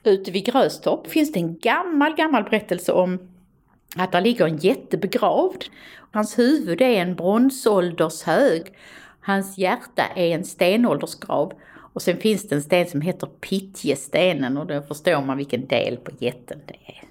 Ute 0.05 0.31
vid 0.31 0.47
Gröstorp 0.47 1.07
finns 1.07 1.33
det 1.33 1.41
en 1.41 1.59
gammal, 1.59 2.15
gammal 2.17 2.45
berättelse 2.45 2.93
om 2.93 3.19
att 3.97 4.13
där 4.13 4.21
ligger 4.21 4.47
en 4.47 4.57
jätte 4.57 4.99
begravd. 4.99 5.65
Hans 6.13 6.39
huvud 6.39 6.81
är 6.81 7.03
en 7.03 7.15
bronsåldershög. 7.15 8.63
Hans 9.21 9.59
hjärta 9.59 10.05
är 10.17 10.35
en 10.35 10.45
stenåldersgrav. 10.45 11.53
Och 11.93 12.03
sen 12.03 12.17
finns 12.17 12.49
det 12.49 12.55
en 12.55 12.63
sten 12.63 12.87
som 12.87 13.01
heter 13.01 13.27
Pittjestenen 13.27 14.57
och 14.57 14.67
då 14.67 14.83
förstår 14.83 15.23
man 15.23 15.37
vilken 15.37 15.67
del 15.67 15.97
på 15.97 16.11
jätten 16.19 16.59
det 16.67 16.77
är 16.87 17.09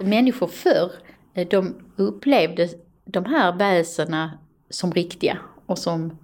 människor 0.00 0.46
förr, 0.46 0.92
eh, 1.34 1.48
de 1.48 1.74
upplevde 1.96 2.68
de 3.04 3.24
här 3.24 3.52
väsena 3.52 4.38
som 4.70 4.92
riktiga 4.92 5.38
och 5.66 5.78
som 5.78 6.18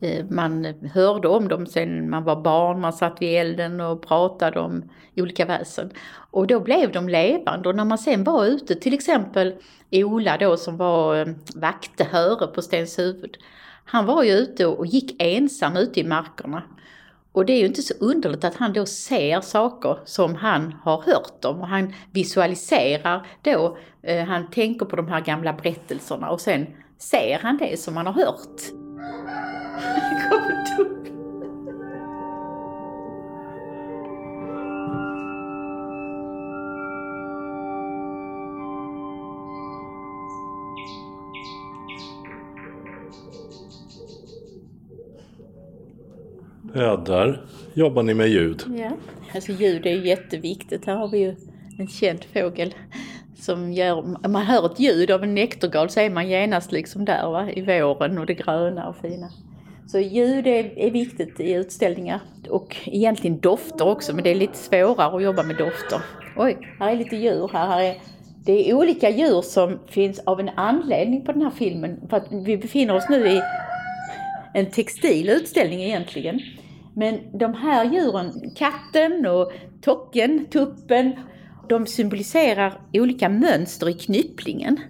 eh, 0.00 0.24
man 0.30 0.64
hörde 0.94 1.28
om 1.28 1.48
dem 1.48 1.66
sen 1.66 2.10
man 2.10 2.24
var 2.24 2.42
barn, 2.42 2.80
man 2.80 2.92
satt 2.92 3.22
vid 3.22 3.38
elden 3.40 3.80
och 3.80 4.06
pratade 4.06 4.60
om 4.60 4.90
olika 5.16 5.44
väsen. 5.44 5.90
Och 6.30 6.46
då 6.46 6.60
blev 6.60 6.92
de 6.92 7.08
levande 7.08 7.68
och 7.68 7.76
när 7.76 7.84
man 7.84 7.98
sen 7.98 8.24
var 8.24 8.46
ute, 8.46 8.74
till 8.74 8.94
exempel 8.94 9.54
Ola 9.92 10.36
då 10.36 10.56
som 10.56 10.76
var 10.76 11.16
eh, 11.16 11.34
vaktehöre 11.54 12.46
på 12.46 12.62
Stenshuvud. 12.62 13.36
Han 13.84 14.06
var 14.06 14.22
ju 14.22 14.32
ute 14.32 14.66
och 14.66 14.86
gick 14.86 15.22
ensam 15.22 15.76
ute 15.76 16.00
i 16.00 16.04
markerna. 16.04 16.62
Och 17.32 17.46
det 17.46 17.52
är 17.52 17.60
ju 17.60 17.66
inte 17.66 17.82
så 17.82 17.94
underligt 18.00 18.44
att 18.44 18.54
han 18.54 18.72
då 18.72 18.86
ser 18.86 19.40
saker 19.40 19.98
som 20.04 20.34
han 20.34 20.72
har 20.82 21.02
hört 21.02 21.44
om 21.44 21.60
och 21.60 21.68
han 21.68 21.94
visualiserar 22.10 23.26
då, 23.42 23.78
eh, 24.02 24.24
han 24.24 24.50
tänker 24.50 24.86
på 24.86 24.96
de 24.96 25.08
här 25.08 25.20
gamla 25.20 25.52
berättelserna 25.52 26.30
och 26.30 26.40
sen 26.40 26.66
ser 26.98 27.38
han 27.42 27.56
det 27.56 27.80
som 27.80 27.96
han 27.96 28.06
har 28.06 28.12
hört. 28.12 28.62
Ja, 46.74 46.96
där 46.96 47.40
jobbar 47.74 48.02
ni 48.02 48.14
med 48.14 48.28
ljud. 48.28 48.62
Ja, 48.76 48.90
alltså 49.34 49.52
ljud 49.52 49.86
är 49.86 49.90
jätteviktigt. 49.90 50.86
Här 50.86 50.96
har 50.96 51.08
vi 51.08 51.18
ju 51.18 51.36
en 51.78 51.88
känd 51.88 52.24
fågel 52.24 52.74
som 53.36 53.72
gör, 53.72 53.98
om 53.98 54.32
man 54.32 54.42
hör 54.42 54.66
ett 54.66 54.80
ljud 54.80 55.10
av 55.10 55.22
en 55.22 55.34
näktergal 55.34 55.90
så 55.90 56.00
är 56.00 56.10
man 56.10 56.28
genast 56.28 56.72
liksom 56.72 57.04
där 57.04 57.30
va, 57.30 57.50
i 57.50 57.60
våren 57.60 58.18
och 58.18 58.26
det 58.26 58.34
gröna 58.34 58.88
och 58.88 58.96
fina. 58.96 59.30
Så 59.86 59.98
ljud 59.98 60.46
är, 60.46 60.78
är 60.78 60.90
viktigt 60.90 61.40
i 61.40 61.52
utställningar 61.52 62.20
och 62.50 62.76
egentligen 62.84 63.40
dofter 63.40 63.88
också 63.88 64.14
men 64.14 64.24
det 64.24 64.30
är 64.30 64.34
lite 64.34 64.58
svårare 64.58 65.16
att 65.16 65.22
jobba 65.22 65.42
med 65.42 65.56
dofter. 65.56 66.00
Oj, 66.36 66.58
här 66.78 66.92
är 66.92 66.96
lite 66.96 67.16
djur 67.16 67.50
här. 67.52 67.66
här 67.66 67.80
är, 67.82 67.96
det 68.44 68.70
är 68.70 68.74
olika 68.74 69.10
djur 69.10 69.42
som 69.42 69.78
finns 69.86 70.18
av 70.18 70.40
en 70.40 70.48
anledning 70.48 71.24
på 71.24 71.32
den 71.32 71.42
här 71.42 71.50
filmen. 71.50 72.00
För 72.10 72.16
att 72.16 72.26
vi 72.30 72.56
befinner 72.56 72.94
oss 72.94 73.08
nu 73.10 73.28
i 73.28 73.40
en 74.54 74.66
textil 74.66 75.28
utställning 75.28 75.82
egentligen. 75.82 76.40
Men 76.94 77.38
de 77.38 77.54
här 77.54 77.84
djuren, 77.84 78.54
katten 78.56 79.26
och 79.26 79.52
tocken, 79.80 80.46
tuppen, 80.46 81.12
de 81.68 81.86
symboliserar 81.86 82.80
olika 82.92 83.28
mönster 83.28 83.88
i 83.88 83.92
knypplingen. 83.92 84.80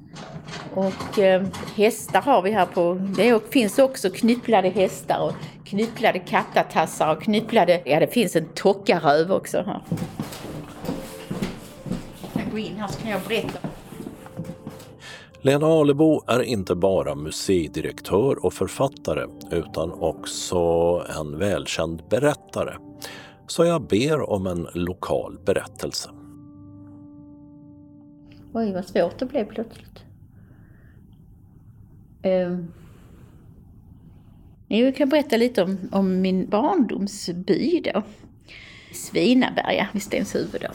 Och 0.74 1.18
eh, 1.18 1.46
hästar 1.76 2.22
har 2.22 2.42
vi 2.42 2.50
här 2.50 2.66
på, 2.66 2.94
det 3.16 3.52
finns 3.52 3.78
också 3.78 4.10
knypplade 4.10 4.68
hästar 4.68 5.20
och 5.20 5.32
knypplade 5.64 6.18
kattatassar 6.18 7.16
och 7.16 7.22
knypplade, 7.22 7.82
ja 7.84 8.00
det 8.00 8.06
finns 8.06 8.36
en 8.36 8.46
tockaröv 8.54 9.32
också 9.32 9.62
här. 9.66 9.80
Jag 12.34 12.50
går 12.50 12.60
in 12.60 12.76
här 12.76 12.88
så 12.88 13.00
kan 13.00 13.10
jag 13.10 13.20
berätta. 13.28 13.71
Lena 15.44 15.66
Alebo 15.66 16.24
är 16.26 16.42
inte 16.42 16.74
bara 16.74 17.14
museidirektör 17.14 18.44
och 18.44 18.52
författare 18.52 19.26
utan 19.50 19.92
också 19.92 20.58
en 21.18 21.38
välkänd 21.38 22.02
berättare. 22.10 22.74
Så 23.46 23.64
jag 23.64 23.86
ber 23.86 24.30
om 24.30 24.46
en 24.46 24.68
lokal 24.74 25.38
berättelse. 25.44 26.10
Oj, 28.52 28.72
vad 28.72 28.84
svårt 28.84 29.18
det 29.18 29.26
blev 29.26 29.44
plötsligt. 29.44 30.04
Ehm. 32.22 32.52
Um. 32.52 32.72
Jag 34.68 34.96
kan 34.96 35.08
berätta 35.08 35.36
lite 35.36 35.62
om, 35.62 35.78
om 35.92 36.20
min 36.20 36.48
barndomsby 36.48 37.82
då. 37.94 38.02
Svinaberga 38.92 39.88
vid 39.92 40.02
Stenshuvud. 40.02 40.66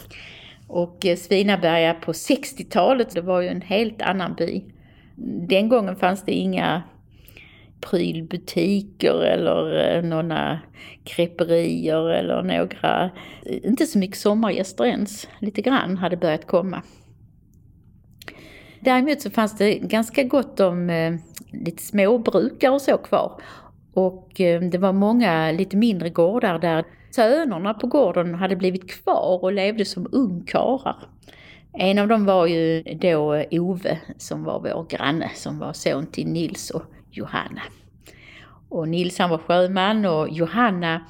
Och 0.67 1.05
eh, 1.05 1.17
Svinaberga 1.17 1.93
på 1.93 2.11
60-talet, 2.11 3.15
det 3.15 3.21
var 3.21 3.41
ju 3.41 3.47
en 3.47 3.61
helt 3.61 4.01
annan 4.01 4.35
by. 4.35 4.63
Den 5.47 5.69
gången 5.69 5.95
fanns 5.95 6.25
det 6.25 6.31
inga 6.31 6.83
prylbutiker 7.81 9.23
eller 9.23 9.95
eh, 9.95 10.03
några 10.03 10.59
kreperier 11.03 12.09
eller 12.09 12.43
några, 12.43 13.11
eh, 13.45 13.65
inte 13.65 13.85
så 13.85 13.99
mycket 13.99 14.17
sommargäster 14.17 14.85
ens, 14.85 15.27
lite 15.39 15.61
grann 15.61 15.97
hade 15.97 16.17
börjat 16.17 16.47
komma. 16.47 16.81
Däremot 18.79 19.21
så 19.21 19.29
fanns 19.29 19.57
det 19.57 19.75
ganska 19.75 20.23
gott 20.23 20.59
om 20.59 20.89
eh, 20.89 21.15
lite 21.51 21.83
småbrukare 21.83 22.71
och 22.71 22.81
så 22.81 22.97
kvar. 22.97 23.41
Och 23.97 24.41
eh, 24.41 24.61
det 24.61 24.77
var 24.77 24.93
många 24.93 25.51
lite 25.51 25.77
mindre 25.77 26.09
gårdar 26.09 26.59
där 26.59 26.85
sönerna 27.11 27.73
på 27.73 27.87
gården 27.87 28.35
hade 28.35 28.55
blivit 28.55 28.91
kvar 28.91 29.43
och 29.43 29.53
levde 29.53 29.85
som 29.85 30.07
ungkarlar. 30.11 30.95
En 31.73 31.99
av 31.99 32.07
dem 32.07 32.25
var 32.25 32.47
ju 32.47 32.81
då 32.81 33.43
Ove 33.51 33.99
som 34.17 34.43
var 34.43 34.59
vår 34.59 34.85
granne 34.89 35.31
som 35.35 35.59
var 35.59 35.73
son 35.73 36.07
till 36.07 36.27
Nils 36.27 36.69
och 36.69 36.83
Johanna. 37.11 37.61
Och 38.69 38.87
Nils 38.87 39.19
han 39.19 39.29
var 39.29 39.37
sjöman 39.37 40.05
och 40.05 40.29
Johanna 40.29 41.01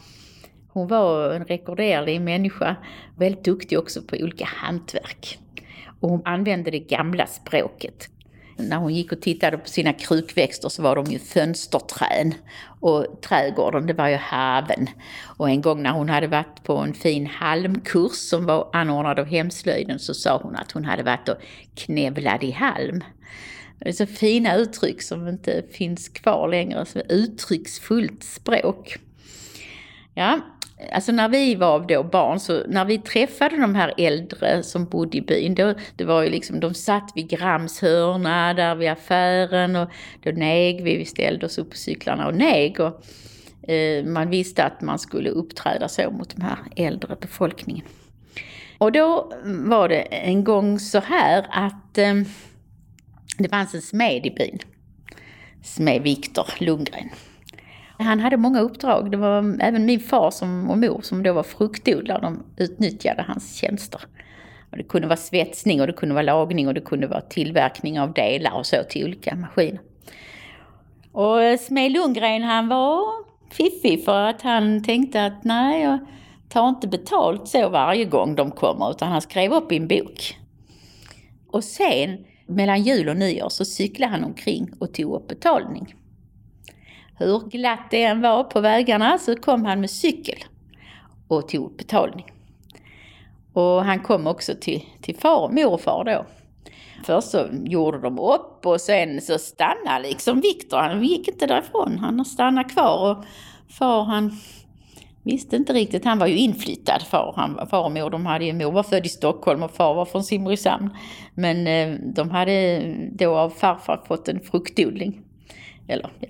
hon 0.68 0.88
var 0.88 1.34
en 1.34 1.46
rekorderlig 1.46 2.22
människa, 2.22 2.76
väldigt 3.16 3.44
duktig 3.44 3.80
också 3.80 4.02
på 4.02 4.16
olika 4.16 4.46
hantverk. 4.46 5.40
Och 6.00 6.10
hon 6.10 6.22
använde 6.26 6.72
det 6.72 6.80
gamla 6.80 7.26
språket. 7.26 8.10
När 8.58 8.78
hon 8.78 8.96
gick 8.96 9.12
och 9.12 9.22
tittade 9.22 9.58
på 9.58 9.68
sina 9.68 9.94
krukväxter 9.94 10.70
så 10.70 10.82
var 10.82 10.96
de 10.96 11.06
ju 11.06 11.20
fönsterträn. 11.20 12.34
Och 12.80 13.22
trädgården 13.22 13.88
det 13.88 13.94
var 13.94 14.08
ju 14.08 14.16
haven. 14.16 14.90
Och 15.24 15.50
en 15.50 15.62
gång 15.62 15.84
när 15.84 15.92
hon 15.92 16.10
hade 16.10 16.28
varit 16.28 16.64
på 16.64 16.78
en 16.78 16.94
fin 16.94 17.26
halmkurs 17.28 18.16
som 18.16 18.46
var 18.46 18.70
anordnad 18.74 19.20
av 19.20 19.26
hemslöjden 19.26 20.00
så 20.00 20.14
sa 20.14 20.40
hon 20.44 20.56
att 20.56 20.72
hon 20.72 20.86
hade 20.86 21.04
varit 21.04 21.30
och 21.30 21.38
knävlad 21.76 22.44
i 22.44 22.52
halm. 22.52 23.04
Det 23.80 23.90
är 23.90 23.94
så 23.94 24.06
fina 24.06 24.56
uttryck 24.56 25.02
som 25.02 25.28
inte 25.28 25.64
finns 25.72 26.10
kvar 26.10 26.48
längre, 26.48 26.86
så 26.86 27.00
uttrycksfullt 27.00 28.24
språk. 28.24 28.98
Ja, 30.14 30.40
Alltså 30.92 31.12
när 31.12 31.30
vi 31.30 31.56
var 31.56 31.80
då 31.88 32.04
barn, 32.04 32.40
så 32.40 32.64
när 32.68 32.86
vi 32.86 32.98
träffade 32.98 33.58
de 33.58 33.76
här 33.76 33.94
äldre 33.98 34.64
som 34.64 34.86
bodde 34.86 35.18
i 35.18 35.22
byn, 35.22 35.56
då, 35.56 35.74
det 35.96 36.04
var 36.04 36.24
ju 36.24 36.30
liksom, 36.30 36.60
de 36.60 36.74
satt 36.74 37.12
vid 37.16 37.30
Grams 37.30 37.82
hörna 37.82 38.54
där 38.54 38.76
vid 38.76 38.90
affären 38.90 39.76
och 39.76 39.90
då 40.24 40.32
neg 40.32 40.84
vi, 40.84 40.98
vi 40.98 41.06
ställde 41.06 41.46
oss 41.46 41.58
upp 41.58 41.70
på 41.70 41.78
cyklarna 41.78 42.28
och 42.28 42.36
neg. 42.36 42.80
Och, 42.80 43.06
eh, 43.70 44.06
man 44.06 44.30
visste 44.30 44.64
att 44.64 44.82
man 44.82 45.00
skulle 45.00 45.30
uppträda 45.30 45.88
så 45.88 46.12
mot 46.12 46.36
de 46.36 46.42
här 46.42 46.58
äldre 46.76 47.16
befolkningen. 47.22 47.86
Och 48.78 48.92
då 48.92 49.34
var 49.44 49.90
det 49.90 50.02
en 50.02 50.44
gång 50.44 50.80
så 50.80 51.00
här 51.00 51.46
att 51.50 51.98
eh, 51.98 52.14
det 53.38 53.50
fanns 53.50 53.74
en 53.74 53.82
smed 53.82 54.26
i 54.26 54.32
byn. 54.32 54.60
Smed 55.64 56.02
Viktor 56.02 56.46
Lundgren. 56.60 57.10
Han 58.00 58.20
hade 58.20 58.38
många 58.38 58.60
uppdrag. 58.60 59.12
Det 59.12 59.18
var 59.18 59.58
även 59.62 59.86
min 59.86 60.00
far 60.00 60.32
som, 60.32 60.70
och 60.70 60.78
mor 60.78 61.02
som 61.04 61.24
då 61.24 61.34
var 61.34 61.44
fruktodlare, 61.44 62.22
de 62.22 62.44
utnyttjade 62.58 63.26
hans 63.28 63.56
tjänster. 63.56 64.02
Och 64.72 64.78
det 64.78 64.84
kunde 64.84 65.08
vara 65.08 65.18
svetsning 65.18 65.82
och 65.82 65.88
det 65.88 65.94
kunde 65.94 66.16
vara 66.16 66.24
lagning 66.24 66.68
och 66.68 66.74
det 66.74 66.82
kunde 66.82 67.08
vara 67.08 67.22
tillverkning 67.22 68.00
av 68.00 68.14
delar 68.14 68.52
och 68.52 68.66
så 68.66 68.76
till 68.90 69.06
olika 69.06 69.36
maskiner. 69.36 69.82
Och 71.12 71.60
Smed 71.60 71.92
Lundgren 71.92 72.44
han 72.44 72.68
var 72.68 73.04
fiffig 73.52 74.06
för 74.06 74.22
att 74.22 74.42
han 74.42 74.84
tänkte 74.84 75.26
att 75.26 75.44
nej, 75.44 75.82
jag 75.82 76.00
tar 76.50 76.70
inte 76.70 76.88
betalt 76.88 77.48
så 77.48 77.70
varje 77.70 78.06
gång 78.06 78.36
de 78.36 78.52
kommer 78.52 78.92
utan 78.92 79.12
han 79.12 79.22
skrev 79.22 79.54
upp 79.54 79.72
i 79.72 79.78
en 79.78 79.88
bok. 79.88 80.38
Och 81.52 81.64
sen 81.64 82.18
mellan 82.46 82.84
jul 82.84 83.10
och 83.10 83.18
nyår 83.18 83.50
så 83.50 83.66
cyklade 83.66 84.12
han 84.12 84.24
omkring 84.24 84.70
och 84.80 84.94
tog 84.94 85.14
upp 85.14 85.28
betalning. 85.28 85.96
Hur 87.18 87.50
glatt 87.50 87.88
det 87.92 88.04
än 88.04 88.22
var 88.22 88.44
på 88.44 88.62
vägarna 88.62 89.18
så 89.18 89.36
kom 89.36 89.66
han 89.66 89.82
med 89.82 89.90
cykel 89.90 90.44
och 91.28 91.50
tog 91.50 91.78
betalning. 91.78 92.26
Och 93.54 93.86
han 93.86 94.00
kom 94.00 94.28
också 94.28 94.54
till, 94.62 94.84
till 95.02 95.16
far, 95.16 95.44
och 95.44 95.54
morfar 95.54 96.04
då. 96.04 96.26
Först 97.04 97.28
så 97.28 97.46
gjorde 97.64 98.00
de 98.00 98.20
upp 98.20 98.66
och 98.66 98.82
sen 98.82 99.22
så 99.22 99.38
stannade 99.38 100.08
liksom 100.08 100.42
Viktor, 100.42 100.78
han 100.78 101.04
gick 101.04 101.28
inte 101.28 101.48
därifrån. 101.48 101.98
Han 101.98 102.26
stannade 102.26 102.70
kvar 102.70 103.12
och 103.12 103.26
far 103.70 104.04
han 104.04 104.32
visste 105.24 105.56
inte 105.56 105.74
riktigt, 105.74 106.06
han 106.06 106.20
var 106.20 106.28
ju 106.28 106.38
inflyttad 106.38 107.02
far, 107.02 107.34
han, 107.36 107.68
far 107.68 107.84
och 107.84 107.92
mor. 107.92 108.10
De 108.10 108.26
hade 108.26 108.46
ju, 108.46 108.54
mor 108.54 108.72
var 108.72 108.84
född 108.84 109.06
i 109.06 109.10
Stockholm 109.10 109.64
och 109.64 109.72
far 109.72 109.94
var 109.94 110.06
från 110.06 110.24
Simrishamn. 110.24 110.90
Men 111.34 111.68
eh, 111.68 112.00
de 112.16 112.30
hade 112.30 112.82
då 113.12 113.38
av 113.38 113.50
farfar 113.50 114.04
fått 114.08 114.28
en 114.28 114.40
fruktodling. 114.40 115.22
Eller 115.88 116.10
ja, 116.20 116.28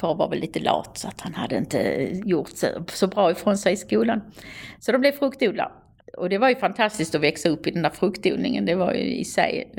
Far 0.00 0.14
var 0.14 0.28
väl 0.28 0.38
lite 0.38 0.60
lat 0.60 0.98
så 0.98 1.08
att 1.08 1.20
han 1.20 1.34
hade 1.34 1.56
inte 1.56 2.10
gjort 2.24 2.48
så, 2.48 2.66
så 2.88 3.06
bra 3.06 3.30
ifrån 3.30 3.58
sig 3.58 3.72
i 3.72 3.76
skolan. 3.76 4.20
Så 4.78 4.92
de 4.92 4.98
blev 4.98 5.12
fruktodlare. 5.12 5.72
Och 6.16 6.28
det 6.28 6.38
var 6.38 6.48
ju 6.48 6.56
fantastiskt 6.56 7.14
att 7.14 7.20
växa 7.20 7.48
upp 7.48 7.66
i 7.66 7.70
den 7.70 7.82
där 7.82 7.90
fruktodlingen. 7.90 8.66
Det 8.66 8.74
var 8.74 8.92
ju 8.92 9.00
i 9.00 9.24
sig 9.24 9.72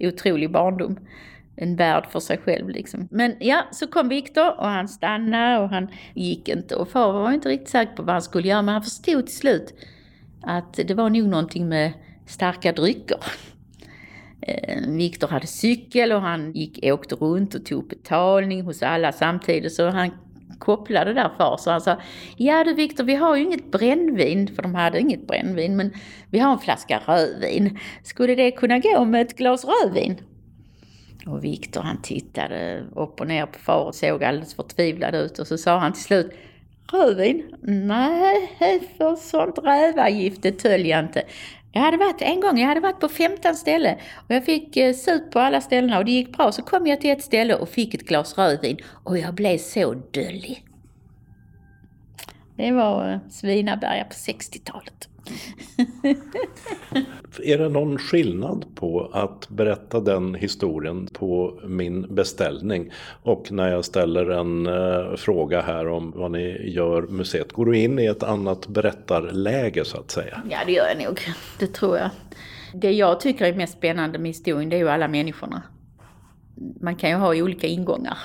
otrolig 0.00 0.50
barndom. 0.50 0.98
En 1.56 1.76
värld 1.76 2.06
för 2.10 2.20
sig 2.20 2.38
själv 2.38 2.68
liksom. 2.68 3.08
Men 3.10 3.36
ja, 3.40 3.62
så 3.72 3.86
kom 3.86 4.08
Viktor 4.08 4.58
och 4.60 4.66
han 4.66 4.88
stannade 4.88 5.58
och 5.58 5.68
han 5.68 5.88
gick 6.14 6.48
inte. 6.48 6.76
Och 6.76 6.88
far 6.88 7.12
var 7.12 7.32
inte 7.32 7.48
riktigt 7.48 7.68
säker 7.68 7.92
på 7.96 8.02
vad 8.02 8.12
han 8.12 8.22
skulle 8.22 8.48
göra 8.48 8.62
men 8.62 8.72
han 8.72 8.82
förstod 8.82 9.26
till 9.26 9.36
slut 9.36 9.74
att 10.42 10.74
det 10.74 10.94
var 10.94 11.10
nog 11.10 11.28
någonting 11.28 11.68
med 11.68 11.92
starka 12.26 12.72
drycker. 12.72 13.18
Eh, 14.42 14.88
Viktor 14.88 15.28
hade 15.28 15.46
cykel 15.46 16.12
och 16.12 16.20
han 16.20 16.52
gick, 16.52 16.78
åkte 16.82 17.14
runt 17.14 17.54
och 17.54 17.64
tog 17.64 17.88
betalning 17.88 18.62
hos 18.62 18.82
alla 18.82 19.12
samtidigt 19.12 19.72
så 19.72 19.88
han 19.88 20.10
kopplade 20.58 21.12
där 21.12 21.30
far. 21.38 21.56
Så 21.56 21.70
han 21.70 21.80
sa, 21.80 21.96
ja 22.36 22.64
du 22.64 22.74
Viktor, 22.74 23.04
vi 23.04 23.14
har 23.14 23.36
ju 23.36 23.42
inget 23.42 23.70
brännvin, 23.70 24.54
för 24.54 24.62
de 24.62 24.74
hade 24.74 25.00
inget 25.00 25.26
brännvin, 25.26 25.76
men 25.76 25.92
vi 26.30 26.38
har 26.38 26.52
en 26.52 26.58
flaska 26.58 27.02
rödvin. 27.06 27.78
Skulle 28.02 28.34
det 28.34 28.50
kunna 28.50 28.78
gå 28.78 29.04
med 29.04 29.22
ett 29.22 29.36
glas 29.36 29.64
rödvin? 29.64 30.20
Och 31.26 31.44
Viktor 31.44 31.80
han 31.80 32.02
tittade 32.02 32.84
upp 32.96 33.20
och 33.20 33.26
ner 33.26 33.46
på 33.46 33.58
far 33.58 33.84
och 33.84 33.94
såg 33.94 34.24
alldeles 34.24 34.54
förtvivlad 34.54 35.14
ut 35.14 35.38
och 35.38 35.46
så 35.46 35.58
sa 35.58 35.78
han 35.78 35.92
till 35.92 36.02
slut 36.02 36.32
Rödvin? 36.92 37.54
Nej, 37.62 38.50
för 38.98 39.16
sånt 39.16 39.58
rävagift 39.58 40.42
det 40.42 40.52
töll 40.52 40.86
jag 40.86 41.00
inte. 41.00 41.22
Jag 41.72 41.82
hade 41.82 41.96
varit 41.96 42.22
en 42.22 42.40
gång, 42.40 42.58
jag 42.58 42.68
hade 42.68 42.80
varit 42.80 43.00
på 43.00 43.08
15 43.08 43.54
ställen 43.54 43.98
och 44.14 44.34
jag 44.34 44.44
fick 44.44 44.76
eh, 44.76 44.94
sup 44.94 45.30
på 45.30 45.38
alla 45.38 45.60
ställena 45.60 45.98
och 45.98 46.04
det 46.04 46.10
gick 46.10 46.36
bra. 46.36 46.52
Så 46.52 46.62
kom 46.62 46.86
jag 46.86 47.00
till 47.00 47.10
ett 47.10 47.22
ställe 47.22 47.54
och 47.54 47.68
fick 47.68 47.94
ett 47.94 48.08
glas 48.08 48.38
rödvin 48.38 48.76
och 49.04 49.18
jag 49.18 49.34
blev 49.34 49.58
så 49.58 49.94
döllig. 49.94 50.64
Det 52.56 52.72
var 52.72 53.12
eh, 53.12 53.18
Svinaberga 53.30 54.04
på 54.04 54.14
60-talet. 54.14 55.08
Är 57.42 57.58
det 57.58 57.68
någon 57.68 57.98
skillnad 57.98 58.66
på 58.74 59.10
att 59.12 59.48
berätta 59.48 60.00
den 60.00 60.34
historien 60.34 61.08
på 61.12 61.60
min 61.64 62.14
beställning 62.14 62.92
och 63.22 63.52
när 63.52 63.68
jag 63.68 63.84
ställer 63.84 64.30
en 64.30 64.66
eh, 64.66 65.16
fråga 65.16 65.60
här 65.60 65.88
om 65.88 66.12
vad 66.16 66.30
ni 66.30 66.70
gör 66.70 67.02
museet? 67.02 67.52
Går 67.52 67.66
du 67.66 67.78
in 67.78 67.98
i 67.98 68.06
ett 68.06 68.22
annat 68.22 68.66
berättarläge 68.66 69.84
så 69.84 69.98
att 69.98 70.10
säga? 70.10 70.42
Ja, 70.50 70.58
det 70.66 70.72
gör 70.72 70.88
jag 70.88 71.04
nog. 71.04 71.20
Det 71.58 71.66
tror 71.66 71.98
jag. 71.98 72.10
Det 72.74 72.92
jag 72.92 73.20
tycker 73.20 73.44
är 73.44 73.54
mest 73.54 73.78
spännande 73.78 74.18
med 74.18 74.28
historien, 74.28 74.68
det 74.68 74.76
är 74.76 74.80
ju 74.80 74.88
alla 74.88 75.08
människorna. 75.08 75.62
Man 76.80 76.96
kan 76.96 77.10
ju 77.10 77.16
ha 77.16 77.36
olika 77.36 77.66
ingångar 77.66 78.18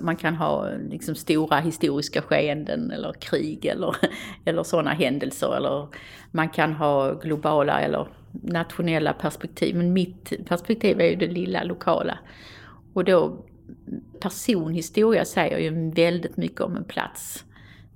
man 0.00 0.16
kan 0.16 0.34
ha 0.34 0.68
liksom 0.90 1.14
stora 1.14 1.60
historiska 1.60 2.22
skeenden 2.22 2.90
eller 2.90 3.12
krig 3.12 3.66
eller, 3.66 3.96
eller 4.44 4.62
sådana 4.62 4.90
händelser. 4.90 5.56
Eller 5.56 5.88
man 6.30 6.48
kan 6.48 6.72
ha 6.72 7.14
globala 7.14 7.80
eller 7.80 8.08
nationella 8.32 9.12
perspektiv. 9.12 9.76
Men 9.76 9.92
mitt 9.92 10.46
perspektiv 10.46 11.00
är 11.00 11.10
ju 11.10 11.16
det 11.16 11.26
lilla 11.26 11.64
lokala. 11.64 12.18
Och 12.92 13.04
då 13.04 13.44
personhistoria 14.20 15.24
säger 15.24 15.58
ju 15.58 15.90
väldigt 15.90 16.36
mycket 16.36 16.60
om 16.60 16.76
en 16.76 16.84
plats. 16.84 17.44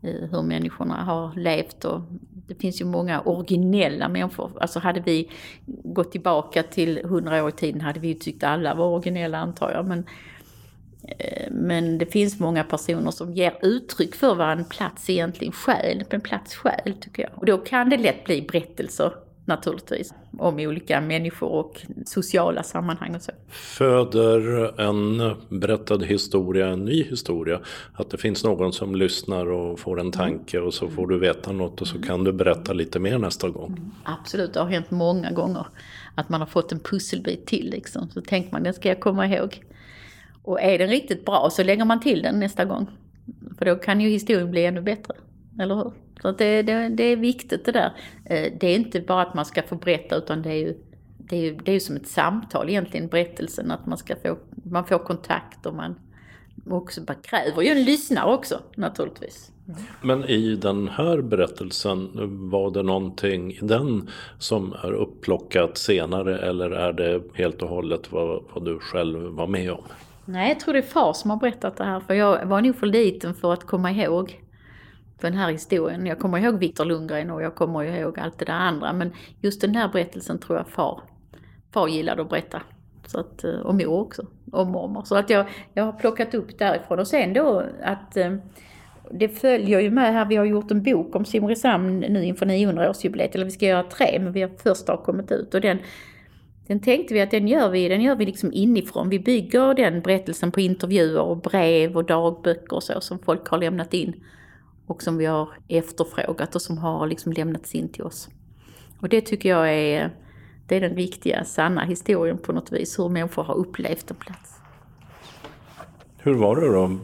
Eh, 0.02 0.28
hur 0.30 0.42
människorna 0.42 0.94
har 0.94 1.34
levt 1.36 1.84
och 1.84 2.00
det 2.46 2.54
finns 2.54 2.80
ju 2.80 2.84
många 2.84 3.20
originella 3.20 4.08
människor. 4.08 4.50
Alltså 4.60 4.78
hade 4.78 5.00
vi 5.00 5.30
gått 5.66 6.12
tillbaka 6.12 6.62
till 6.62 7.00
hundra 7.04 7.44
år 7.44 7.48
i 7.48 7.52
tiden 7.52 7.80
hade 7.80 8.00
vi 8.00 8.08
ju 8.08 8.14
tyckt 8.14 8.44
alla 8.44 8.74
var 8.74 8.86
originella 8.86 9.38
antar 9.38 9.70
jag. 9.70 9.86
Men 9.86 10.04
men 11.50 11.98
det 11.98 12.06
finns 12.06 12.40
många 12.40 12.64
personer 12.64 13.10
som 13.10 13.32
ger 13.32 13.58
uttryck 13.62 14.14
för 14.14 14.34
vad 14.34 14.50
en 14.50 14.64
plats 14.64 15.10
egentligen 15.10 15.52
själ, 15.52 16.04
en 16.10 16.20
plats 16.20 16.54
själ 16.54 16.94
tycker 17.00 17.22
jag. 17.22 17.32
Och 17.34 17.46
då 17.46 17.58
kan 17.58 17.90
det 17.90 17.96
lätt 17.96 18.24
bli 18.24 18.42
berättelser 18.42 19.12
naturligtvis 19.46 20.14
om 20.38 20.58
olika 20.58 21.00
människor 21.00 21.48
och 21.48 21.82
sociala 22.06 22.62
sammanhang 22.62 23.14
och 23.14 23.22
så. 23.22 23.32
Föder 23.48 24.80
en 24.80 25.34
berättad 25.48 25.98
historia 25.98 26.68
en 26.68 26.84
ny 26.84 27.04
historia? 27.04 27.60
Att 27.92 28.10
det 28.10 28.18
finns 28.18 28.44
någon 28.44 28.72
som 28.72 28.94
lyssnar 28.94 29.50
och 29.50 29.80
får 29.80 30.00
en 30.00 30.12
tanke 30.12 30.60
och 30.60 30.74
så 30.74 30.88
får 30.88 31.06
du 31.06 31.18
veta 31.18 31.52
något 31.52 31.80
och 31.80 31.88
så 31.88 32.02
kan 32.02 32.24
du 32.24 32.32
berätta 32.32 32.72
lite 32.72 32.98
mer 32.98 33.18
nästa 33.18 33.48
gång? 33.48 33.70
Mm. 33.70 33.90
Absolut, 34.04 34.54
det 34.54 34.60
har 34.60 34.68
hänt 34.68 34.90
många 34.90 35.30
gånger 35.30 35.66
att 36.14 36.28
man 36.28 36.40
har 36.40 36.46
fått 36.46 36.72
en 36.72 36.80
pusselbit 36.80 37.46
till 37.46 37.70
liksom. 37.70 38.08
Så 38.10 38.20
tänker 38.20 38.52
man, 38.52 38.62
den 38.62 38.74
ska 38.74 38.88
jag 38.88 39.00
komma 39.00 39.26
ihåg. 39.26 39.64
Och 40.44 40.62
är 40.62 40.78
den 40.78 40.88
riktigt 40.88 41.24
bra 41.24 41.50
så 41.50 41.62
lägger 41.62 41.84
man 41.84 42.00
till 42.00 42.22
den 42.22 42.40
nästa 42.40 42.64
gång. 42.64 42.86
För 43.58 43.64
då 43.64 43.76
kan 43.76 44.00
ju 44.00 44.08
historien 44.08 44.50
bli 44.50 44.66
ännu 44.66 44.80
bättre. 44.80 45.14
Eller 45.60 45.74
hur? 45.74 45.92
Så 46.22 46.32
det, 46.32 46.62
det, 46.62 46.88
det 46.88 47.04
är 47.04 47.16
viktigt 47.16 47.64
det 47.64 47.72
där. 47.72 47.92
Eh, 48.24 48.52
det 48.60 48.66
är 48.66 48.76
inte 48.76 49.00
bara 49.00 49.22
att 49.22 49.34
man 49.34 49.44
ska 49.44 49.62
få 49.62 49.74
berätta 49.74 50.16
utan 50.16 50.42
det 50.42 50.50
är 50.50 50.58
ju 50.58 50.74
det 51.18 51.36
är 51.36 51.40
ju 51.40 51.56
det 51.64 51.72
är 51.72 51.80
som 51.80 51.96
ett 51.96 52.08
samtal 52.08 52.68
egentligen, 52.68 53.08
berättelsen. 53.08 53.70
Att 53.70 53.86
man 53.86 53.98
ska 53.98 54.16
få, 54.16 54.36
man 54.64 54.86
får 54.86 54.98
kontakt 54.98 55.66
och 55.66 55.74
man 55.74 55.94
också 56.70 57.00
kräver 57.22 57.62
ju 57.62 57.68
en 57.68 57.84
lyssnare 57.84 58.34
också 58.34 58.60
naturligtvis. 58.76 59.50
Men 60.02 60.24
i 60.24 60.56
den 60.56 60.88
här 60.88 61.22
berättelsen, 61.22 62.10
var 62.50 62.70
det 62.70 62.82
någonting 62.82 63.52
i 63.52 63.58
den 63.62 64.10
som 64.38 64.72
är 64.72 64.92
upplockat 64.92 65.78
senare 65.78 66.38
eller 66.38 66.70
är 66.70 66.92
det 66.92 67.22
helt 67.34 67.62
och 67.62 67.68
hållet 67.68 68.12
vad, 68.12 68.44
vad 68.54 68.64
du 68.64 68.78
själv 68.78 69.18
var 69.18 69.46
med 69.46 69.72
om? 69.72 69.84
Nej, 70.24 70.48
jag 70.48 70.60
tror 70.60 70.72
det 70.74 70.80
är 70.80 70.82
far 70.82 71.12
som 71.12 71.30
har 71.30 71.36
berättat 71.36 71.76
det 71.76 71.84
här. 71.84 72.00
För 72.00 72.14
jag 72.14 72.46
var 72.46 72.60
nog 72.60 72.76
för 72.76 72.86
liten 72.86 73.34
för 73.34 73.52
att 73.52 73.64
komma 73.64 73.90
ihåg 73.90 74.40
den 75.20 75.34
här 75.34 75.50
historien. 75.50 76.06
Jag 76.06 76.18
kommer 76.18 76.38
ihåg 76.38 76.58
Viktor 76.58 76.84
Lundgren 76.84 77.30
och 77.30 77.42
jag 77.42 77.54
kommer 77.54 77.82
ihåg 77.84 78.18
allt 78.18 78.38
det 78.38 78.44
där 78.44 78.52
andra. 78.52 78.92
Men 78.92 79.12
just 79.40 79.60
den 79.60 79.74
här 79.74 79.88
berättelsen 79.88 80.38
tror 80.38 80.58
jag 80.58 80.68
far, 80.68 81.00
far 81.72 81.88
gillade 81.88 82.22
att 82.22 82.28
berätta. 82.28 82.62
Så 83.06 83.20
att, 83.20 83.44
eh, 83.44 83.54
och 83.54 83.74
mor 83.74 84.00
också, 84.00 84.26
och 84.52 84.66
mormor. 84.66 85.02
Så 85.04 85.16
att 85.16 85.30
jag, 85.30 85.46
jag 85.74 85.84
har 85.84 85.92
plockat 85.92 86.34
upp 86.34 86.58
därifrån. 86.58 86.98
Och 86.98 87.08
sen 87.08 87.32
då 87.32 87.64
att 87.82 88.16
eh, 88.16 88.36
det 89.10 89.28
följer 89.28 89.80
ju 89.80 89.90
med 89.90 90.12
här, 90.12 90.24
vi 90.26 90.36
har 90.36 90.44
gjort 90.44 90.70
en 90.70 90.82
bok 90.82 91.16
om 91.16 91.24
Simrishamn 91.24 92.00
nu 92.00 92.24
inför 92.24 92.46
900-årsjubileet, 92.46 93.34
eller 93.34 93.44
vi 93.44 93.50
ska 93.50 93.66
göra 93.66 93.82
tre, 93.82 94.18
men 94.20 94.32
vi 94.32 94.42
har 94.42 94.50
första 94.62 94.92
har 94.92 95.04
kommit 95.04 95.32
ut. 95.32 95.54
Och 95.54 95.60
den 95.60 95.78
den 96.66 96.80
tänkte 96.80 97.14
vi 97.14 97.20
att 97.20 97.30
den 97.30 97.48
gör 97.48 97.70
vi, 97.70 97.88
den 97.88 98.02
gör 98.02 98.16
vi 98.16 98.26
liksom 98.26 98.52
inifrån. 98.52 99.08
Vi 99.08 99.18
bygger 99.18 99.74
den 99.74 100.00
berättelsen 100.00 100.52
på 100.52 100.60
intervjuer 100.60 101.20
och 101.20 101.36
brev 101.36 101.96
och 101.96 102.04
dagböcker 102.04 102.76
och 102.76 102.82
så 102.82 103.00
som 103.00 103.18
folk 103.18 103.48
har 103.48 103.58
lämnat 103.58 103.94
in. 103.94 104.24
Och 104.86 105.02
som 105.02 105.16
vi 105.16 105.24
har 105.24 105.48
efterfrågat 105.68 106.54
och 106.54 106.62
som 106.62 106.78
har 106.78 107.06
liksom 107.06 107.32
lämnats 107.32 107.74
in 107.74 107.88
till 107.88 108.02
oss. 108.02 108.28
Och 109.00 109.08
det 109.08 109.20
tycker 109.20 109.48
jag 109.48 109.74
är, 109.74 110.10
det 110.66 110.76
är 110.76 110.80
den 110.80 110.96
riktiga, 110.96 111.44
sanna 111.44 111.84
historien 111.84 112.38
på 112.38 112.52
något 112.52 112.72
vis. 112.72 112.98
Hur 112.98 113.08
människor 113.08 113.42
har 113.42 113.54
upplevt 113.54 114.10
en 114.10 114.16
plats. 114.16 114.54
Hur 116.18 116.34
var 116.34 116.56
det 116.56 116.72
då, 116.72 116.98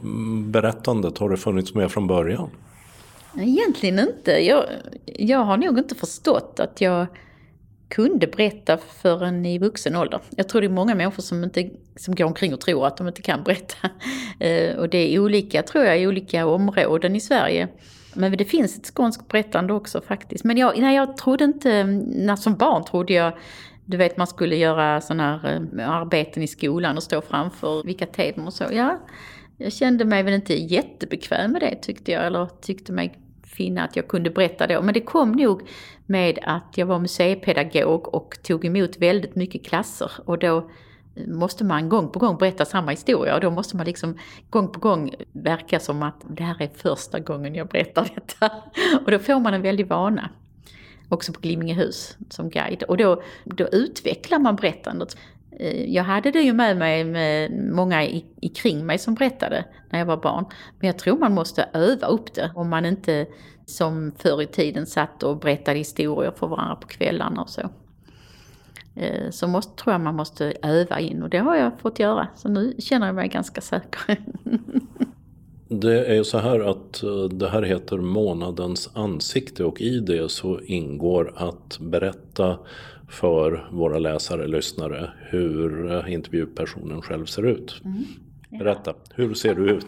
berättandet? 0.50 1.18
Har 1.18 1.30
det 1.30 1.36
funnits 1.36 1.74
med 1.74 1.90
från 1.90 2.06
början? 2.06 2.50
Egentligen 3.38 3.98
inte. 3.98 4.30
Jag, 4.30 4.64
jag 5.06 5.38
har 5.38 5.56
nog 5.56 5.78
inte 5.78 5.94
förstått 5.94 6.60
att 6.60 6.80
jag 6.80 7.06
kunde 7.90 8.26
berätta 8.26 8.78
förrän 8.78 9.46
i 9.46 9.58
vuxen 9.58 9.96
ålder. 9.96 10.20
Jag 10.36 10.48
tror 10.48 10.60
det 10.60 10.66
är 10.66 10.68
många 10.68 10.94
människor 10.94 11.22
som, 11.22 11.44
inte, 11.44 11.70
som 11.96 12.14
går 12.14 12.24
omkring 12.24 12.54
och 12.54 12.60
tror 12.60 12.86
att 12.86 12.96
de 12.96 13.08
inte 13.08 13.22
kan 13.22 13.42
berätta. 13.42 13.76
Eh, 14.40 14.76
och 14.76 14.88
det 14.88 15.14
är 15.14 15.18
olika, 15.18 15.62
tror 15.62 15.84
jag, 15.84 16.00
i 16.00 16.06
olika 16.06 16.46
områden 16.46 17.16
i 17.16 17.20
Sverige. 17.20 17.68
Men 18.14 18.36
det 18.36 18.44
finns 18.44 18.78
ett 18.78 18.86
skånskt 18.86 19.28
berättande 19.28 19.72
också 19.72 20.00
faktiskt. 20.00 20.44
Men 20.44 20.56
jag, 20.56 20.78
nej, 20.78 20.96
jag 20.96 21.16
trodde 21.16 21.44
inte, 21.44 21.84
när 21.84 22.36
som 22.36 22.56
barn 22.56 22.84
trodde 22.84 23.12
jag, 23.12 23.32
du 23.84 23.96
vet 23.96 24.16
man 24.16 24.26
skulle 24.26 24.56
göra 24.56 25.00
sådana 25.00 25.38
här 25.38 25.68
eh, 25.78 25.90
arbeten 25.90 26.42
i 26.42 26.46
skolan 26.46 26.96
och 26.96 27.02
stå 27.02 27.20
framför 27.20 27.82
vilka 27.84 28.06
teman 28.06 28.46
och 28.46 28.52
så. 28.52 28.64
Ja, 28.72 28.98
jag 29.56 29.72
kände 29.72 30.04
mig 30.04 30.22
väl 30.22 30.34
inte 30.34 30.54
jättebekväm 30.54 31.52
med 31.52 31.62
det 31.62 31.74
tyckte 31.74 32.12
jag, 32.12 32.26
eller 32.26 32.48
tyckte 32.60 32.92
mig 32.92 33.18
finna 33.42 33.84
att 33.84 33.96
jag 33.96 34.08
kunde 34.08 34.30
berätta 34.30 34.66
då. 34.66 34.82
Men 34.82 34.94
det 34.94 35.00
kom 35.00 35.32
nog 35.32 35.62
med 36.10 36.38
att 36.42 36.78
jag 36.78 36.86
var 36.86 36.98
museipedagog 36.98 38.14
och 38.14 38.38
tog 38.42 38.64
emot 38.64 38.96
väldigt 38.96 39.36
mycket 39.36 39.66
klasser 39.66 40.10
och 40.24 40.38
då 40.38 40.70
eh, 41.14 41.26
måste 41.26 41.64
man 41.64 41.88
gång 41.88 42.08
på 42.08 42.18
gång 42.18 42.38
berätta 42.38 42.64
samma 42.64 42.90
historia 42.90 43.34
och 43.34 43.40
då 43.40 43.50
måste 43.50 43.76
man 43.76 43.86
liksom 43.86 44.18
gång 44.50 44.68
på 44.72 44.80
gång 44.80 45.14
verka 45.32 45.80
som 45.80 46.02
att 46.02 46.24
det 46.28 46.42
här 46.42 46.62
är 46.62 46.70
första 46.74 47.20
gången 47.20 47.54
jag 47.54 47.68
berättar 47.68 48.08
detta. 48.14 48.50
Och 49.04 49.10
då 49.10 49.18
får 49.18 49.40
man 49.40 49.54
en 49.54 49.62
väldig 49.62 49.86
vana. 49.86 50.30
Också 51.08 51.32
på 51.32 51.40
Glimmingehus 51.40 52.16
som 52.30 52.50
guide. 52.50 52.82
Och 52.82 52.96
då, 52.96 53.22
då 53.44 53.68
utvecklar 53.72 54.38
man 54.38 54.56
berättandet. 54.56 55.16
Eh, 55.58 55.94
jag 55.94 56.04
hade 56.04 56.30
det 56.30 56.40
ju 56.40 56.52
med 56.52 56.76
mig 56.76 57.04
med 57.04 57.52
många 57.72 58.04
i, 58.04 58.24
i, 58.40 58.48
kring 58.48 58.86
mig 58.86 58.98
som 58.98 59.14
berättade 59.14 59.64
när 59.90 59.98
jag 59.98 60.06
var 60.06 60.16
barn. 60.16 60.44
Men 60.78 60.86
jag 60.86 60.98
tror 60.98 61.18
man 61.18 61.34
måste 61.34 61.68
öva 61.72 62.06
upp 62.06 62.34
det 62.34 62.50
om 62.54 62.68
man 62.68 62.86
inte 62.86 63.26
som 63.66 64.12
förr 64.18 64.42
i 64.42 64.46
tiden 64.46 64.86
satt 64.86 65.22
och 65.22 65.38
berättade 65.38 65.78
historier 65.78 66.32
för 66.36 66.46
varandra 66.46 66.76
på 66.76 66.88
kvällarna 66.88 67.42
och 67.42 67.50
så. 67.50 67.60
Eh, 68.94 69.30
så 69.30 69.48
måste, 69.48 69.82
tror 69.82 69.94
jag 69.94 70.00
man 70.00 70.16
måste 70.16 70.52
öva 70.62 71.00
in 71.00 71.22
och 71.22 71.30
det 71.30 71.38
har 71.38 71.56
jag 71.56 71.80
fått 71.80 71.98
göra. 71.98 72.28
Så 72.36 72.48
nu 72.48 72.74
känner 72.78 73.06
jag 73.06 73.14
mig 73.14 73.28
ganska 73.28 73.60
säker. 73.60 74.16
Det 75.72 76.06
är 76.06 76.14
ju 76.14 76.24
så 76.24 76.38
här 76.38 76.60
att 76.60 77.02
eh, 77.02 77.24
det 77.24 77.48
här 77.48 77.62
heter 77.62 77.96
månadens 77.96 78.90
ansikte 78.94 79.64
och 79.64 79.80
i 79.80 80.00
det 80.00 80.30
så 80.30 80.60
ingår 80.60 81.32
att 81.36 81.78
berätta 81.80 82.58
för 83.10 83.68
våra 83.72 83.98
läsare, 83.98 84.46
lyssnare, 84.46 85.10
hur 85.18 85.92
eh, 85.92 86.12
intervjupersonen 86.12 87.02
själv 87.02 87.26
ser 87.26 87.46
ut. 87.46 87.80
Mm. 87.84 88.04
Berätta, 88.58 88.94
hur 89.14 89.34
ser 89.34 89.54
du 89.54 89.70
ut? 89.70 89.86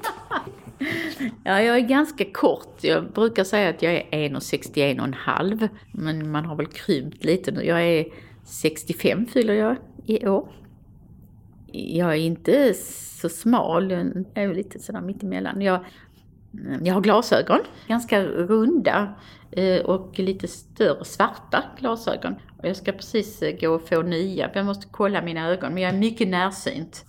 ja, 1.44 1.60
jag 1.60 1.76
är 1.76 1.80
ganska 1.80 2.24
kort. 2.32 2.84
Jag 2.84 3.12
brukar 3.12 3.44
säga 3.44 3.70
att 3.70 3.82
jag 3.82 3.92
är 3.94 4.28
1,61,5 4.28 5.68
men 5.92 6.30
man 6.30 6.44
har 6.44 6.56
väl 6.56 6.66
krympt 6.66 7.24
lite 7.24 7.50
nu. 7.50 7.62
Jag 7.62 7.82
är 7.82 8.06
65 8.44 9.26
fyller 9.26 9.54
jag 9.54 9.76
i 10.06 10.26
år. 10.26 10.48
Jag 11.72 12.12
är 12.12 12.20
inte 12.20 12.74
så 13.20 13.28
smal, 13.28 13.90
jag 13.90 14.24
är 14.34 14.54
lite 14.54 14.78
sådär 14.78 15.00
mittemellan. 15.00 15.60
Jag, 15.60 15.84
Jag 16.82 16.94
har 16.94 17.00
glasögon, 17.00 17.58
ganska 17.88 18.22
runda 18.24 19.14
eh, 19.50 19.80
och 19.80 20.18
lite 20.18 20.48
större 20.48 21.04
svarta 21.04 21.64
glasögon. 21.78 22.34
Och 22.58 22.68
jag 22.68 22.76
ska 22.76 22.92
precis 22.92 23.42
eh, 23.42 23.60
gå 23.60 23.68
och 23.68 23.88
få 23.88 24.02
nya, 24.02 24.50
jag 24.54 24.66
måste 24.66 24.86
kolla 24.90 25.22
mina 25.22 25.48
ögon, 25.48 25.74
men 25.74 25.82
jag 25.82 25.94
är 25.94 25.98
mycket 25.98 26.28
närsynt. 26.28 27.04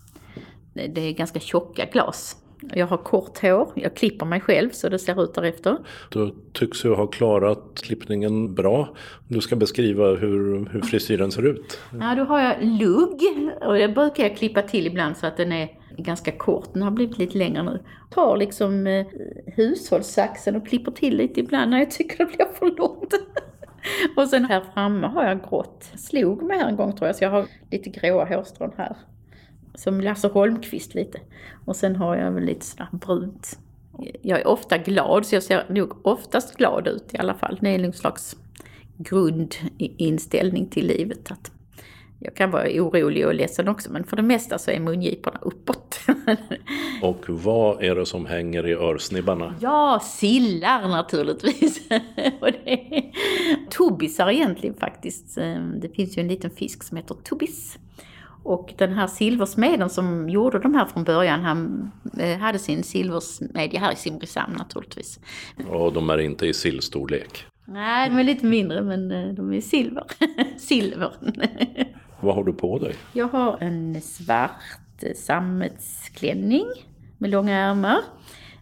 Det 0.73 1.01
är 1.01 1.11
ganska 1.11 1.39
tjocka 1.39 1.85
glas. 1.85 2.37
Jag 2.73 2.87
har 2.87 2.97
kort 2.97 3.41
hår, 3.41 3.71
jag 3.75 3.95
klipper 3.95 4.25
mig 4.25 4.41
själv 4.41 4.69
så 4.69 4.89
det 4.89 4.99
ser 4.99 5.23
ut 5.23 5.33
därefter. 5.33 5.77
Du 6.09 6.35
tycks 6.53 6.85
ju 6.85 6.93
ha 6.93 7.07
klarat 7.07 7.81
klippningen 7.81 8.53
bra. 8.53 8.95
Du 9.27 9.41
ska 9.41 9.55
beskriva 9.55 10.15
hur, 10.15 10.69
hur 10.69 10.81
frisyren 10.81 11.31
ser 11.31 11.45
ut. 11.47 11.79
Ja, 11.99 12.15
då 12.15 12.23
har 12.23 12.39
jag 12.39 12.63
lugg 12.63 13.21
och 13.61 13.73
det 13.73 13.87
brukar 13.87 14.23
jag 14.23 14.37
klippa 14.37 14.61
till 14.61 14.87
ibland 14.87 15.17
så 15.17 15.27
att 15.27 15.37
den 15.37 15.51
är 15.51 15.69
ganska 15.97 16.31
kort. 16.31 16.73
Den 16.73 16.81
har 16.83 16.91
blivit 16.91 17.17
lite 17.17 17.37
längre 17.37 17.63
nu. 17.63 17.79
Tar 18.11 18.37
liksom 18.37 18.87
eh, 18.87 19.05
hushållssaxen 19.45 20.55
och 20.55 20.67
klipper 20.67 20.91
till 20.91 21.17
lite 21.17 21.39
ibland 21.39 21.71
när 21.71 21.79
jag 21.79 21.91
tycker 21.91 22.17
det 22.17 22.25
blir 22.25 22.47
för 22.53 22.65
långt. 22.65 23.13
och 24.17 24.27
sen 24.27 24.45
här 24.45 24.63
framme 24.73 25.07
har 25.07 25.25
jag 25.25 25.49
grått. 25.49 25.91
Slog 25.95 26.43
mig 26.43 26.57
här 26.59 26.67
en 26.67 26.75
gång 26.75 26.95
tror 26.95 27.07
jag 27.07 27.15
så 27.15 27.23
jag 27.23 27.31
har 27.31 27.45
lite 27.71 27.89
gråa 27.89 28.25
hårstrån 28.25 28.71
här 28.77 28.95
som 29.75 30.01
Lasse 30.01 30.27
Holmqvist 30.27 30.95
lite. 30.95 31.19
Och 31.65 31.75
sen 31.75 31.95
har 31.95 32.15
jag 32.15 32.31
väl 32.31 32.43
lite 32.43 32.65
sådär 32.65 32.87
brunt. 32.91 33.59
Jag 34.21 34.39
är 34.39 34.47
ofta 34.47 34.77
glad, 34.77 35.25
så 35.25 35.35
jag 35.35 35.43
ser 35.43 35.65
nog 35.69 36.07
oftast 36.07 36.57
glad 36.57 36.87
ut 36.87 37.13
i 37.13 37.17
alla 37.17 37.33
fall. 37.33 37.57
Det 37.61 37.69
är 37.69 37.79
någon 37.79 37.93
slags 37.93 38.35
grundinställning 38.97 40.67
till 40.67 40.87
livet. 40.87 41.31
Att 41.31 41.51
jag 42.23 42.35
kan 42.35 42.51
vara 42.51 42.63
orolig 42.63 43.27
och 43.27 43.33
ledsen 43.33 43.67
också, 43.67 43.91
men 43.91 44.03
för 44.03 44.15
det 44.15 44.23
mesta 44.23 44.57
så 44.57 44.71
är 44.71 44.79
mungiporna 44.79 45.39
uppåt. 45.41 45.99
och 47.01 47.25
vad 47.27 47.83
är 47.83 47.95
det 47.95 48.05
som 48.05 48.25
hänger 48.25 48.67
i 48.67 48.73
örsnibbarna? 48.73 49.55
Ja, 49.59 49.99
sillar 50.03 50.87
naturligtvis. 50.87 51.81
och 52.39 52.51
det 52.51 52.69
är 52.69 53.11
tobisar 53.69 54.29
egentligen 54.29 54.75
faktiskt. 54.75 55.35
Det 55.81 55.95
finns 55.95 56.17
ju 56.17 56.21
en 56.21 56.27
liten 56.27 56.51
fisk 56.51 56.83
som 56.83 56.97
heter 56.97 57.15
tobis. 57.23 57.77
Och 58.43 58.73
den 58.77 58.93
här 58.93 59.07
silversmeden 59.07 59.89
som 59.89 60.29
gjorde 60.29 60.59
de 60.59 60.73
här 60.73 60.85
från 60.85 61.03
början, 61.03 61.41
han 61.41 61.91
eh, 62.19 62.37
hade 62.37 62.59
sin 62.59 62.83
silversmedja 62.83 63.79
här 63.79 63.93
i 63.93 63.95
Simrishamn 63.95 64.53
naturligtvis. 64.57 65.19
Och 65.69 65.93
de 65.93 66.09
är 66.09 66.17
inte 66.17 66.47
i 66.47 66.53
sillstorlek? 66.53 67.45
Nej, 67.65 68.09
de 68.09 68.19
är 68.19 68.23
lite 68.23 68.45
mindre 68.45 68.81
men 68.81 69.11
eh, 69.11 69.33
de 69.33 69.53
är 69.53 69.61
silver. 69.61 70.03
silver. 70.57 71.11
Vad 72.23 72.35
har 72.35 72.43
du 72.43 72.53
på 72.53 72.79
dig? 72.79 72.95
Jag 73.13 73.27
har 73.27 73.57
en 73.61 74.01
svart 74.01 75.03
sammetsklänning 75.15 76.65
med 77.17 77.29
långa 77.29 77.57
ärmar. 77.57 77.99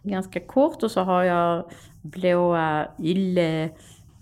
Ganska 0.02 0.40
kort 0.40 0.82
och 0.82 0.90
så 0.90 1.00
har 1.00 1.22
jag 1.22 1.70
blåa 2.02 2.86
ylle 2.98 3.70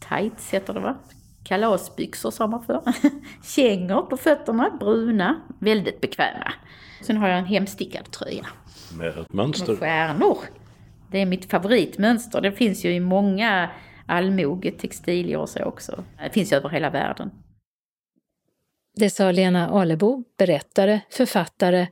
tights 0.09 0.55
heter 0.55 0.75
det 0.75 0.81
va? 0.81 0.97
kalasbyxor 1.45 2.31
sa 2.31 2.47
man 2.47 2.63
förr. 2.63 2.83
Kängor 3.57 4.03
på 4.03 4.17
fötterna, 4.17 4.71
bruna, 4.81 5.41
väldigt 5.59 6.01
bekväma. 6.01 6.53
Sen 7.03 7.17
har 7.17 7.29
jag 7.29 7.39
en 7.39 7.45
hemstickad 7.45 8.11
tröja. 8.11 8.47
Med 8.99 9.09
ett 9.09 9.33
mönster? 9.33 9.73
Med 9.73 9.79
stjärnor. 9.79 10.39
Det 11.11 11.19
är 11.19 11.27
mitt 11.27 11.51
favoritmönster. 11.51 12.41
Det 12.41 12.53
finns 12.53 12.85
ju 12.85 12.95
i 12.95 13.01
många 13.01 13.71
allmogetextilier 14.07 15.39
och 15.39 15.49
så 15.49 15.65
också. 15.65 16.05
Det 16.25 16.31
finns 16.31 16.53
ju 16.53 16.57
över 16.57 16.69
hela 16.69 16.91
världen. 16.91 17.31
Det 19.01 19.11
sa 19.11 19.31
Lena 19.31 19.69
Alebo, 19.69 20.25
berättare, 20.39 21.01
författare 21.11 21.89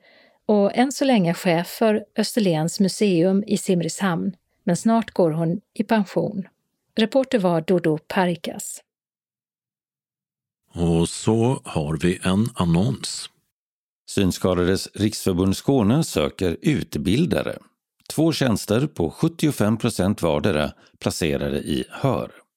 och 0.47 0.77
än 0.77 0.93
så 0.93 1.05
länge 1.05 1.35
chef 1.35 1.67
för 1.67 2.05
Österlens 2.17 2.81
museum 2.81 3.45
i 3.47 3.59
Simrishamn. 3.59 4.37
Men 4.65 4.77
snart 4.77 5.11
går 5.11 5.31
hon 5.31 5.61
i 5.75 5.85
pension. 5.85 6.49
Reporter 6.97 7.39
var 7.39 7.61
Dodo 7.61 7.99
Parikas. 7.99 8.81
Och 10.75 11.09
så 11.09 11.61
har 11.65 11.97
vi 11.97 12.21
en 12.23 12.49
annons. 12.55 13.31
Synskadades 14.09 14.89
riksförbund 14.95 15.57
Skåne 15.57 16.05
söker 16.05 16.57
utbildare. 16.63 17.59
Två 18.15 18.33
tjänster 18.33 18.87
på 18.87 19.11
75 19.11 19.77
procent 19.77 20.23
vardera 20.23 20.73
placerade 20.99 21.59
i 21.59 21.85
HÖR. 21.91 22.48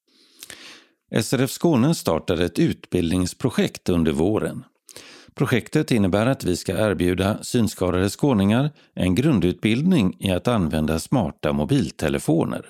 SRF 1.16 1.52
Skåne 1.52 1.96
startar 1.96 2.42
ett 2.42 2.60
utbildningsprojekt 2.60 3.90
under 3.90 4.12
våren. 4.12 4.64
Projektet 5.34 5.92
innebär 5.92 6.26
att 6.26 6.44
vi 6.44 6.56
ska 6.56 6.90
erbjuda 6.90 7.44
synskadade 7.44 8.10
skåningar 8.10 8.70
en 8.94 9.16
grundutbildning 9.16 10.18
i 10.20 10.32
att 10.32 10.48
använda 10.48 11.00
smarta 11.00 11.54
mobiltelefoner. 11.54 12.66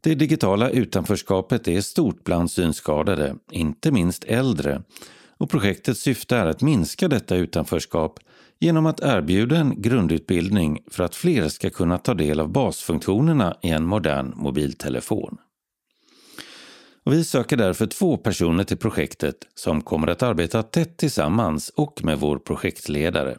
Det 0.00 0.14
digitala 0.14 0.70
utanförskapet 0.70 1.68
är 1.68 1.80
stort 1.80 2.24
bland 2.24 2.50
synskadade, 2.50 3.36
inte 3.50 3.90
minst 3.90 4.24
äldre, 4.24 4.82
och 5.38 5.50
projektets 5.50 6.00
syfte 6.00 6.36
är 6.36 6.46
att 6.46 6.62
minska 6.62 7.08
detta 7.08 7.36
utanförskap 7.36 8.20
genom 8.58 8.86
att 8.86 9.00
erbjuda 9.00 9.56
en 9.56 9.82
grundutbildning 9.82 10.82
för 10.90 11.04
att 11.04 11.14
fler 11.14 11.48
ska 11.48 11.70
kunna 11.70 11.98
ta 11.98 12.14
del 12.14 12.40
av 12.40 12.48
basfunktionerna 12.48 13.56
i 13.62 13.68
en 13.68 13.84
modern 13.84 14.32
mobiltelefon. 14.36 15.38
Och 17.08 17.14
vi 17.14 17.24
söker 17.24 17.56
därför 17.56 17.86
två 17.86 18.16
personer 18.16 18.64
till 18.64 18.76
projektet 18.76 19.36
som 19.54 19.82
kommer 19.82 20.06
att 20.06 20.22
arbeta 20.22 20.62
tätt 20.62 20.96
tillsammans 20.96 21.68
och 21.68 22.04
med 22.04 22.20
vår 22.20 22.38
projektledare. 22.38 23.36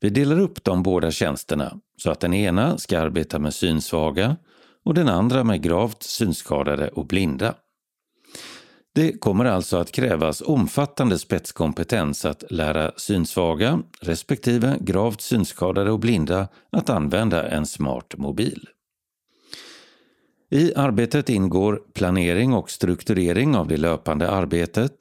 Vi 0.00 0.10
delar 0.10 0.40
upp 0.40 0.64
de 0.64 0.82
båda 0.82 1.10
tjänsterna 1.10 1.80
så 1.96 2.10
att 2.10 2.20
den 2.20 2.34
ena 2.34 2.78
ska 2.78 3.00
arbeta 3.00 3.38
med 3.38 3.54
synsvaga 3.54 4.36
och 4.84 4.94
den 4.94 5.08
andra 5.08 5.44
med 5.44 5.62
gravt 5.62 6.02
synskadade 6.02 6.88
och 6.88 7.06
blinda. 7.06 7.54
Det 8.94 9.12
kommer 9.12 9.44
alltså 9.44 9.76
att 9.76 9.92
krävas 9.92 10.40
omfattande 10.40 11.18
spetskompetens 11.18 12.24
att 12.24 12.44
lära 12.50 12.92
synsvaga 12.96 13.82
respektive 14.00 14.76
gravt 14.80 15.20
synskadade 15.20 15.90
och 15.90 16.00
blinda 16.00 16.48
att 16.72 16.90
använda 16.90 17.48
en 17.48 17.66
smart 17.66 18.14
mobil. 18.16 18.68
I 20.50 20.74
arbetet 20.74 21.28
ingår 21.28 21.82
planering 21.94 22.52
och 22.52 22.70
strukturering 22.70 23.56
av 23.56 23.68
det 23.68 23.76
löpande 23.76 24.30
arbetet, 24.30 24.92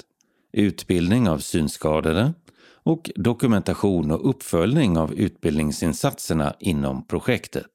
utbildning 0.54 1.30
av 1.30 1.38
synskadade 1.38 2.34
och 2.84 3.12
dokumentation 3.16 4.12
och 4.12 4.30
uppföljning 4.30 4.98
av 4.98 5.14
utbildningsinsatserna 5.14 6.56
inom 6.60 7.08
projektet. 7.08 7.72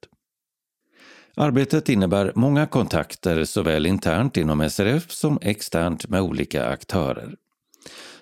Arbetet 1.35 1.89
innebär 1.89 2.31
många 2.35 2.65
kontakter 2.65 3.43
såväl 3.43 3.85
internt 3.85 4.37
inom 4.37 4.69
SRF 4.69 5.11
som 5.11 5.39
externt 5.41 6.09
med 6.09 6.21
olika 6.21 6.65
aktörer. 6.65 7.35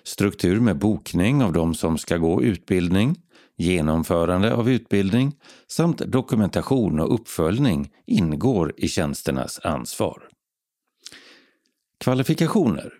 Struktur 0.02 0.60
med 0.60 0.78
bokning 0.78 1.42
av 1.42 1.52
de 1.52 1.74
som 1.74 1.98
ska 1.98 2.16
gå 2.16 2.42
utbildning, 2.42 3.16
genomförande 3.60 4.54
av 4.54 4.70
utbildning 4.70 5.36
samt 5.66 5.98
dokumentation 5.98 7.00
och 7.00 7.14
uppföljning 7.14 7.92
ingår 8.06 8.74
i 8.76 8.88
tjänsternas 8.88 9.60
ansvar. 9.62 10.28
Kvalifikationer. 11.98 12.92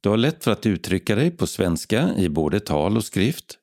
Du 0.00 0.08
har 0.08 0.16
lätt 0.16 0.44
för 0.44 0.50
att 0.50 0.66
uttrycka 0.66 1.14
dig 1.14 1.30
på 1.30 1.46
svenska 1.46 2.14
i 2.16 2.28
både 2.28 2.60
tal 2.60 2.96
och 2.96 3.04
skrift. 3.04 3.58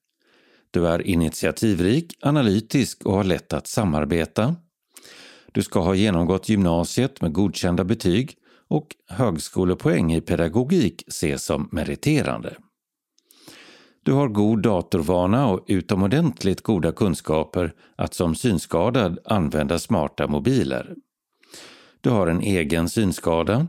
Du 0.72 0.88
är 0.88 1.08
initiativrik, 1.08 2.18
analytisk 2.22 3.06
och 3.06 3.14
har 3.14 3.24
lätt 3.24 3.54
att 3.54 3.68
samarbeta. 3.68 4.56
Du 5.52 5.64
ska 5.64 5.80
ha 5.80 5.96
genomgått 5.96 6.50
gymnasiet 6.50 7.22
med 7.22 7.34
godkända 7.34 7.84
betyg 7.84 8.36
och 8.68 8.96
högskolepoäng 9.08 10.14
i 10.14 10.22
pedagogik 10.22 11.04
ses 11.08 11.44
som 11.44 11.70
meriterande. 11.72 12.56
Du 14.10 14.14
har 14.14 14.28
god 14.28 14.62
datorvana 14.62 15.48
och 15.48 15.66
utomordentligt 15.68 16.62
goda 16.62 16.92
kunskaper 16.92 17.74
att 17.96 18.14
som 18.14 18.36
synskadad 18.36 19.20
använda 19.26 19.80
smarta 19.80 20.28
mobiler. 20.28 20.96
Du 22.02 22.10
har 22.10 22.28
en 22.28 22.42
egen 22.42 22.90
synskada, 22.90 23.68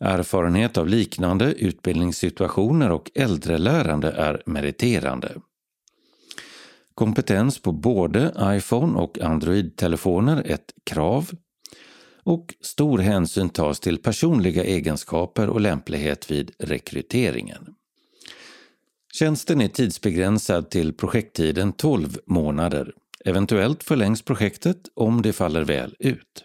erfarenhet 0.00 0.78
av 0.78 0.88
liknande 0.88 1.52
utbildningssituationer 1.52 2.90
och 2.90 3.10
äldrelärande 3.14 4.10
är 4.10 4.42
meriterande. 4.46 5.34
Kompetens 6.94 7.62
på 7.62 7.72
både 7.72 8.34
iPhone 8.42 8.98
och 8.98 9.18
Android-telefoner 9.18 10.42
ett 10.46 10.72
krav. 10.84 11.30
Och 12.22 12.54
stor 12.60 12.98
hänsyn 12.98 13.48
tas 13.48 13.80
till 13.80 14.02
personliga 14.02 14.64
egenskaper 14.64 15.48
och 15.48 15.60
lämplighet 15.60 16.30
vid 16.30 16.50
rekryteringen. 16.58 17.74
Tjänsten 19.18 19.60
är 19.60 19.68
tidsbegränsad 19.68 20.70
till 20.70 20.92
projekttiden 20.92 21.72
12 21.72 22.18
månader. 22.26 22.92
Eventuellt 23.24 23.84
förlängs 23.84 24.22
projektet 24.22 24.76
om 24.94 25.22
det 25.22 25.32
faller 25.32 25.64
väl 25.64 25.96
ut. 25.98 26.44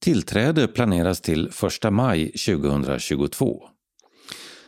Tillträde 0.00 0.68
planeras 0.68 1.20
till 1.20 1.50
1 1.84 1.92
maj 1.92 2.26
2022. 2.26 3.62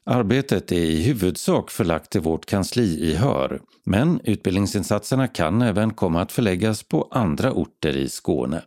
Arbetet 0.04 0.72
är 0.72 0.76
i 0.76 1.02
huvudsak 1.02 1.70
förlagt 1.70 2.10
till 2.10 2.20
vårt 2.20 2.46
kansli 2.46 3.10
i 3.10 3.14
Hör, 3.14 3.60
men 3.84 4.20
utbildningsinsatserna 4.24 5.28
kan 5.28 5.62
även 5.62 5.94
komma 5.94 6.22
att 6.22 6.32
förläggas 6.32 6.82
på 6.82 7.08
andra 7.10 7.52
orter 7.52 7.96
i 7.96 8.08
Skåne. 8.08 8.62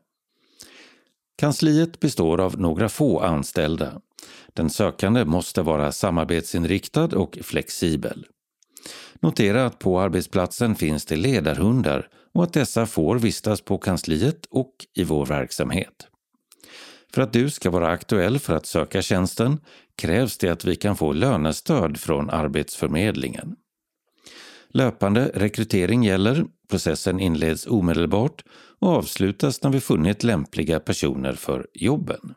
Kansliet 1.38 2.00
består 2.00 2.42
av 2.42 2.60
några 2.60 2.90
få 2.90 3.20
anställda. 3.20 4.02
Den 4.54 4.70
sökande 4.70 5.26
måste 5.26 5.62
vara 5.62 5.92
samarbetsinriktad 5.92 7.18
och 7.18 7.38
flexibel. 7.42 8.26
Notera 9.20 9.66
att 9.66 9.80
på 9.80 10.00
arbetsplatsen 10.00 10.76
finns 10.76 11.06
det 11.06 11.16
ledarhundar 11.16 12.08
och 12.34 12.44
att 12.44 12.54
dessa 12.54 12.86
får 12.86 13.20
vistas 13.20 13.62
på 13.62 13.78
kansliet 13.78 14.46
och 14.50 14.74
i 14.94 15.04
vår 15.04 15.26
verksamhet. 15.26 16.08
För 17.14 17.22
att 17.22 17.34
du 17.34 17.50
ska 17.50 17.70
vara 17.70 17.88
aktuell 17.88 18.40
för 18.40 18.56
att 18.56 18.66
söka 18.66 19.02
tjänsten 19.02 19.60
krävs 19.96 20.38
det 20.38 20.50
att 20.50 20.66
vi 20.66 20.76
kan 20.76 20.96
få 20.96 21.14
lönestöd 21.14 21.98
från 21.98 22.30
Arbetsförmedlingen. 22.30 23.56
Löpande 24.70 25.32
rekrytering 25.34 26.04
gäller, 26.04 26.46
processen 26.70 27.20
inleds 27.20 27.68
omedelbart 27.68 28.44
och 28.80 28.90
avslutas 28.90 29.64
när 29.64 29.70
vi 29.70 29.80
funnit 29.80 30.24
lämpliga 30.24 30.80
personer 30.80 31.34
för 31.34 31.68
jobben. 31.74 32.34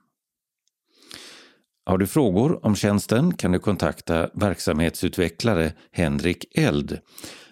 Har 1.89 1.99
du 1.99 2.07
frågor 2.07 2.66
om 2.66 2.74
tjänsten 2.76 3.34
kan 3.34 3.53
du 3.53 3.59
kontakta 3.59 4.30
verksamhetsutvecklare 4.34 5.72
Henrik 5.93 6.59
Eld, 6.59 6.99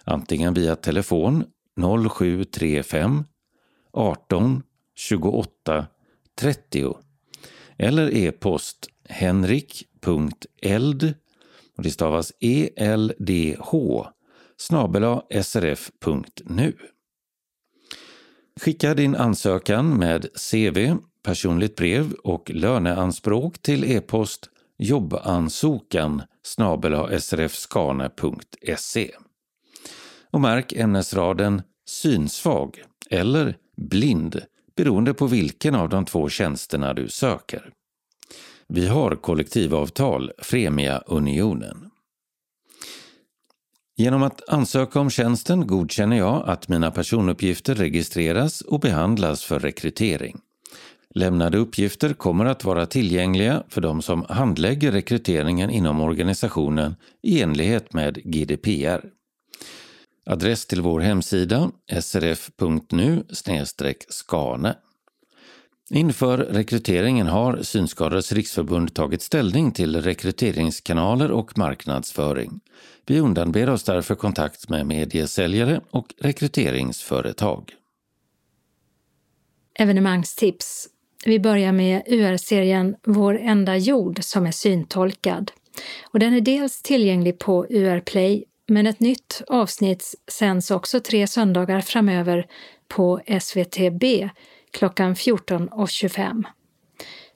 antingen 0.03 0.53
via 0.53 0.75
telefon 0.75 1.43
0735 2.09 3.23
18 3.93 4.63
28 4.95 5.87
30 6.39 6.97
eller 7.77 8.15
e-post 8.15 8.87
henrik.eld, 9.09 9.83
och 11.77 11.83
det 11.83 11.91
stavas 11.91 12.33
E-L-D-H, 12.39 14.07
snabela 14.57 15.23
srf.nu. 15.43 16.73
Skicka 18.61 18.93
din 18.93 19.15
ansökan 19.15 19.97
med 19.97 20.25
CV, 20.51 20.97
personligt 21.27 21.75
brev 21.75 22.13
och 22.13 22.51
löneanspråk 22.53 23.61
till 23.61 23.91
e-post 23.91 24.49
jobbansokan 24.77 26.21
srfskane.se. 27.19 29.11
Och 30.31 30.41
märk 30.41 30.73
ämnesraden 30.73 31.61
synsvag 31.85 32.83
eller 33.09 33.57
blind 33.77 34.41
beroende 34.75 35.13
på 35.13 35.27
vilken 35.27 35.75
av 35.75 35.89
de 35.89 36.05
två 36.05 36.29
tjänsterna 36.29 36.93
du 36.93 37.07
söker. 37.07 37.71
Vi 38.67 38.87
har 38.87 39.15
kollektivavtal 39.15 40.31
Fremia 40.37 40.97
Unionen. 40.97 41.89
Genom 43.97 44.23
att 44.23 44.49
ansöka 44.49 44.99
om 44.99 45.09
tjänsten 45.09 45.67
godkänner 45.67 46.17
jag 46.17 46.49
att 46.49 46.67
mina 46.67 46.91
personuppgifter 46.91 47.75
registreras 47.75 48.61
och 48.61 48.79
behandlas 48.79 49.43
för 49.43 49.59
rekrytering. 49.59 50.41
Lämnade 51.15 51.57
uppgifter 51.57 52.13
kommer 52.13 52.45
att 52.45 52.63
vara 52.63 52.85
tillgängliga 52.85 53.63
för 53.69 53.81
de 53.81 54.01
som 54.01 54.25
handlägger 54.29 54.91
rekryteringen 54.91 55.69
inom 55.69 56.01
organisationen 56.01 56.95
i 57.21 57.41
enlighet 57.41 57.93
med 57.93 58.21
GDPR. 58.23 59.01
Adress 60.25 60.65
till 60.65 60.81
vår 60.81 60.99
hemsida 60.99 61.71
srf.nu 62.01 63.23
skane. 64.09 64.75
Inför 65.89 66.37
rekryteringen 66.37 67.27
har 67.27 67.61
Synskadades 67.61 68.31
riksförbund 68.31 68.93
tagit 68.93 69.21
ställning 69.21 69.71
till 69.71 70.01
rekryteringskanaler 70.01 71.31
och 71.31 71.57
marknadsföring. 71.57 72.59
Vi 73.05 73.19
undanber 73.19 73.69
oss 73.69 73.83
därför 73.83 74.15
kontakt 74.15 74.69
med 74.69 74.85
mediesäljare 74.85 75.81
och 75.91 76.13
rekryteringsföretag. 76.19 77.73
Evenemangstips. 79.79 80.87
Vi 81.27 81.39
börjar 81.39 81.71
med 81.71 82.03
UR-serien 82.05 82.95
Vår 83.03 83.37
enda 83.37 83.77
jord 83.77 84.23
som 84.23 84.45
är 84.45 84.51
syntolkad. 84.51 85.51
Och 86.11 86.19
den 86.19 86.33
är 86.33 86.41
dels 86.41 86.81
tillgänglig 86.81 87.39
på 87.39 87.65
UR 87.69 87.99
Play, 87.99 88.43
men 88.67 88.87
ett 88.87 88.99
nytt 88.99 89.41
avsnitt 89.47 90.15
sänds 90.31 90.71
också 90.71 90.99
tre 90.99 91.27
söndagar 91.27 91.81
framöver 91.81 92.45
på 92.87 93.21
SVTB 93.25 94.29
klockan 94.71 95.15
14.25. 95.15 96.43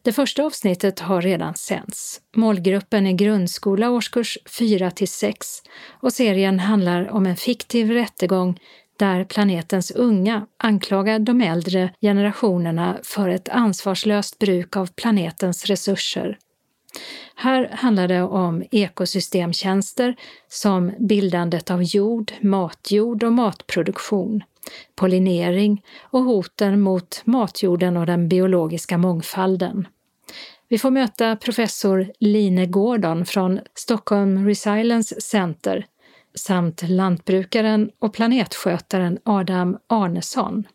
Det 0.02 0.14
första 0.14 0.44
avsnittet 0.44 1.00
har 1.00 1.22
redan 1.22 1.56
sänts. 1.56 2.22
Målgruppen 2.36 3.08
är 3.08 3.12
grundskola 3.12 3.90
årskurs 3.90 4.38
4 4.60 4.92
till 4.92 5.08
6 5.08 5.48
och 6.02 6.14
serien 6.14 6.60
handlar 6.60 7.10
om 7.12 7.26
en 7.26 7.36
fiktiv 7.36 7.92
rättegång 7.92 8.60
där 9.02 9.24
planetens 9.24 9.92
unga 9.92 10.48
anklagar 10.58 11.20
de 11.20 11.42
äldre 11.42 11.94
generationerna 12.02 12.98
för 13.04 13.30
ett 13.30 13.50
ansvarslöst 13.50 14.40
bruk 14.40 14.78
av 14.78 14.90
planetens 14.96 15.66
resurser. 15.66 16.38
Här 17.36 17.70
handlar 17.74 18.08
det 18.08 18.22
om 18.22 18.64
ekosystemtjänster 18.72 20.16
som 20.48 20.92
bildandet 21.00 21.72
av 21.72 21.84
jord, 21.84 22.32
matjord 22.42 23.24
och 23.24 23.34
matproduktion 23.34 24.44
pollinering 24.96 25.84
och 26.02 26.24
hoten 26.24 26.82
mot 26.82 27.22
matjorden 27.26 27.98
och 27.98 28.06
den 28.06 28.30
biologiska 28.30 28.98
mångfalden. 28.98 29.88
Vi 30.68 30.78
får 30.78 30.92
möta 30.92 31.36
professor 31.36 32.12
Line 32.20 32.72
Gordon 32.72 33.26
från 33.26 33.60
Stockholm 33.76 34.48
Resilience 34.48 35.22
Center 35.22 35.86
samt 36.34 36.90
lantbrukaren 36.90 37.92
och 38.00 38.14
planetskötaren 38.14 39.20
Adam 39.24 39.78
Arnesson. 39.88 40.68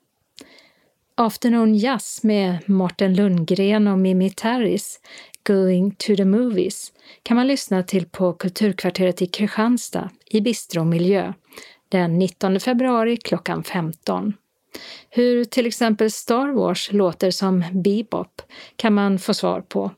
Afternoon 1.15 1.75
Jazz 1.75 2.23
med 2.23 2.59
Martin 2.67 3.15
Lundgren 3.15 3.89
och 3.89 3.99
Mimi 3.99 4.31
Terris, 4.31 5.01
Going 5.47 5.95
to 5.95 6.17
the 6.17 6.25
Movies, 6.25 6.93
kan 7.23 7.37
man 7.37 7.47
lyssna 7.47 7.83
till 7.83 8.07
på 8.07 8.33
Kulturkvarteret 8.33 9.23
i 9.23 9.27
Kristianstad 9.27 10.11
i 10.27 10.41
bistromiljö 10.41 11.33
den 11.89 12.19
19 12.19 12.61
februari 12.61 13.17
klockan 13.17 13.65
15. 13.65 14.33
Hur 15.11 15.45
till 15.45 15.67
exempel 15.67 16.11
Star 16.11 16.49
Wars 16.49 16.93
låter 16.93 17.31
som 17.31 17.65
bebop 17.73 18.43
kan 18.77 18.95
man 18.95 19.19
få 19.19 19.35
svar 19.35 19.61
på. 19.61 19.91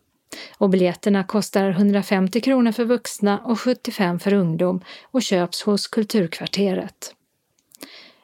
Och 0.59 0.71
biljetterna 0.71 1.25
kostar 1.25 1.71
150 1.71 2.41
kronor 2.41 2.73
för 2.73 2.85
vuxna 2.85 3.39
och 3.39 3.61
75 3.61 4.19
för 4.19 4.33
ungdom 4.33 4.81
och 5.03 5.23
köps 5.23 5.63
hos 5.63 5.87
Kulturkvarteret. 5.87 7.15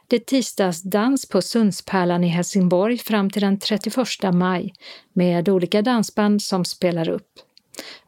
Det 0.09 0.17
är 0.17 0.21
tisdagsdans 0.21 1.29
på 1.29 1.43
Sundspärlan 1.43 2.25
i 2.25 2.29
Helsingborg 2.29 2.99
fram 2.99 3.31
till 3.31 3.43
den 3.43 3.59
31 3.59 3.97
maj 4.33 4.75
med 5.13 5.49
olika 5.49 5.83
dansband 5.83 6.43
som 6.43 6.65
spelar 6.65 7.09
upp. 7.09 7.31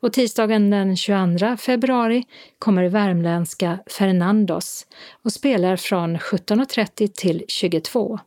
Och 0.00 0.12
tisdagen 0.12 0.70
den 0.70 0.96
22 0.96 1.56
februari 1.56 2.24
kommer 2.58 2.88
värmländska 2.88 3.78
Fernandos 3.98 4.86
och 5.22 5.32
spelar 5.32 5.76
från 5.76 6.18
17.30 6.18 7.08
till 7.14 7.44
22. 7.48 8.18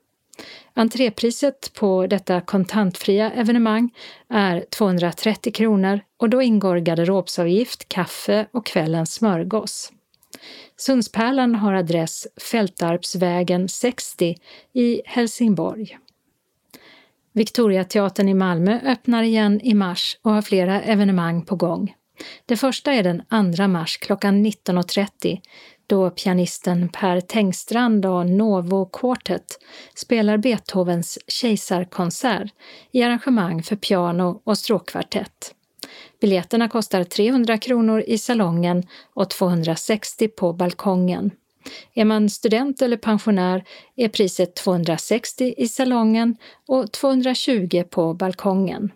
Entrépriset 0.79 1.73
på 1.73 2.07
detta 2.07 2.41
kontantfria 2.41 3.31
evenemang 3.31 3.89
är 4.29 4.65
230 4.69 5.53
kronor 5.53 5.99
och 6.17 6.29
då 6.29 6.41
ingår 6.41 6.77
garderobsavgift, 6.77 7.89
kaffe 7.89 8.47
och 8.51 8.65
kvällens 8.65 9.13
smörgås. 9.13 9.91
Sundspärlan 10.77 11.55
har 11.55 11.73
adress 11.73 12.27
Fältarpsvägen 12.51 13.69
60 13.69 14.35
i 14.73 15.01
Helsingborg. 15.05 15.97
Victoriateatern 17.33 18.29
i 18.29 18.33
Malmö 18.33 18.79
öppnar 18.83 19.23
igen 19.23 19.61
i 19.61 19.73
mars 19.73 20.17
och 20.21 20.31
har 20.31 20.41
flera 20.41 20.81
evenemang 20.81 21.45
på 21.45 21.55
gång. 21.55 21.93
Det 22.45 22.57
första 22.57 22.93
är 22.93 23.03
den 23.03 23.55
2 23.55 23.67
mars 23.67 23.97
klockan 23.97 24.45
19.30 24.45 25.41
då 25.89 26.09
pianisten 26.09 26.89
Per 26.89 27.21
Tengstrand 27.21 28.05
och 28.05 28.29
Novo 28.29 28.85
Quartet 28.85 29.59
spelar 29.95 30.37
Beethovens 30.37 31.19
Kejsarkonsert 31.27 32.53
i 32.91 33.03
arrangemang 33.03 33.63
för 33.63 33.75
piano 33.75 34.41
och 34.43 34.57
stråkkvartett. 34.57 35.55
Biljetterna 36.21 36.69
kostar 36.69 37.03
300 37.03 37.57
kronor 37.57 38.03
i 38.07 38.17
salongen 38.17 38.83
och 39.13 39.29
260 39.29 40.27
på 40.27 40.53
balkongen. 40.53 41.31
Är 41.93 42.05
man 42.05 42.29
student 42.29 42.81
eller 42.81 42.97
pensionär 42.97 43.63
är 43.95 44.09
priset 44.09 44.55
260 44.55 45.53
i 45.57 45.67
salongen 45.67 46.37
och 46.67 46.91
220 46.91 47.83
på 47.89 48.13
balkongen. 48.13 48.91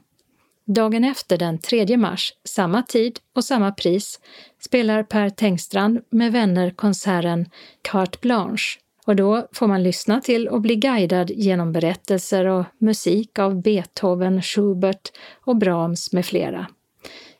Dagen 0.65 1.03
efter, 1.03 1.37
den 1.37 1.59
3 1.59 1.97
mars, 1.97 2.33
samma 2.43 2.83
tid 2.83 3.19
och 3.35 3.43
samma 3.43 3.71
pris, 3.71 4.19
spelar 4.59 5.03
Per 5.03 5.29
Tengstrand 5.29 6.01
med 6.09 6.31
vänner 6.31 6.69
konserten 6.71 7.49
Carte 7.81 8.17
Blanche 8.21 8.79
och 9.05 9.15
då 9.15 9.47
får 9.51 9.67
man 9.67 9.83
lyssna 9.83 10.21
till 10.21 10.47
och 10.47 10.61
bli 10.61 10.75
guidad 10.75 11.31
genom 11.31 11.71
berättelser 11.71 12.45
och 12.45 12.65
musik 12.77 13.39
av 13.39 13.61
Beethoven, 13.61 14.41
Schubert 14.41 15.11
och 15.45 15.57
Brahms 15.57 16.13
med 16.13 16.25
flera. 16.25 16.67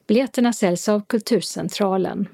Biljetterna 0.07 0.53
säljs 0.53 0.89
av 0.89 1.01
Kulturcentralen. 1.07 2.27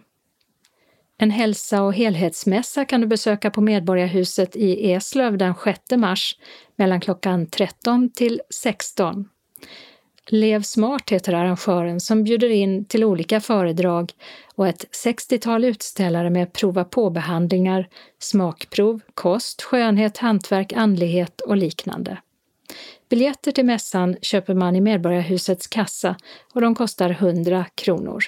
En 1.18 1.32
hälsa 1.32 1.84
och 1.84 1.94
helhetsmässa 1.94 2.86
kan 2.86 3.02
du 3.02 3.08
besöka 3.08 3.52
på 3.52 3.62
Medborgarhuset 3.62 4.56
i 4.56 4.92
Eslöv 4.92 5.38
den 5.38 5.54
6 5.64 5.80
mars 5.92 6.38
mellan 6.76 7.02
klockan 7.02 7.48
13 7.48 8.10
till 8.12 8.42
16. 8.64 9.30
Lev 10.32 10.62
smart 10.62 11.10
heter 11.10 11.34
arrangören 11.34 12.00
som 12.00 12.24
bjuder 12.24 12.50
in 12.50 12.86
till 12.86 13.04
olika 13.04 13.42
föredrag 13.42 14.14
och 14.56 14.68
ett 14.68 14.86
60-tal 15.06 15.66
utställare 15.66 16.30
med 16.30 16.54
prova 16.54 16.86
på-behandlingar, 16.86 17.88
smakprov, 18.20 19.02
kost, 19.14 19.62
skönhet, 19.62 20.18
hantverk, 20.18 20.74
andlighet 20.74 21.42
och 21.42 21.58
liknande. 21.58 22.18
Biljetter 23.10 23.52
till 23.52 23.66
mässan 23.66 24.18
köper 24.22 24.54
man 24.54 24.76
i 24.76 24.82
Medborgarhusets 24.82 25.68
kassa 25.68 26.16
och 26.54 26.62
de 26.62 26.76
kostar 26.76 27.10
100 27.10 27.66
kronor. 27.76 28.24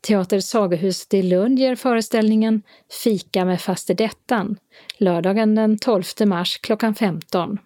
Teater 0.00 0.40
Sagohuset 0.40 1.14
i 1.14 1.22
Lund 1.22 1.58
ger 1.58 1.76
föreställningen 1.76 2.62
Fika 3.04 3.44
med 3.44 3.60
fastedettan 3.60 4.56
lördagen 4.98 5.54
den 5.54 5.78
12 5.78 6.04
mars 6.26 6.58
klockan 6.58 6.94
15. 6.94 7.58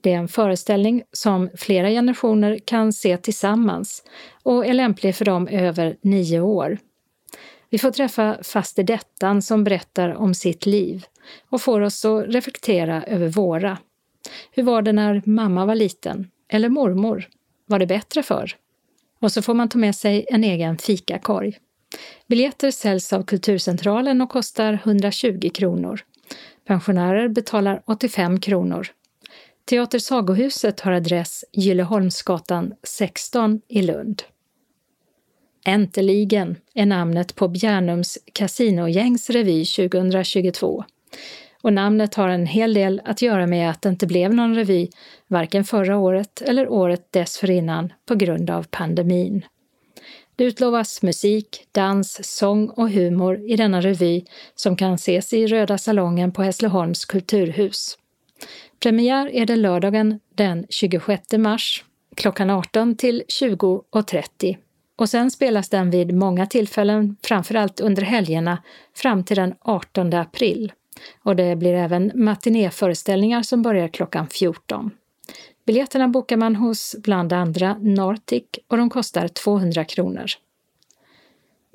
Det 0.00 0.12
är 0.12 0.18
en 0.18 0.28
föreställning 0.28 1.02
som 1.12 1.50
flera 1.54 1.88
generationer 1.88 2.58
kan 2.64 2.92
se 2.92 3.16
tillsammans 3.16 4.02
och 4.42 4.66
är 4.66 4.72
lämplig 4.72 5.16
för 5.16 5.24
dem 5.24 5.48
över 5.48 5.96
nio 6.02 6.40
år. 6.40 6.78
Vi 7.70 7.78
får 7.78 7.90
träffa 7.90 8.38
faster 8.42 8.82
Dettan 8.82 9.42
som 9.42 9.64
berättar 9.64 10.14
om 10.14 10.34
sitt 10.34 10.66
liv 10.66 11.04
och 11.50 11.62
får 11.62 11.80
oss 11.80 12.04
att 12.04 12.24
reflektera 12.28 13.04
över 13.04 13.28
våra. 13.28 13.78
Hur 14.50 14.62
var 14.62 14.82
det 14.82 14.92
när 14.92 15.22
mamma 15.24 15.66
var 15.66 15.74
liten? 15.74 16.30
Eller 16.48 16.68
mormor? 16.68 17.28
Var 17.66 17.78
det 17.78 17.86
bättre 17.86 18.22
förr? 18.22 18.56
Och 19.20 19.32
så 19.32 19.42
får 19.42 19.54
man 19.54 19.68
ta 19.68 19.78
med 19.78 19.96
sig 19.96 20.26
en 20.28 20.44
egen 20.44 20.78
fikakorg. 20.78 21.58
Biljetter 22.26 22.70
säljs 22.70 23.12
av 23.12 23.22
Kulturcentralen 23.22 24.20
och 24.20 24.30
kostar 24.30 24.80
120 24.84 25.50
kronor. 25.54 26.00
Pensionärer 26.66 27.28
betalar 27.28 27.82
85 27.86 28.40
kronor. 28.40 28.88
Teater 29.64 29.98
Sagohuset 29.98 30.80
har 30.80 30.92
adress 30.92 31.44
Gylleholmsgatan 31.52 32.74
16 32.82 33.60
i 33.68 33.82
Lund. 33.82 34.22
Äntligen 35.64 36.56
är 36.74 36.86
namnet 36.86 37.34
på 37.34 37.48
Bjärnums 37.48 38.18
kasinogängs 38.32 39.30
revy 39.30 39.64
2022. 39.64 40.84
Och 41.62 41.72
namnet 41.72 42.14
har 42.14 42.28
en 42.28 42.46
hel 42.46 42.74
del 42.74 43.02
att 43.04 43.22
göra 43.22 43.46
med 43.46 43.70
att 43.70 43.82
det 43.82 43.88
inte 43.88 44.06
blev 44.06 44.34
någon 44.34 44.54
revy 44.54 44.88
varken 45.26 45.64
förra 45.64 45.96
året 45.98 46.42
eller 46.42 46.68
året 46.68 47.12
dessförinnan 47.12 47.92
på 48.06 48.14
grund 48.14 48.50
av 48.50 48.66
pandemin. 48.70 49.44
Det 50.36 50.44
utlovas 50.44 51.02
musik, 51.02 51.66
dans, 51.72 52.36
sång 52.36 52.68
och 52.68 52.90
humor 52.90 53.50
i 53.50 53.56
denna 53.56 53.80
revy 53.80 54.24
som 54.54 54.76
kan 54.76 54.94
ses 54.94 55.32
i 55.32 55.46
Röda 55.46 55.78
salongen 55.78 56.32
på 56.32 56.42
Hässleholms 56.42 57.04
kulturhus. 57.04 57.98
Premiär 58.82 59.34
är 59.34 59.46
det 59.46 59.56
lördagen 59.56 60.20
den 60.34 60.66
26 60.68 61.22
mars 61.38 61.84
klockan 62.16 62.50
18 62.50 62.96
till 62.96 63.22
20.30 63.40 64.56
och 64.96 65.08
sen 65.08 65.30
spelas 65.30 65.68
den 65.68 65.90
vid 65.90 66.14
många 66.14 66.46
tillfällen, 66.46 67.16
framförallt 67.22 67.80
under 67.80 68.02
helgerna, 68.02 68.62
fram 68.96 69.24
till 69.24 69.36
den 69.36 69.54
18 69.60 70.14
april. 70.14 70.72
Och 71.22 71.36
det 71.36 71.56
blir 71.56 71.74
även 71.74 72.12
matinéföreställningar 72.14 73.42
som 73.42 73.62
börjar 73.62 73.88
klockan 73.88 74.28
14. 74.28 74.90
Biljetterna 75.66 76.08
bokar 76.08 76.36
man 76.36 76.56
hos 76.56 76.96
bland 76.98 77.32
andra 77.32 77.78
Nortic 77.80 78.44
och 78.68 78.76
de 78.76 78.90
kostar 78.90 79.28
200 79.28 79.84
kronor. 79.84 80.26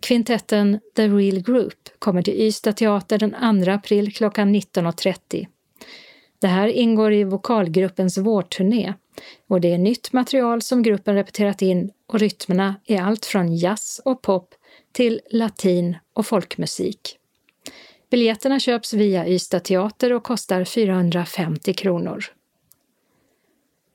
Kvintetten 0.02 0.80
The 0.96 1.08
Real 1.08 1.40
Group 1.40 2.00
kommer 2.00 2.22
till 2.22 2.42
Ystad 2.42 2.74
teater 2.74 3.18
den 3.18 3.64
2 3.66 3.72
april 3.72 4.14
klockan 4.14 4.56
19.30. 4.56 5.48
Det 6.40 6.48
här 6.48 6.68
ingår 6.68 7.14
i 7.14 7.24
vokalgruppens 7.24 8.18
vårturné 8.18 8.94
och 9.48 9.62
det 9.62 9.74
är 9.74 9.78
nytt 9.78 10.14
material 10.14 10.62
som 10.62 10.84
gruppen 10.84 11.16
repeterat 11.16 11.62
in 11.62 11.92
och 12.08 12.20
rytmerna 12.20 12.76
är 12.86 13.02
allt 13.02 13.26
från 13.26 13.56
jazz 13.56 14.02
och 14.06 14.22
pop 14.22 14.54
till 14.92 15.22
latin 15.32 15.98
och 16.14 16.26
folkmusik. 16.26 17.18
Biljetterna 18.10 18.60
köps 18.60 18.94
via 18.94 19.28
Ystad 19.28 19.60
teater 19.60 20.14
och 20.14 20.24
kostar 20.24 20.64
450 20.64 21.74
kronor. 21.74 22.26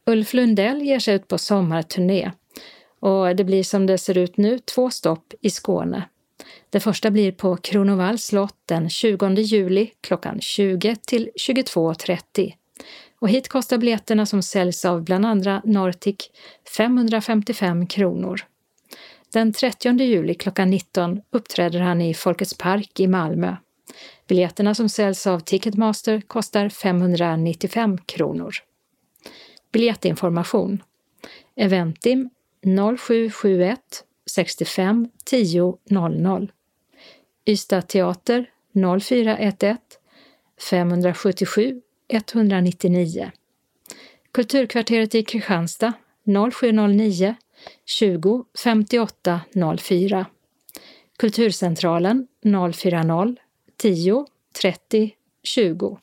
Ulf 0.07 0.35
Lundell 0.35 0.83
ger 0.83 0.99
sig 0.99 1.15
ut 1.15 1.29
på 1.29 1.39
sommarturné 1.39 2.33
och 3.01 3.37
det 3.37 3.45
blir 3.45 3.63
som 3.63 3.87
det 3.87 3.99
ser 3.99 4.19
ut 4.19 4.37
nu 4.37 4.59
två 4.59 4.91
stopp 4.91 5.35
i 5.41 5.51
Skåne. 5.51 6.09
Det 6.71 6.81
första 6.81 7.11
blir 7.11 7.33
på 7.33 7.57
Kronovalls 7.57 8.25
slott 8.25 8.57
den 8.67 8.91
20 8.91 9.35
juli 9.41 9.91
klockan 10.01 10.41
20 10.41 10.97
till 11.07 11.31
22.30. 11.49 12.53
Och 13.21 13.29
hit 13.29 13.49
kostar 13.49 13.79
biljetterna 13.79 14.27
som 14.27 14.43
säljs 14.43 14.85
av 14.85 15.05
bland 15.05 15.27
andra 15.27 15.63
Nortic 15.65 16.17
555 16.77 17.87
kronor. 17.87 18.41
Den 19.33 19.53
30 19.53 20.03
juli 20.03 20.35
klockan 20.35 20.71
19 20.71 21.21
uppträder 21.31 21.81
han 21.81 22.01
i 22.01 22.15
Folkets 22.15 22.59
park 22.59 23.01
i 23.01 23.07
Malmö. 23.07 23.57
Biljetterna 24.29 24.75
som 24.75 24.89
säljs 24.89 25.27
av 25.27 25.41
Ticketmaster 25.41 26.21
kostar 26.21 26.69
595 26.69 27.99
kronor. 27.99 28.55
Biljettinformation 29.73 30.83
Eventim 31.57 32.31
0771 32.99 33.81
65 34.27 35.07
10 35.25 35.79
00 35.91 36.49
Ystad 37.45 37.89
Teater 37.89 38.51
0411 38.73 39.77
577 40.57 41.81
199 42.09 43.31
Kulturkvarteret 44.33 45.15
i 45.15 45.23
Kristianstad 45.23 45.93
0709 46.25 47.35
20 47.85 48.45
58 48.55 49.41
04 49.79 50.27
Kulturcentralen 51.21 52.27
040 52.43 53.37
10 53.77 54.27
30 54.53 55.11
20 55.43 55.99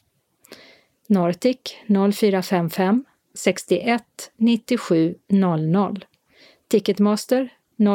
Nortic 1.08 1.60
0455 1.88 3.04
61 3.34 4.32
97 4.38 5.16
00 5.30 6.06
Ticketmaster 6.68 7.50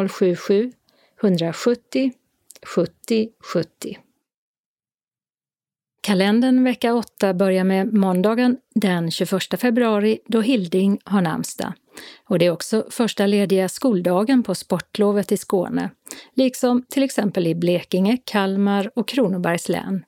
077 0.08 0.72
170 1.22 2.12
70 2.66 3.28
70. 3.52 3.98
Kalendern 6.00 6.64
vecka 6.64 6.94
8 6.94 7.34
börjar 7.34 7.64
med 7.64 7.94
måndagen 7.94 8.56
den 8.74 9.10
21 9.10 9.60
februari 9.60 10.18
då 10.26 10.40
Hilding 10.40 10.98
har 11.04 11.20
namnsdag. 11.20 11.72
Och 12.24 12.38
det 12.38 12.46
är 12.46 12.50
också 12.50 12.86
första 12.90 13.26
lediga 13.26 13.68
skoldagen 13.68 14.42
på 14.42 14.54
sportlovet 14.54 15.32
i 15.32 15.36
Skåne, 15.36 15.90
liksom 16.34 16.82
till 16.88 17.02
exempel 17.02 17.46
i 17.46 17.54
Blekinge, 17.54 18.18
Kalmar 18.24 18.90
och 18.94 19.08
Kronobergs 19.08 19.68
län. 19.68 20.04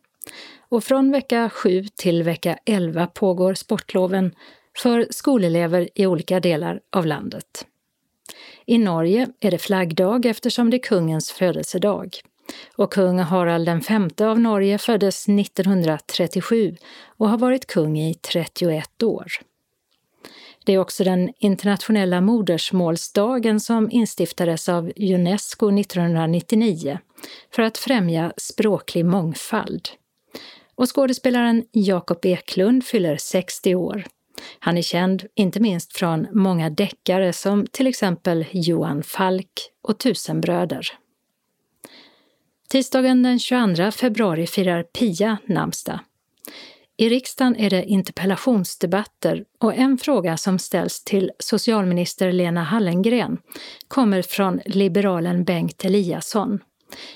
Och 0.69 0.85
från 0.85 1.11
vecka 1.13 1.51
7 1.51 1.85
till 1.97 2.23
vecka 2.23 2.59
11 2.65 3.07
pågår 3.07 3.55
sportloven 3.55 4.35
för 4.83 5.07
skolelever 5.11 5.89
i 5.95 6.07
olika 6.07 6.41
delar 6.41 6.81
av 6.93 7.07
landet. 7.07 7.67
I 8.67 8.79
Norge 8.79 9.29
är 9.41 9.51
det 9.51 9.59
flaggdag 9.59 10.27
eftersom 10.27 10.71
det 10.71 10.77
är 10.77 10.83
kungens 10.83 11.31
födelsedag. 11.31 12.17
Och 12.77 12.93
kung 12.93 13.19
Harald 13.19 13.69
V 13.69 14.25
av 14.25 14.41
Norge 14.41 14.79
föddes 14.79 15.29
1937 15.29 16.77
och 17.07 17.29
har 17.29 17.39
varit 17.39 17.67
kung 17.67 17.99
i 17.99 18.15
31 18.15 19.03
år. 19.03 19.27
Det 20.65 20.73
är 20.73 20.79
också 20.79 21.05
den 21.05 21.33
internationella 21.39 22.21
modersmålsdagen 22.21 23.61
som 23.61 23.91
instiftades 23.91 24.69
av 24.69 24.93
Unesco 24.97 25.79
1999 25.79 26.99
för 27.55 27.63
att 27.63 27.79
främja 27.79 28.33
språklig 28.37 29.05
mångfald. 29.05 29.89
Och 30.75 30.95
skådespelaren 30.95 31.65
Jakob 31.73 32.25
Eklund 32.25 32.85
fyller 32.85 33.17
60 33.17 33.75
år. 33.75 34.05
Han 34.59 34.79
är 34.79 34.83
känd 34.83 35.25
inte 35.35 35.61
minst 35.61 35.97
från 35.97 36.27
många 36.33 36.71
deckare 36.71 37.33
som 37.33 37.67
till 37.67 37.87
exempel 37.87 38.45
Johan 38.53 39.03
Falk 39.03 39.71
och 39.83 39.99
Tusenbröder. 39.99 40.87
Tisdagen 42.69 43.23
den 43.23 43.39
22 43.39 43.91
februari 43.91 44.47
firar 44.47 44.83
Pia 44.83 45.37
namnsdag. 45.47 46.01
I 46.99 47.09
riksdagen 47.09 47.57
är 47.57 47.71
det 47.71 47.85
interpellationsdebatter 47.85 49.45
och 49.61 49.75
en 49.75 49.99
fråga 49.99 50.37
som 50.37 50.59
ställs 50.59 51.05
till 51.05 51.31
socialminister 51.39 52.33
Lena 52.33 52.63
Hallengren 52.63 53.39
kommer 53.89 54.23
från 54.23 54.61
liberalen 54.67 55.45
Bengt 55.45 55.85
Eliasson. 55.85 56.59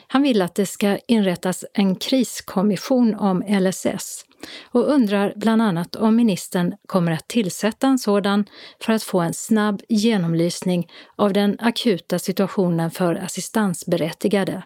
Han 0.07 0.23
vill 0.23 0.43
att 0.43 0.55
det 0.55 0.67
ska 0.67 0.99
inrättas 1.09 1.65
en 1.75 1.97
kriskommission 1.97 3.15
om 3.15 3.43
LSS 3.49 4.25
och 4.65 4.89
undrar 4.89 5.33
bland 5.37 5.63
annat 5.63 5.97
om 5.97 6.17
ministern 6.17 6.75
kommer 6.87 7.13
att 7.13 7.29
tillsätta 7.29 7.87
en 7.87 7.99
sådan 7.99 8.45
för 8.81 8.93
att 8.93 9.03
få 9.03 9.21
en 9.21 9.35
snabb 9.35 9.83
genomlysning 9.89 10.91
av 11.17 11.33
den 11.33 11.57
akuta 11.61 12.19
situationen 12.19 12.91
för 12.91 13.15
assistansberättigade. 13.15 14.63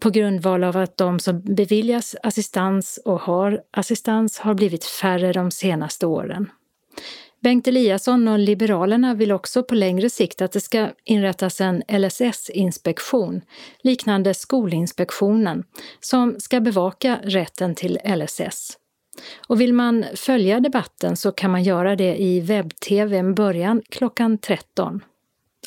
På 0.00 0.10
grundval 0.10 0.64
av 0.64 0.76
att 0.76 0.96
de 0.96 1.18
som 1.18 1.40
beviljas 1.40 2.16
assistans 2.22 3.00
och 3.04 3.20
har 3.20 3.60
assistans 3.70 4.38
har 4.38 4.54
blivit 4.54 4.84
färre 4.84 5.32
de 5.32 5.50
senaste 5.50 6.06
åren. 6.06 6.50
Bengt 7.42 7.68
Eliasson 7.68 8.28
och 8.28 8.38
Liberalerna 8.38 9.14
vill 9.14 9.32
också 9.32 9.62
på 9.62 9.74
längre 9.74 10.10
sikt 10.10 10.42
att 10.42 10.52
det 10.52 10.60
ska 10.60 10.88
inrättas 11.04 11.60
en 11.60 11.82
LSS-inspektion, 11.88 13.40
liknande 13.82 14.34
Skolinspektionen, 14.34 15.64
som 16.00 16.40
ska 16.40 16.60
bevaka 16.60 17.18
rätten 17.22 17.74
till 17.74 17.98
LSS. 18.04 18.79
Och 19.46 19.60
vill 19.60 19.72
man 19.72 20.04
följa 20.14 20.60
debatten 20.60 21.16
så 21.16 21.32
kan 21.32 21.50
man 21.50 21.62
göra 21.62 21.96
det 21.96 22.16
i 22.16 22.40
webb-tv 22.40 23.22
med 23.22 23.34
början 23.34 23.82
klockan 23.88 24.38
13. 24.38 25.04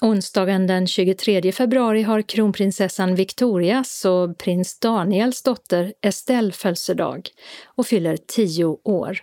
Onsdagen 0.02 0.68
den 0.68 0.88
23 0.88 1.52
februari 1.52 2.02
har 2.02 2.22
kronprinsessan 2.22 3.16
Victorias 3.16 4.06
och 4.06 4.38
prins 4.38 4.80
Daniels 4.80 5.42
dotter 5.44 5.94
Estelle 6.02 6.52
födelsedag 6.52 7.30
och 7.66 7.88
fyller 7.88 8.18
10 8.18 8.66
år. 8.84 9.18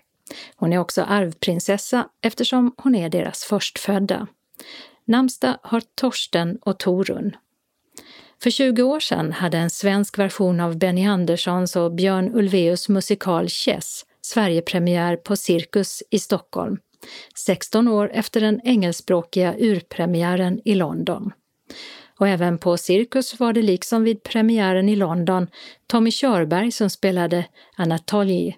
Hon 0.57 0.73
är 0.73 0.79
också 0.79 1.03
arvprinsessa 1.03 2.09
eftersom 2.21 2.75
hon 2.77 2.95
är 2.95 3.09
deras 3.09 3.45
förstfödda. 3.45 4.27
Namsta 5.05 5.59
har 5.63 5.83
Torsten 5.95 6.59
och 6.63 6.79
Torun. 6.79 7.37
För 8.43 8.51
20 8.51 8.83
år 8.83 9.01
sedan 9.01 9.33
hade 9.33 9.59
en 9.59 9.71
svensk 9.71 10.19
version 10.19 10.61
av 10.61 10.79
Benny 10.79 11.07
Anderssons 11.07 11.77
och 11.77 11.93
Björn 11.93 12.35
Ulvaeus 12.35 12.89
musikal 12.89 13.49
Chess 13.49 14.05
Sverigepremiär 14.31 15.17
på 15.17 15.37
Cirkus 15.37 16.03
i 16.11 16.19
Stockholm, 16.19 16.79
16 17.37 17.89
år 17.89 18.11
efter 18.15 18.41
den 18.41 18.61
engelskspråkiga 18.65 19.55
urpremiären 19.59 20.61
i 20.65 20.75
London. 20.75 21.33
Och 22.19 22.29
även 22.29 22.59
på 22.59 22.77
Cirkus 22.77 23.41
var 23.41 23.53
det 23.53 23.63
liksom 23.63 24.05
vid 24.05 24.23
premiären 24.23 24.89
i 24.89 24.97
London 24.97 25.47
Tommy 25.87 26.11
Körberg 26.11 26.73
som 26.73 26.91
spelade 26.91 27.47
Anatoly 27.77 28.55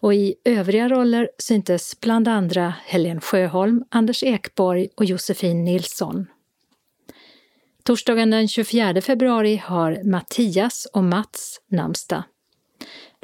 och 0.00 0.14
i 0.14 0.34
övriga 0.44 0.88
roller 0.88 1.30
syntes 1.38 2.00
bland 2.00 2.28
andra 2.28 2.74
Helen 2.84 3.20
Sjöholm, 3.20 3.84
Anders 3.90 4.22
Ekborg 4.22 4.88
och 4.96 5.04
Josefin 5.04 5.64
Nilsson. 5.64 6.26
Torsdagen 7.84 8.30
den 8.30 8.48
24 8.48 9.00
februari 9.00 9.56
har 9.56 10.00
Mattias 10.04 10.86
och 10.92 11.04
Mats 11.04 11.60
namnsdag. 11.68 12.22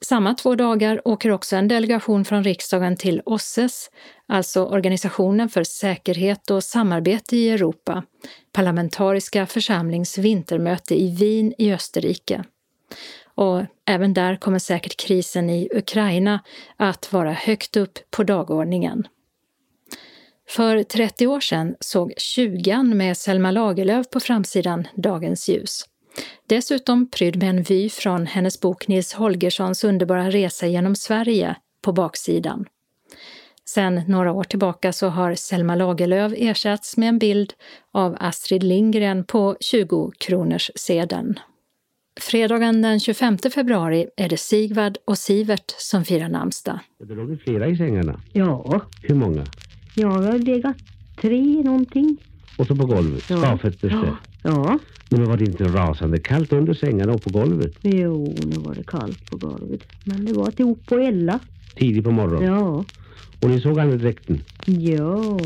Samma 0.00 0.34
två 0.34 0.54
dagar 0.54 1.08
åker 1.08 1.30
också 1.30 1.56
en 1.56 1.68
delegation 1.68 2.24
från 2.24 2.44
riksdagen 2.44 2.96
till 2.96 3.22
OSSES, 3.24 3.90
alltså 4.26 4.64
Organisationen 4.64 5.48
för 5.48 5.64
säkerhet 5.64 6.50
och 6.50 6.64
samarbete 6.64 7.36
i 7.36 7.50
Europa, 7.50 8.02
parlamentariska 8.52 9.46
församlings 9.46 10.18
vintermöte 10.18 10.94
i 10.94 11.16
Wien 11.16 11.54
i 11.58 11.72
Österrike. 11.72 12.44
Och 13.24 13.62
även 13.86 14.14
där 14.14 14.36
kommer 14.36 14.58
säkert 14.58 14.96
krisen 14.96 15.50
i 15.50 15.68
Ukraina 15.74 16.40
att 16.76 17.12
vara 17.12 17.32
högt 17.32 17.76
upp 17.76 17.98
på 18.10 18.22
dagordningen. 18.22 19.06
För 20.48 20.82
30 20.82 21.26
år 21.26 21.40
sedan 21.40 21.76
såg 21.80 22.12
20 22.16 22.82
med 22.82 23.16
Selma 23.16 23.50
Lagerlöf 23.50 24.10
på 24.10 24.20
framsidan 24.20 24.88
dagens 24.94 25.48
ljus. 25.48 25.87
Dessutom 26.46 27.10
prydd 27.10 27.36
med 27.36 27.48
en 27.50 27.62
vy 27.62 27.90
från 27.90 28.26
hennes 28.26 28.60
bok 28.60 28.88
Nils 28.88 29.12
Holgerssons 29.12 29.84
underbara 29.84 30.30
resa 30.30 30.66
genom 30.66 30.96
Sverige 30.96 31.56
på 31.82 31.92
baksidan. 31.92 32.64
Sen 33.64 34.02
några 34.06 34.32
år 34.32 34.44
tillbaka 34.44 34.92
så 34.92 35.08
har 35.08 35.34
Selma 35.34 35.74
Lagerlöf 35.74 36.32
ersatts 36.36 36.96
med 36.96 37.08
en 37.08 37.18
bild 37.18 37.52
av 37.92 38.16
Astrid 38.20 38.62
Lindgren 38.62 39.24
på 39.24 39.56
20 39.60 40.12
kronors 40.18 40.70
sedeln. 40.74 41.38
Fredagen 42.20 42.82
den 42.82 43.00
25 43.00 43.38
februari 43.38 44.06
är 44.16 44.28
det 44.28 44.36
Sigvard 44.36 44.98
och 45.04 45.18
Sivert 45.18 45.74
som 45.78 46.04
firar 46.04 46.28
namnsdag. 46.28 46.78
Det 46.98 47.14
låg 47.14 47.40
flera 47.40 47.66
i 47.66 47.76
sängarna? 47.76 48.20
Ja. 48.32 48.82
Hur 49.02 49.14
många? 49.14 49.46
Ja, 49.94 50.08
det 50.08 50.26
har 50.26 50.38
legat 50.38 50.76
tre 51.20 51.62
någonting. 51.62 52.16
Och 52.58 52.66
så 52.66 52.76
på 52.76 52.86
golvet? 52.86 53.30
Ja. 53.30 53.58
Ja. 53.80 54.16
Ja. 54.42 54.78
Men 55.08 55.24
var 55.24 55.36
det 55.36 55.44
inte 55.44 55.64
rasande 55.64 56.18
kallt 56.18 56.52
under 56.52 56.74
sängarna 56.74 57.12
och 57.12 57.22
på 57.22 57.30
golvet? 57.30 57.72
Jo, 57.82 58.34
nu 58.46 58.56
var 58.56 58.74
det 58.74 58.86
kallt 58.86 59.30
på 59.30 59.36
golvet. 59.36 59.80
Men 60.04 60.24
det 60.24 60.32
var 60.32 60.48
att 60.48 60.60
upp 60.60 60.92
och 60.92 61.02
elda. 61.02 61.38
Tidigt 61.74 62.04
på 62.04 62.10
morgonen? 62.10 62.52
Ja. 62.52 62.84
Och 63.40 63.50
ni 63.50 63.60
såg 63.60 63.78
andedräkten? 63.80 64.40
Ja. 64.66 65.38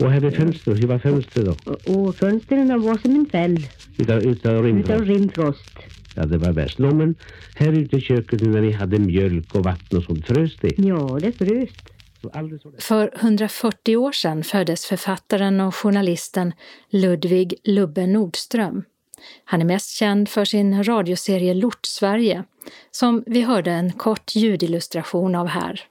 Och 0.00 0.10
här 0.10 0.20
vid 0.20 0.36
fönstret, 0.36 0.82
hur 0.82 0.86
var 0.86 0.98
fönstret 0.98 1.46
då? 1.46 1.72
Och, 1.72 2.06
och 2.06 2.14
fönstren 2.14 2.82
var 2.82 2.98
som 2.98 3.14
en 3.14 3.26
fäll. 3.26 3.66
Utav, 3.96 4.22
utav 4.22 4.62
rimfrost? 4.62 4.90
Utav 4.90 5.04
rimfrost. 5.06 5.78
Ja, 6.14 6.26
det 6.26 6.38
var 6.38 6.52
värst. 6.52 6.78
Nå, 6.78 6.94
men 6.94 7.14
här 7.54 7.72
ute 7.72 7.96
i 7.96 8.00
köket 8.00 8.40
när 8.40 8.60
ni 8.60 8.72
hade 8.72 8.98
mjölk 8.98 9.54
och 9.54 9.64
vatten 9.64 9.98
och 9.98 10.04
sånt, 10.04 10.26
frös 10.26 10.56
det? 10.60 10.78
Ja, 10.78 11.18
det 11.20 11.32
frös. 11.32 11.70
För 12.78 13.12
140 13.20 13.96
år 13.96 14.12
sedan 14.12 14.44
föddes 14.44 14.86
författaren 14.86 15.60
och 15.60 15.74
journalisten 15.74 16.52
Ludvig 16.90 17.54
Lubbe 17.64 18.06
Nordström. 18.06 18.84
Han 19.44 19.60
är 19.60 19.64
mest 19.64 19.90
känd 19.90 20.28
för 20.28 20.44
sin 20.44 20.84
radioserie 20.84 21.54
Lort-Sverige, 21.54 22.44
som 22.90 23.24
vi 23.26 23.40
hörde 23.40 23.70
en 23.70 23.92
kort 23.92 24.34
ljudillustration 24.34 25.34
av 25.34 25.46
här. 25.46 25.84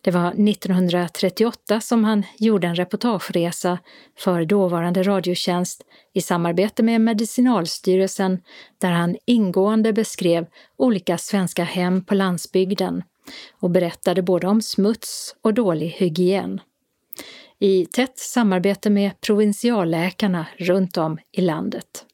Det 0.00 0.10
var 0.10 0.28
1938 0.28 1.80
som 1.80 2.04
han 2.04 2.22
gjorde 2.38 2.66
en 2.66 2.74
reportageresa 2.74 3.78
för 4.18 4.44
dåvarande 4.44 5.02
Radiotjänst 5.02 5.82
i 6.12 6.20
samarbete 6.20 6.82
med 6.82 7.00
Medicinalstyrelsen 7.00 8.42
där 8.78 8.90
han 8.90 9.16
ingående 9.26 9.92
beskrev 9.92 10.46
olika 10.76 11.18
svenska 11.18 11.64
hem 11.64 12.04
på 12.04 12.14
landsbygden 12.14 13.02
och 13.60 13.70
berättade 13.70 14.22
både 14.22 14.46
om 14.46 14.62
smuts 14.62 15.36
och 15.42 15.54
dålig 15.54 15.88
hygien. 15.88 16.60
I 17.58 17.86
tätt 17.86 18.18
samarbete 18.18 18.90
med 18.90 19.20
provinsialläkarna 19.20 20.46
runt 20.56 20.96
om 20.96 21.18
i 21.32 21.40
landet. 21.40 22.06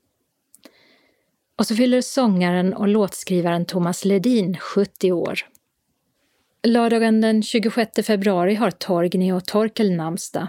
Och 1.59 1.67
så 1.67 1.77
fyller 1.77 2.01
sångaren 2.01 2.75
och 2.75 2.89
låtskrivaren 2.89 3.65
Thomas 3.65 4.05
Ledin 4.05 4.57
70 4.57 5.13
år. 5.13 5.39
Lördagen 6.63 7.21
den 7.21 7.43
26 7.43 7.91
februari 8.07 8.55
har 8.55 8.71
Torgny 8.71 9.33
och 9.33 9.45
Torkel 9.45 9.93
namnsdag. 9.93 10.47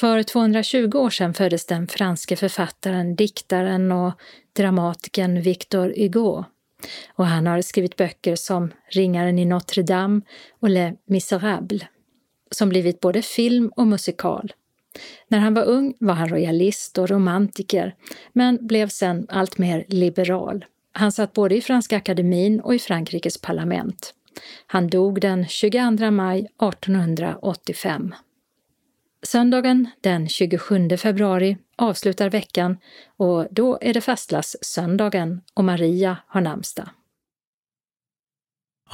För 0.00 0.22
220 0.22 0.90
år 0.94 1.10
sedan 1.10 1.34
föddes 1.34 1.66
den 1.66 1.86
franske 1.86 2.36
författaren, 2.36 3.16
diktaren 3.16 3.92
och 3.92 4.12
dramatikern 4.52 5.42
Victor 5.42 5.94
Hugo. 5.96 6.44
Och 7.08 7.26
han 7.26 7.46
har 7.46 7.62
skrivit 7.62 7.96
böcker 7.96 8.36
som 8.36 8.72
Ringaren 8.88 9.38
i 9.38 9.44
Notre 9.44 9.82
Dame 9.82 10.20
och 10.60 10.70
Les 10.70 10.94
Misérables, 11.06 11.82
som 12.50 12.68
blivit 12.68 13.00
både 13.00 13.22
film 13.22 13.72
och 13.76 13.86
musikal. 13.86 14.52
När 15.28 15.38
han 15.38 15.54
var 15.54 15.64
ung 15.64 15.94
var 15.98 16.14
han 16.14 16.28
royalist 16.28 16.98
och 16.98 17.10
romantiker, 17.10 17.94
men 18.32 18.66
blev 18.66 18.88
sen 18.88 19.26
allt 19.28 19.58
mer 19.58 19.84
liberal. 19.88 20.64
Han 20.92 21.12
satt 21.12 21.32
både 21.32 21.56
i 21.56 21.60
Franska 21.60 21.96
akademin 21.96 22.60
och 22.60 22.74
i 22.74 22.78
Frankrikes 22.78 23.40
parlament. 23.40 24.14
Han 24.66 24.88
dog 24.88 25.20
den 25.20 25.48
22 25.48 26.10
maj 26.10 26.38
1885. 26.38 28.14
Söndagen 29.26 29.88
den 30.00 30.28
27 30.28 30.96
februari 30.96 31.56
avslutar 31.78 32.30
veckan 32.30 32.76
och 33.16 33.46
då 33.50 33.78
är 33.80 33.94
det 33.94 34.00
fastlagssöndagen 34.00 35.40
och 35.54 35.64
Maria 35.64 36.16
har 36.26 36.40
namnsdag. 36.40 36.88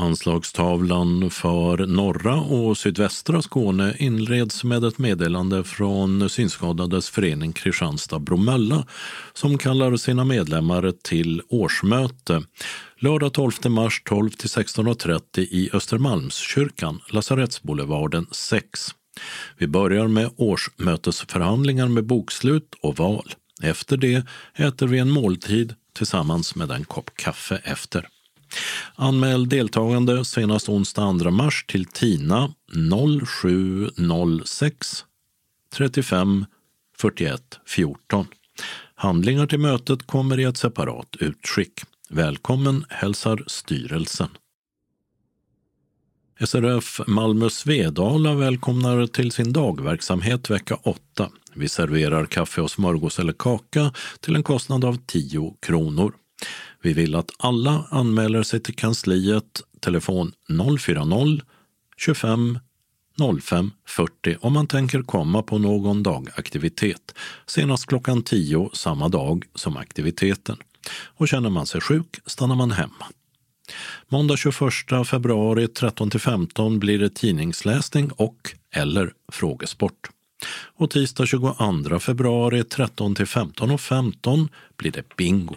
Anslagstavlan 0.00 1.30
för 1.30 1.86
norra 1.86 2.40
och 2.40 2.78
sydvästra 2.78 3.42
Skåne 3.42 3.94
inleds 3.98 4.64
med 4.64 4.84
ett 4.84 4.98
meddelande 4.98 5.64
från 5.64 6.30
Synskadades 6.30 7.10
förening 7.10 7.52
Kristianstad-Bromölla 7.52 8.86
som 9.32 9.58
kallar 9.58 9.96
sina 9.96 10.24
medlemmar 10.24 10.92
till 11.02 11.42
årsmöte 11.48 12.42
lördag 12.98 13.32
12 13.32 13.52
mars 13.68 14.02
12 14.04 14.30
till 14.30 14.48
16.30 14.48 15.40
i 15.40 15.70
Östermalmskyrkan, 15.72 17.00
Lasarettsboulevarden 17.10 18.26
6. 18.30 18.94
Vi 19.56 19.66
börjar 19.66 20.08
med 20.08 20.30
årsmötesförhandlingar 20.36 21.88
med 21.88 22.04
bokslut 22.04 22.74
och 22.82 22.96
val. 22.96 23.34
Efter 23.62 23.96
det 23.96 24.26
äter 24.54 24.86
vi 24.86 24.98
en 24.98 25.10
måltid 25.10 25.74
tillsammans 25.92 26.54
med 26.54 26.70
en 26.70 26.84
kopp 26.84 27.10
kaffe 27.16 27.60
efter. 27.64 28.08
Anmäl 28.94 29.48
deltagande 29.48 30.24
senast 30.24 30.68
onsdag 30.68 31.18
2 31.22 31.30
mars 31.30 31.64
till 31.68 31.84
TINA 31.84 32.54
0706 33.96 35.04
35 35.74 36.46
41 36.96 37.60
14. 37.66 38.26
Handlingar 38.94 39.46
till 39.46 39.58
mötet 39.58 40.06
kommer 40.06 40.40
i 40.40 40.44
ett 40.44 40.56
separat 40.56 41.16
utskick. 41.20 41.80
Välkommen 42.10 42.84
hälsar 42.88 43.44
styrelsen. 43.46 44.28
SRF 46.44 47.00
Malmö 47.06 47.50
Svedala 47.50 48.34
välkomnar 48.34 49.06
till 49.06 49.32
sin 49.32 49.52
dagverksamhet 49.52 50.50
vecka 50.50 50.74
8. 50.82 51.30
Vi 51.54 51.68
serverar 51.68 52.26
kaffe 52.26 52.60
och 52.60 52.70
smörgås 52.70 53.18
eller 53.18 53.32
kaka 53.32 53.92
till 54.20 54.36
en 54.36 54.42
kostnad 54.42 54.84
av 54.84 54.98
10 55.06 55.54
kronor. 55.62 56.12
Vi 56.82 56.92
vill 56.92 57.14
att 57.14 57.30
alla 57.38 57.84
anmäler 57.90 58.42
sig 58.42 58.60
till 58.60 58.74
kansliet, 58.74 59.62
telefon 59.80 60.32
040 60.78 61.40
25 61.96 62.58
05 63.42 63.70
40 63.86 64.36
om 64.40 64.52
man 64.52 64.66
tänker 64.66 65.02
komma 65.02 65.42
på 65.42 65.58
någon 65.58 66.02
dagaktivitet, 66.02 67.14
senast 67.46 67.86
klockan 67.86 68.22
10 68.22 68.70
samma 68.72 69.08
dag 69.08 69.44
som 69.54 69.76
aktiviteten. 69.76 70.56
Och 71.16 71.28
känner 71.28 71.50
man 71.50 71.66
sig 71.66 71.80
sjuk 71.80 72.20
stannar 72.26 72.54
man 72.54 72.70
hemma. 72.70 73.06
Måndag 74.08 74.36
21 74.36 75.06
februari 75.06 75.66
13-15 75.66 76.78
blir 76.78 76.98
det 76.98 77.14
tidningsläsning 77.14 78.10
och 78.16 78.54
eller 78.74 79.12
frågesport. 79.32 80.10
Och 80.76 80.90
tisdag 80.90 81.26
22 81.26 81.98
februari 81.98 82.64
13 82.64 83.16
15 83.26 83.78
15 83.78 84.48
blir 84.76 84.92
det 84.92 85.16
bingo. 85.16 85.56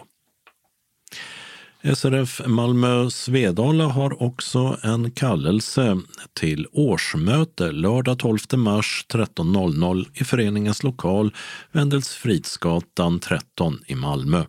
SRF 1.94 2.40
Malmö 2.46 3.10
Svedala 3.10 3.84
har 3.84 4.22
också 4.22 4.78
en 4.82 5.10
kallelse 5.10 6.00
till 6.32 6.66
årsmöte 6.72 7.72
lördag 7.72 8.18
12 8.18 8.38
mars 8.56 9.06
13.00 9.08 10.06
i 10.14 10.24
föreningens 10.24 10.82
lokal 10.82 11.34
Wendelsfridsgatan 11.72 13.20
13 13.20 13.78
i 13.86 13.94
Malmö. 13.94 14.44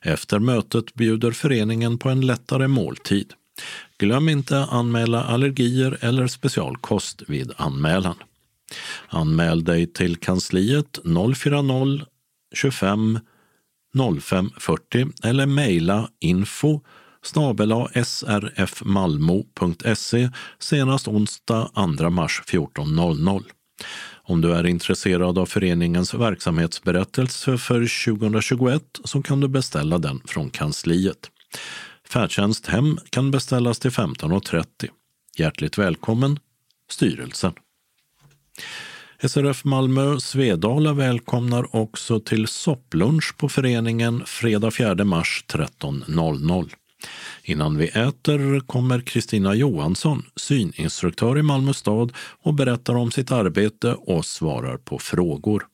Efter 0.00 0.38
mötet 0.38 0.94
bjuder 0.94 1.32
föreningen 1.32 1.98
på 1.98 2.08
en 2.08 2.26
lättare 2.26 2.68
måltid. 2.68 3.32
Glöm 3.98 4.28
inte 4.28 4.58
anmäla 4.58 5.24
allergier 5.24 5.98
eller 6.00 6.26
specialkost 6.26 7.22
vid 7.26 7.52
anmälan. 7.56 8.16
Anmäl 9.08 9.64
dig 9.64 9.92
till 9.92 10.16
kansliet 10.16 10.98
040 11.04 12.04
25 12.54 13.18
0540 14.20 15.08
eller 15.22 15.46
mejla 15.46 16.10
info 16.20 16.80
snabela 17.22 17.88
srfmalmo.se 18.04 19.10
senast 20.58 21.08
onsdag 21.08 21.70
2 21.98 22.10
mars 22.10 22.42
14.00. 22.46 23.44
Om 24.28 24.40
du 24.40 24.52
är 24.52 24.66
intresserad 24.66 25.38
av 25.38 25.46
föreningens 25.46 26.14
verksamhetsberättelse 26.14 27.58
för 27.58 28.06
2021 28.14 28.82
så 29.04 29.22
kan 29.22 29.40
du 29.40 29.48
beställa 29.48 29.98
den 29.98 30.20
från 30.24 30.50
kansliet. 30.50 31.30
Färdtjänst 32.08 32.66
hem 32.66 32.98
kan 33.10 33.30
beställas 33.30 33.78
till 33.78 33.90
15.30. 33.90 34.64
Hjärtligt 35.38 35.78
välkommen, 35.78 36.38
styrelsen. 36.90 37.52
SRF 39.22 39.64
Malmö 39.64 40.20
Svedala 40.20 40.92
välkomnar 40.92 41.76
också 41.76 42.20
till 42.20 42.46
sopplunch 42.46 43.36
på 43.36 43.48
föreningen 43.48 44.22
fredag 44.26 44.70
4 44.70 45.04
mars 45.04 45.44
13.00. 45.48 46.70
Innan 47.48 47.76
vi 47.76 47.88
äter 47.88 48.60
kommer 48.60 49.00
Kristina 49.00 49.54
Johansson, 49.54 50.22
syninstruktör 50.36 51.38
i 51.38 51.42
Malmö 51.42 51.72
stad 51.72 52.12
och 52.42 52.54
berättar 52.54 52.94
om 52.94 53.10
sitt 53.10 53.32
arbete 53.32 53.94
och 53.94 54.24
svarar 54.24 54.76
på 54.76 54.98
frågor. 54.98 55.66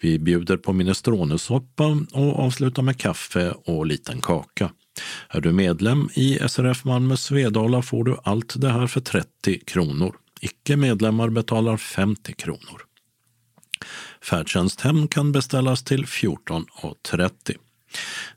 Vi 0.00 0.18
bjuder 0.18 0.56
på 0.56 0.72
minestronesoppa 0.72 1.98
och 2.12 2.38
avslutar 2.38 2.82
med 2.82 2.98
kaffe 2.98 3.50
och 3.50 3.86
liten 3.86 4.20
kaka. 4.20 4.70
Är 5.28 5.40
du 5.40 5.52
medlem 5.52 6.08
i 6.14 6.38
SRF 6.48 6.84
Malmö 6.84 7.16
Svedala 7.16 7.82
får 7.82 8.04
du 8.04 8.16
allt 8.24 8.54
det 8.60 8.70
här 8.70 8.86
för 8.86 9.00
30 9.00 9.60
kronor. 9.66 10.16
Icke-medlemmar 10.40 11.28
betalar 11.28 11.76
50 11.76 12.32
kronor. 12.32 12.82
Färdtjänsthem 14.24 15.08
kan 15.08 15.32
beställas 15.32 15.84
till 15.84 16.04
14.30. 16.04 17.56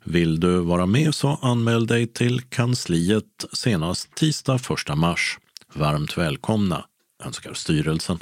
Vill 0.04 0.40
du 0.40 0.60
vara 0.60 0.86
med 0.86 1.16
så 1.16 1.40
anmäl 1.42 1.88
dig 1.88 2.08
till 2.08 2.42
kansliet 2.42 3.46
senast 3.54 4.16
tisdag 4.16 4.60
1 4.90 4.98
mars. 4.98 5.40
Varmt 5.74 6.18
välkomna, 6.18 6.86
önskar 7.26 7.54
styrelsen. 7.54 8.20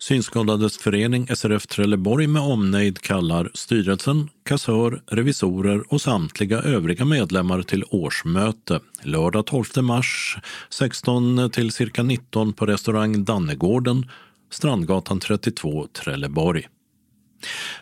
Synskadades 0.00 0.78
förening 0.78 1.26
SRF 1.36 1.66
Trelleborg 1.66 2.26
med 2.26 2.42
omnejd 2.42 3.00
kallar 3.00 3.50
styrelsen, 3.54 4.28
kassör, 4.44 5.02
revisorer 5.06 5.92
och 5.92 6.00
samtliga 6.00 6.58
övriga 6.58 7.04
medlemmar 7.04 7.62
till 7.62 7.84
årsmöte 7.90 8.80
lördag 9.02 9.46
12 9.46 9.64
mars 9.82 10.36
16 10.70 11.50
till 11.50 11.72
cirka 11.72 12.02
19 12.02 12.52
på 12.52 12.66
restaurang 12.66 13.24
Dannegården, 13.24 14.10
Strandgatan 14.50 15.20
32, 15.20 15.86
Trelleborg. 15.86 16.68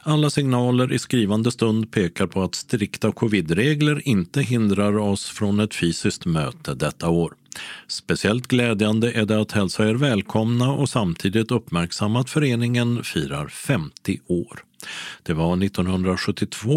Alla 0.02 0.30
signaler 0.30 0.92
i 0.92 0.98
skrivande 0.98 1.50
stund 1.50 1.92
pekar 1.92 2.26
på 2.26 2.42
att 2.42 2.54
strikta 2.54 3.12
covidregler 3.12 4.08
inte 4.08 4.42
hindrar 4.42 4.98
oss 4.98 5.28
från 5.30 5.60
ett 5.60 5.74
fysiskt 5.74 6.24
möte 6.24 6.74
detta 6.74 7.08
år. 7.08 7.34
Speciellt 7.88 8.46
glädjande 8.46 9.12
är 9.12 9.24
det 9.24 9.40
att 9.40 9.52
hälsa 9.52 9.88
er 9.88 9.94
välkomna 9.94 10.72
och 10.72 10.88
samtidigt 10.88 11.50
uppmärksamma 11.50 12.20
att 12.20 12.30
föreningen 12.30 13.04
firar 13.04 13.48
50 13.48 14.20
år. 14.26 14.62
Det 15.22 15.32
var 15.32 15.64
1972 15.64 16.76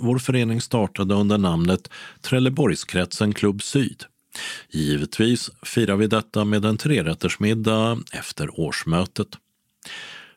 vår 0.00 0.18
förening 0.18 0.60
startade 0.60 1.14
under 1.14 1.38
namnet 1.38 1.90
Trelleborgskretsen 2.20 3.34
Klubb 3.34 3.62
Syd. 3.62 4.04
Givetvis 4.70 5.50
firar 5.62 5.96
vi 5.96 6.06
detta 6.06 6.44
med 6.44 6.64
en 6.64 6.76
trerättersmiddag 6.76 7.98
efter 8.12 8.60
årsmötet. 8.60 9.28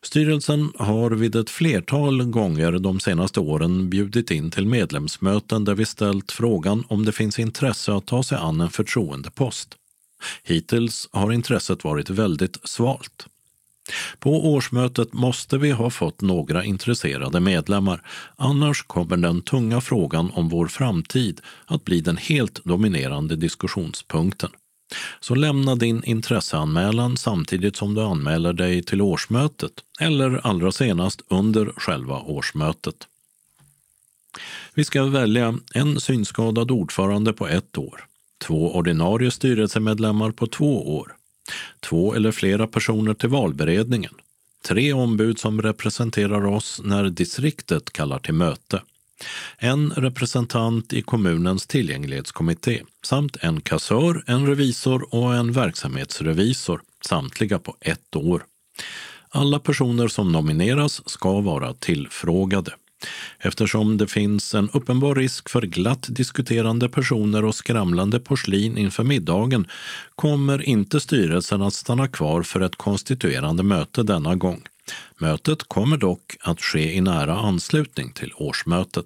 Styrelsen 0.03 0.71
har 0.75 1.11
vid 1.11 1.35
ett 1.35 1.49
flertal 1.49 2.23
gånger 2.23 2.71
de 2.71 2.99
senaste 2.99 3.39
åren 3.39 3.89
bjudit 3.89 4.31
in 4.31 4.51
till 4.51 4.67
medlemsmöten 4.67 5.65
där 5.65 5.75
vi 5.75 5.85
ställt 5.85 6.31
frågan 6.31 6.83
om 6.87 7.05
det 7.05 7.11
finns 7.11 7.39
intresse 7.39 7.93
att 7.93 8.05
ta 8.05 8.23
sig 8.23 8.37
an 8.37 8.61
en 8.61 8.69
förtroendepost. 8.69 9.75
Hittills 10.43 11.09
har 11.11 11.31
intresset 11.31 11.83
varit 11.83 12.09
väldigt 12.09 12.57
svalt. 12.63 13.27
På 14.19 14.53
årsmötet 14.53 15.13
måste 15.13 15.57
vi 15.57 15.71
ha 15.71 15.89
fått 15.89 16.21
några 16.21 16.63
intresserade 16.63 17.39
medlemmar, 17.39 18.01
annars 18.35 18.83
kommer 18.83 19.17
den 19.17 19.41
tunga 19.41 19.81
frågan 19.81 20.31
om 20.33 20.49
vår 20.49 20.67
framtid 20.67 21.41
att 21.65 21.85
bli 21.85 22.01
den 22.01 22.17
helt 22.17 22.63
dominerande 22.63 23.35
diskussionspunkten. 23.35 24.49
Så 25.19 25.35
lämna 25.35 25.75
din 25.75 26.03
intresseanmälan 26.03 27.17
samtidigt 27.17 27.75
som 27.75 27.93
du 27.93 28.01
anmäler 28.01 28.53
dig 28.53 28.83
till 28.83 29.01
årsmötet 29.01 29.71
eller 29.99 30.47
allra 30.47 30.71
senast 30.71 31.21
under 31.27 31.73
själva 31.77 32.19
årsmötet. 32.19 33.07
Vi 34.73 34.83
ska 34.83 35.03
välja 35.03 35.57
en 35.73 35.99
synskadad 35.99 36.71
ordförande 36.71 37.33
på 37.33 37.47
ett 37.47 37.77
år, 37.77 38.05
två 38.41 38.75
ordinarie 38.75 39.31
styrelsemedlemmar 39.31 40.31
på 40.31 40.47
två 40.47 40.97
år, 40.97 41.15
två 41.79 42.13
eller 42.13 42.31
flera 42.31 42.67
personer 42.67 43.13
till 43.13 43.29
valberedningen, 43.29 44.13
tre 44.67 44.93
ombud 44.93 45.39
som 45.39 45.61
representerar 45.61 46.45
oss 46.45 46.81
när 46.83 47.03
distriktet 47.03 47.93
kallar 47.93 48.19
till 48.19 48.33
möte, 48.33 48.81
en 49.57 49.91
representant 49.91 50.93
i 50.93 51.01
kommunens 51.01 51.67
tillgänglighetskommitté 51.67 52.81
samt 53.03 53.37
en 53.41 53.61
kassör, 53.61 54.23
en 54.27 54.47
revisor 54.47 55.15
och 55.15 55.35
en 55.35 55.51
verksamhetsrevisor, 55.51 56.81
samtliga 57.05 57.59
på 57.59 57.75
ett 57.81 58.15
år. 58.15 58.43
Alla 59.29 59.59
personer 59.59 60.07
som 60.07 60.31
nomineras 60.31 61.09
ska 61.09 61.41
vara 61.41 61.73
tillfrågade. 61.73 62.73
Eftersom 63.39 63.97
det 63.97 64.07
finns 64.07 64.55
en 64.55 64.69
uppenbar 64.73 65.15
risk 65.15 65.49
för 65.49 65.61
glatt 65.61 66.05
diskuterande 66.09 66.89
personer 66.89 67.45
och 67.45 67.55
skramlande 67.55 68.19
porslin 68.19 68.77
inför 68.77 69.03
middagen 69.03 69.67
kommer 70.15 70.61
inte 70.61 70.99
styrelsen 70.99 71.61
att 71.61 71.73
stanna 71.73 72.07
kvar 72.07 72.43
för 72.43 72.61
ett 72.61 72.75
konstituerande 72.75 73.63
möte 73.63 74.03
denna 74.03 74.35
gång. 74.35 74.61
Mötet 75.17 75.63
kommer 75.63 75.97
dock 75.97 76.37
att 76.41 76.61
ske 76.61 76.93
i 76.93 77.01
nära 77.01 77.39
anslutning 77.39 78.11
till 78.13 78.33
årsmötet. 78.35 79.05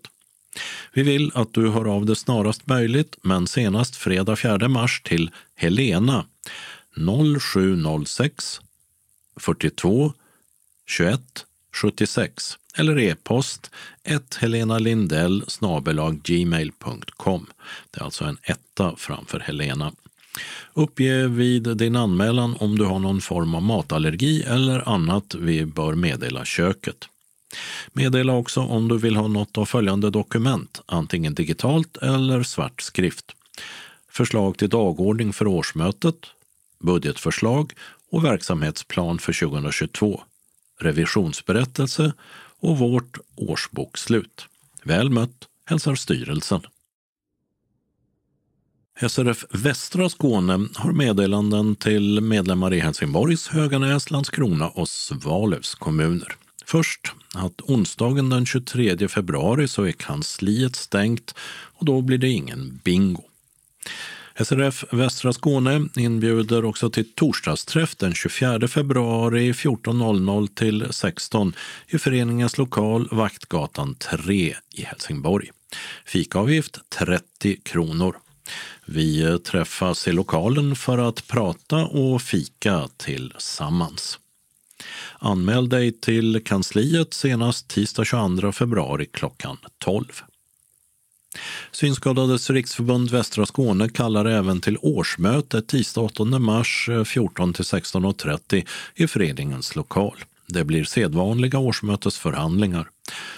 Vi 0.93 1.03
vill 1.03 1.31
att 1.35 1.53
du 1.53 1.69
hör 1.69 1.85
av 1.95 2.05
dig 2.05 2.15
snarast 2.15 2.67
möjligt, 2.67 3.17
men 3.21 3.47
senast 3.47 3.95
fredag 3.95 4.35
4 4.35 4.67
mars 4.67 5.01
till 5.01 5.31
Helena 5.55 6.25
0706 7.39 8.61
42 9.39 10.13
21 10.87 11.45
76 11.73 12.57
eller 12.75 12.99
e-post 12.99 13.71
1 14.03 14.35
Helena 14.35 14.79
Lindell 14.79 15.43
gmail.com. 16.23 17.45
Det 17.91 17.99
är 17.99 18.03
alltså 18.03 18.25
en 18.25 18.37
etta 18.43 18.95
framför 18.97 19.39
Helena. 19.39 19.91
Uppge 20.73 21.27
vid 21.27 21.77
din 21.77 21.95
anmälan 21.95 22.55
om 22.59 22.77
du 22.77 22.85
har 22.85 22.99
någon 22.99 23.21
form 23.21 23.55
av 23.55 23.61
matallergi 23.61 24.43
eller 24.43 24.89
annat 24.89 25.35
vi 25.35 25.65
bör 25.65 25.95
meddela 25.95 26.45
köket. 26.45 27.07
Meddela 27.93 28.33
också 28.33 28.61
om 28.61 28.87
du 28.87 28.97
vill 28.97 29.15
ha 29.15 29.27
något 29.27 29.57
av 29.57 29.65
följande 29.65 30.09
dokument, 30.09 30.81
antingen 30.85 31.33
digitalt 31.33 31.97
eller 31.97 32.43
svart 32.43 32.81
skrift. 32.81 33.25
Förslag 34.09 34.57
till 34.57 34.69
dagordning 34.69 35.33
för 35.33 35.47
årsmötet, 35.47 36.15
budgetförslag 36.79 37.73
och 38.11 38.25
verksamhetsplan 38.25 39.19
för 39.19 39.33
2022, 39.33 40.23
revisionsberättelse 40.79 42.13
och 42.59 42.77
vårt 42.77 43.17
årsbokslut. 43.35 44.45
Väl 44.83 45.09
mött 45.09 45.47
hälsar 45.65 45.95
styrelsen. 45.95 46.61
SRF 48.99 49.45
Västra 49.49 50.09
Skåne 50.09 50.67
har 50.75 50.91
meddelanden 50.91 51.75
till 51.75 52.21
medlemmar 52.21 52.73
i 52.73 52.79
Helsingborgs, 52.79 53.47
Höganäs, 53.47 54.11
Landskrona 54.11 54.69
och 54.69 54.89
Svalövs 54.89 55.75
kommuner. 55.75 56.35
Först 56.65 57.11
att 57.33 57.61
onsdagen 57.61 58.29
den 58.29 58.45
23 58.45 59.07
februari 59.07 59.67
så 59.67 59.83
är 59.83 59.91
kansliet 59.91 60.75
stängt 60.75 61.35
och 61.73 61.85
då 61.85 62.01
blir 62.01 62.17
det 62.17 62.29
ingen 62.29 62.79
bingo. 62.83 63.23
SRF 64.39 64.85
Västra 64.91 65.33
Skåne 65.33 65.87
inbjuder 65.95 66.65
också 66.65 66.89
till 66.89 67.13
torsdagsträff 67.13 67.95
den 67.95 68.13
24 68.13 68.67
februari 68.67 69.51
14.00 69.51 70.47
till 70.47 70.87
16 70.91 71.53
i 71.87 71.97
föreningens 71.97 72.57
lokal 72.57 73.07
Vaktgatan 73.11 73.95
3 73.95 74.55
i 74.73 74.81
Helsingborg. 74.81 75.51
Fikaavgift 76.05 76.79
30 76.89 77.57
kronor. 77.63 78.15
Vi 78.85 79.39
träffas 79.39 80.07
i 80.07 80.11
lokalen 80.11 80.75
för 80.75 80.97
att 80.97 81.27
prata 81.27 81.85
och 81.85 82.21
fika 82.21 82.87
tillsammans. 82.97 84.19
Anmäl 85.19 85.69
dig 85.69 85.91
till 85.91 86.41
kansliet 86.45 87.13
senast 87.13 87.67
tisdag 87.67 88.05
22 88.05 88.51
februari 88.51 89.05
klockan 89.05 89.57
12. 89.77 90.05
Synskadades 91.71 92.49
riksförbund 92.49 93.11
Västra 93.11 93.45
Skåne 93.45 93.89
kallar 93.89 94.25
även 94.25 94.61
till 94.61 94.77
årsmöte 94.81 95.61
tisdag 95.61 96.01
8 96.01 96.23
mars 96.23 96.89
eh, 96.89 96.93
14-16.30 96.93 98.67
i 98.95 99.07
föreningens 99.07 99.75
lokal. 99.75 100.17
Det 100.47 100.63
blir 100.63 100.83
sedvanliga 100.83 101.59
årsmötesförhandlingar. 101.59 102.89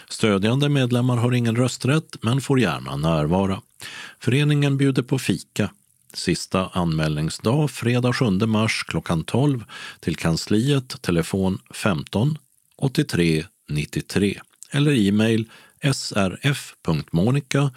Stödjande 0.09 0.69
medlemmar 0.69 1.17
har 1.17 1.34
ingen 1.34 1.55
rösträtt 1.55 2.17
men 2.21 2.41
får 2.41 2.59
gärna 2.59 2.95
närvara. 2.95 3.61
Föreningen 4.19 4.77
bjuder 4.77 5.03
på 5.03 5.19
fika. 5.19 5.71
Sista 6.13 6.67
anmälningsdag 6.67 7.71
fredag 7.71 8.13
7 8.13 8.29
mars 8.29 8.84
klockan 8.88 9.23
12 9.23 9.63
till 9.99 10.15
kansliet 10.15 11.01
telefon 11.01 11.59
15 11.73 12.38
83 12.77 13.45
93 13.69 14.41
eller 14.71 15.07
e-mail 15.07 15.49
srf.monica 15.93 17.71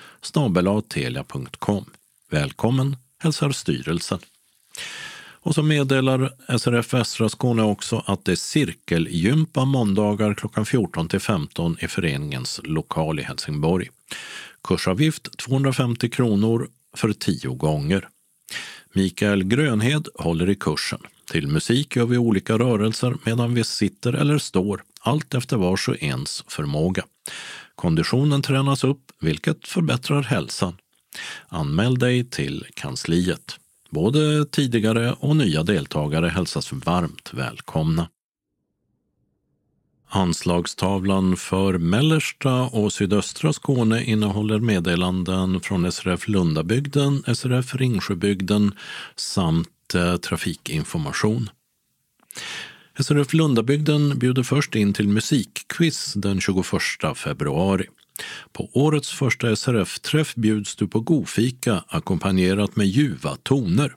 telia.com. 0.89 1.85
Välkommen 2.31 2.97
hälsar 3.19 3.51
styrelsen. 3.51 4.19
Och 5.43 5.55
så 5.55 5.63
meddelar 5.63 6.33
SRF 6.59 6.95
Västra 6.95 7.29
Skåne 7.29 7.63
också 7.63 8.05
att 8.07 8.25
det 8.25 8.33
är 8.33 8.37
cirkelgympa 8.37 9.65
måndagar 9.65 10.35
klockan 10.35 10.67
14 10.67 11.09
till 11.09 11.21
15 11.21 11.77
i 11.81 11.89
föreningens 11.89 12.61
lokal 12.65 13.21
i 13.21 13.23
Helsingborg. 13.23 13.89
Kursavgift 14.65 15.39
250 15.39 16.11
kronor 16.11 16.69
för 16.97 17.13
tio 17.13 17.55
gånger. 17.55 18.09
Mikael 18.93 19.45
Grönhed 19.45 20.09
håller 20.15 20.51
i 20.51 20.55
kursen. 20.55 21.01
Till 21.31 21.47
musik 21.47 21.97
gör 21.97 22.07
vi 22.07 22.19
olika 22.19 22.59
rörelser 22.59 23.15
medan 23.25 23.55
vi 23.55 23.65
sitter 23.65 24.13
eller 24.13 24.39
står, 24.39 24.83
allt 25.01 25.35
efter 25.35 25.57
vars 25.57 25.89
och 25.89 26.03
ens 26.03 26.45
förmåga. 26.49 27.05
Konditionen 27.75 28.43
tränas 28.43 28.85
upp, 28.85 29.13
vilket 29.21 29.69
förbättrar 29.69 30.23
hälsan. 30.23 30.77
Anmäl 31.49 31.99
dig 31.99 32.25
till 32.25 32.67
kansliet. 32.75 33.60
Både 33.91 34.45
tidigare 34.45 35.13
och 35.13 35.37
nya 35.37 35.63
deltagare 35.63 36.29
hälsas 36.29 36.73
varmt 36.73 37.31
välkomna. 37.35 38.09
Anslagstavlan 40.13 41.37
för 41.37 41.79
mellersta 41.79 42.63
och 42.63 42.93
sydöstra 42.93 43.53
Skåne 43.53 44.05
innehåller 44.05 44.59
meddelanden 44.59 45.61
från 45.61 45.93
SRF 45.93 46.29
Lundabygden, 46.29 47.23
SRF 47.35 47.75
Ringsjöbygden 47.75 48.75
samt 49.17 49.95
eh, 49.95 50.17
trafikinformation. 50.17 51.51
SRF 53.01 53.33
Lundabygden 53.35 54.19
bjuder 54.19 54.43
först 54.43 54.75
in 54.75 54.93
till 54.93 55.09
musikquiz 55.09 56.15
den 56.15 56.41
21 56.41 56.67
februari. 57.17 57.87
På 58.53 58.71
årets 58.73 59.11
första 59.11 59.57
SRF-träff 59.57 60.35
bjuds 60.35 60.77
du 60.77 60.89
på 60.89 61.01
godfika 61.01 61.85
ackompanjerat 61.89 62.77
med 62.77 62.87
ljuva 62.87 63.37
toner. 63.43 63.95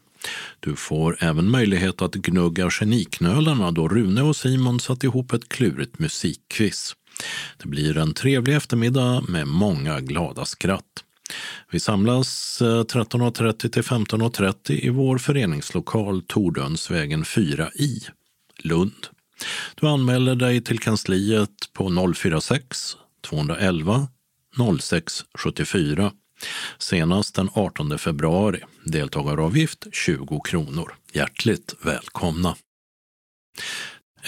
Du 0.59 0.75
får 0.75 1.17
även 1.19 1.51
möjlighet 1.51 2.01
att 2.01 2.13
gnugga 2.13 2.69
geniknölarna 2.69 3.71
då 3.71 3.87
Rune 3.87 4.21
och 4.21 4.35
Simon 4.35 4.79
satt 4.79 5.03
ihop 5.03 5.33
ett 5.33 5.49
klurigt 5.49 5.99
musikquiz. 5.99 6.95
Det 7.57 7.67
blir 7.67 7.97
en 7.97 8.13
trevlig 8.13 8.55
eftermiddag 8.55 9.23
med 9.29 9.47
många 9.47 9.99
glada 9.99 10.45
skratt. 10.45 11.03
Vi 11.71 11.79
samlas 11.79 12.61
eh, 12.61 12.65
13.30 12.65 13.69
till 13.69 13.81
15.30 13.81 14.71
i 14.71 14.89
vår 14.89 15.17
föreningslokal 15.17 16.21
Tordönsvägen 16.21 17.25
4 17.25 17.69
i 17.69 18.01
Lund. 18.59 19.07
Du 19.75 19.87
anmäler 19.87 20.35
dig 20.35 20.61
till 20.61 20.79
kansliet 20.79 21.49
på 21.73 22.13
046 22.15 22.97
211 23.23 24.07
06 24.79 25.25
74 25.37 26.11
senast 26.77 27.35
den 27.35 27.49
18 27.53 27.97
februari. 27.99 28.59
Deltagaravgift 28.85 29.87
20 29.91 30.39
kronor. 30.39 30.93
Hjärtligt 31.13 31.75
välkomna! 31.81 32.55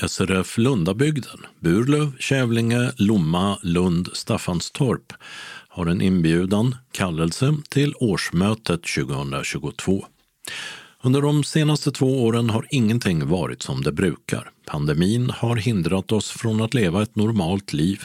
SRF 0.07 0.57
Lundabygden, 0.57 1.45
Burlöv, 1.59 2.17
Kävlinge, 2.19 2.91
Lomma, 2.97 3.59
Lund, 3.61 4.09
Staffanstorp 4.13 5.13
har 5.69 5.85
en 5.85 6.01
inbjudan, 6.01 6.76
kallelse, 6.91 7.55
till 7.69 7.93
årsmötet 7.95 8.81
2022. 8.84 10.05
Under 11.01 11.22
de 11.22 11.43
senaste 11.43 11.91
två 11.91 12.23
åren 12.23 12.49
har 12.49 12.67
ingenting 12.69 13.27
varit 13.27 13.61
som 13.61 13.84
det 13.84 13.91
brukar. 13.91 14.51
Pandemin 14.65 15.30
har 15.30 15.55
hindrat 15.55 16.11
oss 16.11 16.31
från 16.31 16.61
att 16.61 16.73
leva 16.73 17.03
ett 17.03 17.15
normalt 17.15 17.73
liv. 17.73 18.03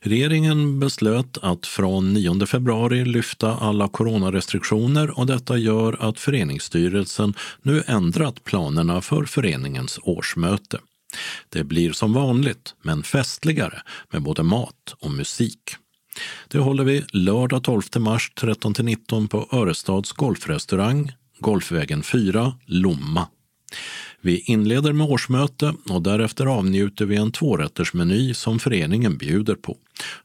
Regeringen 0.00 0.80
beslöt 0.80 1.38
att 1.42 1.66
från 1.66 2.14
9 2.14 2.46
februari 2.46 3.04
lyfta 3.04 3.56
alla 3.56 3.88
coronarestriktioner 3.88 5.18
och 5.18 5.26
detta 5.26 5.56
gör 5.56 6.08
att 6.08 6.20
föreningsstyrelsen 6.20 7.34
nu 7.62 7.82
ändrat 7.86 8.44
planerna 8.44 9.00
för 9.00 9.24
föreningens 9.24 9.98
årsmöte. 10.02 10.78
Det 11.48 11.64
blir 11.64 11.92
som 11.92 12.12
vanligt, 12.12 12.74
men 12.82 13.02
festligare 13.02 13.82
med 14.10 14.22
både 14.22 14.42
mat 14.42 14.94
och 14.98 15.10
musik. 15.10 15.76
Det 16.48 16.58
håller 16.58 16.84
vi 16.84 17.04
lördag 17.12 17.62
12 17.62 17.82
mars 17.96 18.32
13-19 18.36 19.28
på 19.28 19.48
Örestads 19.52 20.12
golfrestaurang, 20.12 21.12
Golfvägen 21.38 22.02
4, 22.02 22.54
Lomma. 22.66 23.28
Vi 24.24 24.38
inleder 24.38 24.92
med 24.92 25.06
årsmöte 25.06 25.74
och 25.90 26.02
därefter 26.02 26.46
avnjuter 26.46 27.04
vi 27.04 27.16
en 27.16 27.32
tvårättersmeny 27.32 28.34
som 28.34 28.58
föreningen 28.58 29.16
bjuder 29.16 29.54
på. 29.54 29.76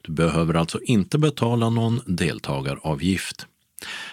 Du 0.02 0.12
behöver 0.12 0.54
alltså 0.54 0.80
inte 0.82 1.18
betala 1.18 1.70
någon 1.70 2.02
deltagaravgift. 2.06 3.48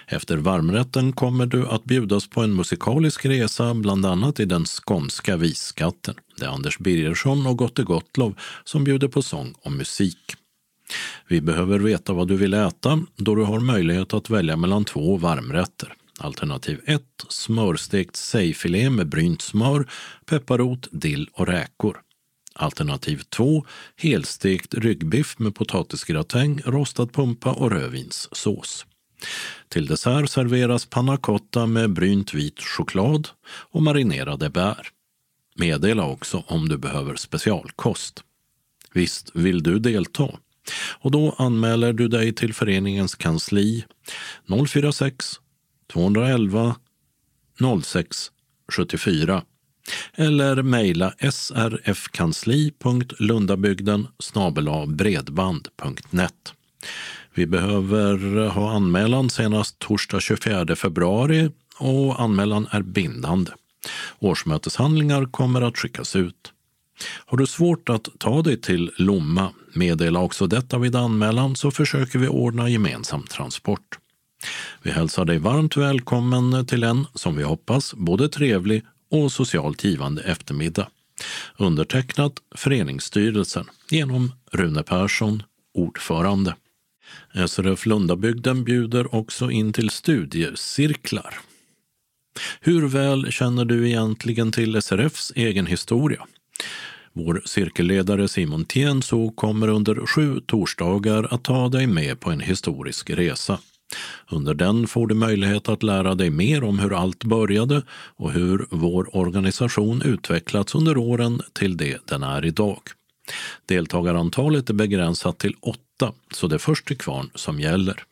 Efter 0.06 0.36
varmrätten 0.36 1.12
kommer 1.12 1.46
du 1.46 1.68
att 1.68 1.84
bjudas 1.84 2.30
på 2.30 2.42
en 2.42 2.54
musikalisk 2.54 3.26
resa, 3.26 3.74
bland 3.74 4.06
annat 4.06 4.40
i 4.40 4.44
den 4.44 4.64
skånska 4.64 5.36
visskatten. 5.36 6.14
Det 6.38 6.44
är 6.44 6.48
Anders 6.48 6.78
Birgersson 6.78 7.46
och 7.46 7.56
Gotte 7.56 7.82
Gottlow 7.82 8.34
som 8.64 8.84
bjuder 8.84 9.08
på 9.08 9.22
sång 9.22 9.54
och 9.62 9.72
musik. 9.72 10.34
Vi 11.28 11.40
behöver 11.40 11.78
veta 11.78 12.12
vad 12.12 12.28
du 12.28 12.36
vill 12.36 12.54
äta 12.54 13.00
då 13.16 13.34
du 13.34 13.42
har 13.42 13.60
möjlighet 13.60 14.14
att 14.14 14.30
välja 14.30 14.56
mellan 14.56 14.84
två 14.84 15.16
varmrätter. 15.16 15.92
Alternativ 16.18 16.80
1 16.86 17.02
smörstekt 17.28 18.16
sejfilé 18.16 18.90
med 18.90 19.08
brynt 19.08 19.42
smör, 19.42 19.90
pepparrot, 20.26 20.88
dill 20.92 21.28
och 21.32 21.46
räkor. 21.46 22.00
Alternativ 22.54 23.22
2 23.28 23.64
helstekt 23.96 24.74
ryggbiff 24.74 25.38
med 25.38 25.54
potatisgratäng, 25.54 26.60
rostad 26.64 27.06
pumpa 27.06 27.52
och 27.52 27.70
rödvinssås. 27.70 28.86
Till 29.68 29.86
dessert 29.86 30.30
serveras 30.30 30.86
panna 30.86 31.16
cotta 31.16 31.66
med 31.66 31.92
brynt 31.92 32.34
vit 32.34 32.60
choklad 32.60 33.28
och 33.44 33.82
marinerade 33.82 34.50
bär. 34.50 34.88
Meddela 35.56 36.06
också 36.06 36.44
om 36.46 36.68
du 36.68 36.78
behöver 36.78 37.16
specialkost. 37.16 38.22
Visst 38.92 39.30
vill 39.34 39.62
du 39.62 39.78
delta? 39.78 40.28
Och 41.00 41.10
då 41.10 41.34
anmäler 41.38 41.92
du 41.92 42.08
dig 42.08 42.32
till 42.32 42.54
föreningens 42.54 43.14
kansli 43.14 43.84
046 44.68 45.40
211 45.92 46.76
06 47.82 48.30
74 48.72 49.42
eller 50.14 50.62
mejla 50.62 51.12
srfkansli.lundabygden 51.30 54.08
bredband.net. 54.86 56.52
Vi 57.34 57.46
behöver 57.46 58.44
eh, 58.44 58.52
ha 58.52 58.70
anmälan 58.70 59.30
senast 59.30 59.78
torsdag 59.78 60.20
24 60.20 60.76
februari 60.76 61.50
och 61.78 62.20
anmälan 62.20 62.66
är 62.70 62.82
bindande. 62.82 63.50
Årsmöteshandlingar 64.18 65.24
kommer 65.24 65.62
att 65.62 65.78
skickas 65.78 66.16
ut. 66.16 66.52
Har 67.26 67.38
du 67.38 67.46
svårt 67.46 67.88
att 67.88 68.08
ta 68.18 68.42
dig 68.42 68.60
till 68.60 68.90
Lomma, 68.96 69.52
meddela 69.72 70.20
också 70.20 70.46
detta 70.46 70.78
vid 70.78 70.96
anmälan 70.96 71.56
så 71.56 71.70
försöker 71.70 72.18
vi 72.18 72.28
ordna 72.28 72.68
gemensam 72.68 73.22
transport. 73.22 73.98
Vi 74.82 74.90
hälsar 74.90 75.24
dig 75.24 75.38
varmt 75.38 75.76
välkommen 75.76 76.66
till 76.66 76.82
en, 76.84 77.06
som 77.14 77.36
vi 77.36 77.42
hoppas, 77.42 77.94
både 77.94 78.28
trevlig 78.28 78.82
och 79.10 79.32
socialt 79.32 79.84
givande 79.84 80.22
eftermiddag. 80.22 80.88
Undertecknat 81.56 82.32
Föreningsstyrelsen 82.54 83.66
genom 83.90 84.32
Rune 84.52 84.82
Persson, 84.82 85.42
ordförande. 85.74 86.54
SRF 87.48 87.86
Lundabygden 87.86 88.64
bjuder 88.64 89.14
också 89.14 89.50
in 89.50 89.72
till 89.72 89.90
studiecirklar. 89.90 91.34
Hur 92.60 92.88
väl 92.88 93.32
känner 93.32 93.64
du 93.64 93.88
egentligen 93.88 94.52
till 94.52 94.82
SRFs 94.82 95.32
egen 95.34 95.66
historia? 95.66 96.26
Vår 97.12 97.42
cirkelledare 97.44 98.28
Simon 98.28 98.64
Tienso 98.64 99.30
kommer 99.30 99.68
under 99.68 100.06
sju 100.06 100.40
torsdagar 100.40 101.34
att 101.34 101.44
ta 101.44 101.68
dig 101.68 101.86
med 101.86 102.20
på 102.20 102.30
en 102.30 102.40
historisk 102.40 103.10
resa. 103.10 103.58
Under 104.30 104.54
den 104.54 104.86
får 104.86 105.06
du 105.06 105.14
möjlighet 105.14 105.68
att 105.68 105.82
lära 105.82 106.14
dig 106.14 106.30
mer 106.30 106.64
om 106.64 106.78
hur 106.78 106.98
allt 106.98 107.24
började 107.24 107.82
och 107.90 108.32
hur 108.32 108.66
vår 108.70 109.16
organisation 109.16 110.02
utvecklats 110.02 110.74
under 110.74 110.96
åren 110.96 111.42
till 111.52 111.76
det 111.76 111.98
den 112.06 112.22
är 112.22 112.44
idag. 112.44 112.80
Deltagarantalet 113.66 114.70
är 114.70 114.74
begränsat 114.74 115.38
till 115.38 115.54
åtta, 115.60 116.12
så 116.30 116.46
det 116.46 116.54
är 116.54 116.58
först 116.58 116.86
till 116.86 116.98
kvarn 116.98 117.30
som 117.34 117.60
gäller. 117.60 118.02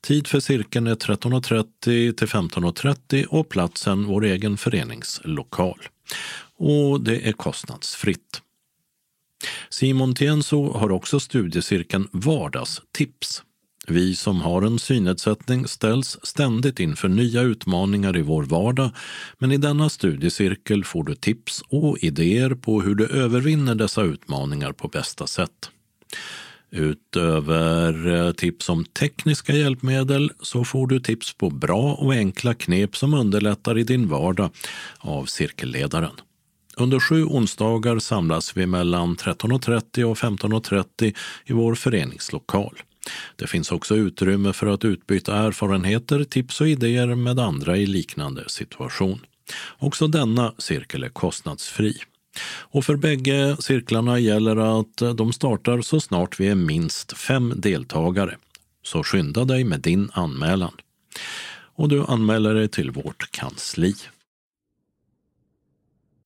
Tid 0.00 0.26
för 0.26 0.40
cirkeln 0.40 0.86
är 0.86 0.94
13.30 0.94 2.12
till 2.12 2.28
15.30 2.28 3.26
och 3.26 3.48
platsen 3.48 4.04
vår 4.04 4.24
egen 4.24 4.56
föreningslokal. 4.56 5.78
Och 6.56 7.00
det 7.00 7.28
är 7.28 7.32
kostnadsfritt. 7.32 8.42
Simon 9.70 10.14
Tienso 10.14 10.72
har 10.72 10.92
också 10.92 11.20
studiecirkeln 11.20 12.08
Vardagstips 12.12 13.42
vi 13.92 14.16
som 14.16 14.40
har 14.40 14.62
en 14.62 14.78
synnedsättning 14.78 15.68
ställs 15.68 16.18
ständigt 16.22 16.80
inför 16.80 17.08
nya 17.08 17.42
utmaningar 17.42 18.16
i 18.16 18.22
vår 18.22 18.42
vardag 18.42 18.90
men 19.38 19.52
i 19.52 19.56
denna 19.56 19.88
studiecirkel 19.88 20.84
får 20.84 21.04
du 21.04 21.14
tips 21.14 21.62
och 21.68 21.98
idéer 21.98 22.54
på 22.54 22.82
hur 22.82 22.94
du 22.94 23.06
övervinner 23.06 23.74
dessa 23.74 24.02
utmaningar 24.02 24.72
på 24.72 24.88
bästa 24.88 25.26
sätt. 25.26 25.70
Utöver 26.70 28.26
eh, 28.26 28.32
tips 28.32 28.68
om 28.68 28.84
tekniska 28.84 29.52
hjälpmedel 29.52 30.32
så 30.40 30.64
får 30.64 30.86
du 30.86 31.00
tips 31.00 31.34
på 31.34 31.50
bra 31.50 31.94
och 31.94 32.12
enkla 32.12 32.54
knep 32.54 32.96
som 32.96 33.14
underlättar 33.14 33.78
i 33.78 33.84
din 33.84 34.08
vardag 34.08 34.50
av 34.98 35.24
cirkelledaren. 35.24 36.12
Under 36.76 37.00
sju 37.00 37.24
onsdagar 37.24 37.98
samlas 37.98 38.56
vi 38.56 38.66
mellan 38.66 39.16
13.30 39.16 40.04
och 40.04 40.16
15.30 40.16 41.14
i 41.44 41.52
vår 41.52 41.74
föreningslokal. 41.74 42.82
Det 43.36 43.46
finns 43.46 43.72
också 43.72 43.96
utrymme 43.96 44.52
för 44.52 44.66
att 44.66 44.84
utbyta 44.84 45.36
erfarenheter, 45.36 46.24
tips 46.24 46.60
och 46.60 46.68
idéer 46.68 47.14
med 47.14 47.40
andra 47.40 47.76
i 47.76 47.86
liknande 47.86 48.48
situation. 48.48 49.20
Också 49.78 50.06
denna 50.06 50.54
cirkel 50.58 51.02
är 51.02 51.08
kostnadsfri. 51.08 51.96
Och 52.44 52.84
för 52.84 52.96
bägge 52.96 53.56
cirklarna 53.60 54.18
gäller 54.18 54.80
att 54.80 55.16
de 55.16 55.32
startar 55.32 55.80
så 55.80 56.00
snart 56.00 56.40
vi 56.40 56.48
är 56.48 56.54
minst 56.54 57.18
fem 57.18 57.52
deltagare. 57.56 58.36
Så 58.82 59.02
skynda 59.02 59.44
dig 59.44 59.64
med 59.64 59.80
din 59.80 60.10
anmälan. 60.12 60.72
Och 61.74 61.88
du 61.88 62.04
anmäler 62.04 62.54
dig 62.54 62.68
till 62.68 62.90
vårt 62.90 63.30
kansli. 63.30 63.94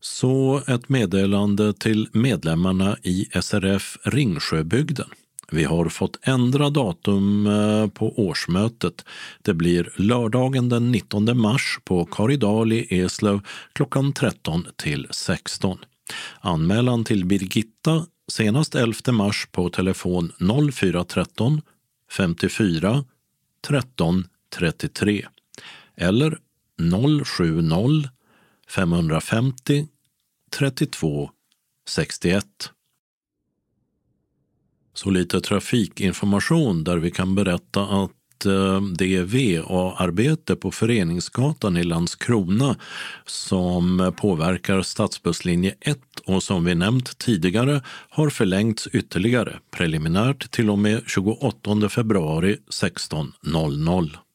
Så 0.01 0.62
ett 0.66 0.89
meddelande 0.89 1.73
till 1.73 2.09
medlemmarna 2.12 2.97
i 3.03 3.28
SRF 3.43 3.98
Ringsjöbygden. 4.03 5.09
Vi 5.52 5.64
har 5.64 5.89
fått 5.89 6.18
ändra 6.23 6.70
datum 6.70 7.47
eh, 7.47 7.89
på 7.89 8.27
årsmötet. 8.27 9.05
Det 9.43 9.55
blir 9.55 9.93
lördagen 9.97 10.68
den 10.68 10.93
19 10.93 11.39
mars 11.39 11.78
på 11.85 12.05
Karidal 12.05 12.73
i 12.73 12.86
Eslöv 12.90 13.40
klockan 13.73 14.12
13 14.12 14.66
till 14.77 15.06
16. 15.10 15.78
Anmälan 16.40 17.05
till 17.05 17.24
Birgitta 17.24 18.06
senast 18.32 18.74
11 18.74 19.12
mars 19.12 19.48
på 19.52 19.68
telefon 19.68 20.32
0413 20.73 21.62
54 22.10 23.05
13 23.66 24.24
33 24.59 25.27
eller 25.97 26.39
070 27.24 28.09
550 28.68 29.86
32 30.59 31.31
61. 31.89 32.44
Så 34.97 35.10
lite 35.10 35.40
trafikinformation 35.40 36.85
där 36.85 36.97
vi 36.97 37.10
kan 37.10 37.35
berätta 37.35 37.82
att 37.82 38.47
eh, 38.47 38.81
det 38.81 39.16
är 39.16 39.23
VA-arbete 39.23 40.56
på 40.56 40.70
Föreningsgatan 40.70 41.77
i 41.77 41.85
Landskrona 41.85 42.77
som 43.27 44.12
påverkar 44.16 44.82
stadsbusslinje 44.82 45.74
1 45.81 45.98
och 46.24 46.43
som 46.43 46.64
vi 46.64 46.74
nämnt 46.74 47.18
tidigare 47.18 47.82
har 48.10 48.31
förlängts 48.31 48.86
ytterligare 48.86 49.59
preliminärt 49.70 50.51
till 50.51 50.70
och 50.70 50.78
med 50.78 51.02
28 51.06 51.89
februari 51.89 52.56
16.00. 52.70 54.26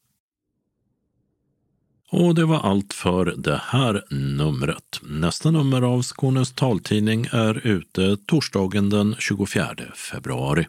Och 2.13 2.35
det 2.35 2.45
var 2.45 2.59
allt 2.59 2.93
för 2.93 3.25
det 3.37 3.61
här 3.65 4.05
numret. 4.09 4.99
Nästa 5.01 5.51
nummer 5.51 5.81
av 5.81 6.01
Skånes 6.01 6.51
taltidning 6.53 7.27
är 7.31 7.67
ute 7.67 8.17
torsdagen 8.25 8.89
den 8.89 9.15
24 9.19 9.75
februari. 9.95 10.67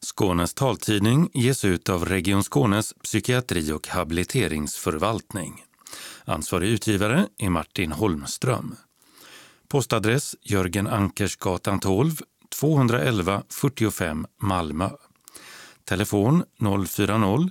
Skånes 0.00 0.54
taltidning 0.54 1.30
ges 1.34 1.64
ut 1.64 1.88
av 1.88 2.04
Region 2.04 2.42
Skånes 2.42 2.94
psykiatri 3.02 3.72
och 3.72 3.88
habiliteringsförvaltning. 3.88 5.64
Ansvarig 6.24 6.68
utgivare 6.68 7.26
är 7.38 7.50
Martin 7.50 7.92
Holmström. 7.92 8.74
Postadress 9.68 10.36
Jörgen 10.42 10.86
Ankersgatan 10.86 11.80
12, 11.80 12.12
211 12.60 13.42
45 13.48 14.26
Malmö. 14.40 14.90
Telefon 15.84 16.42
040 16.86 17.50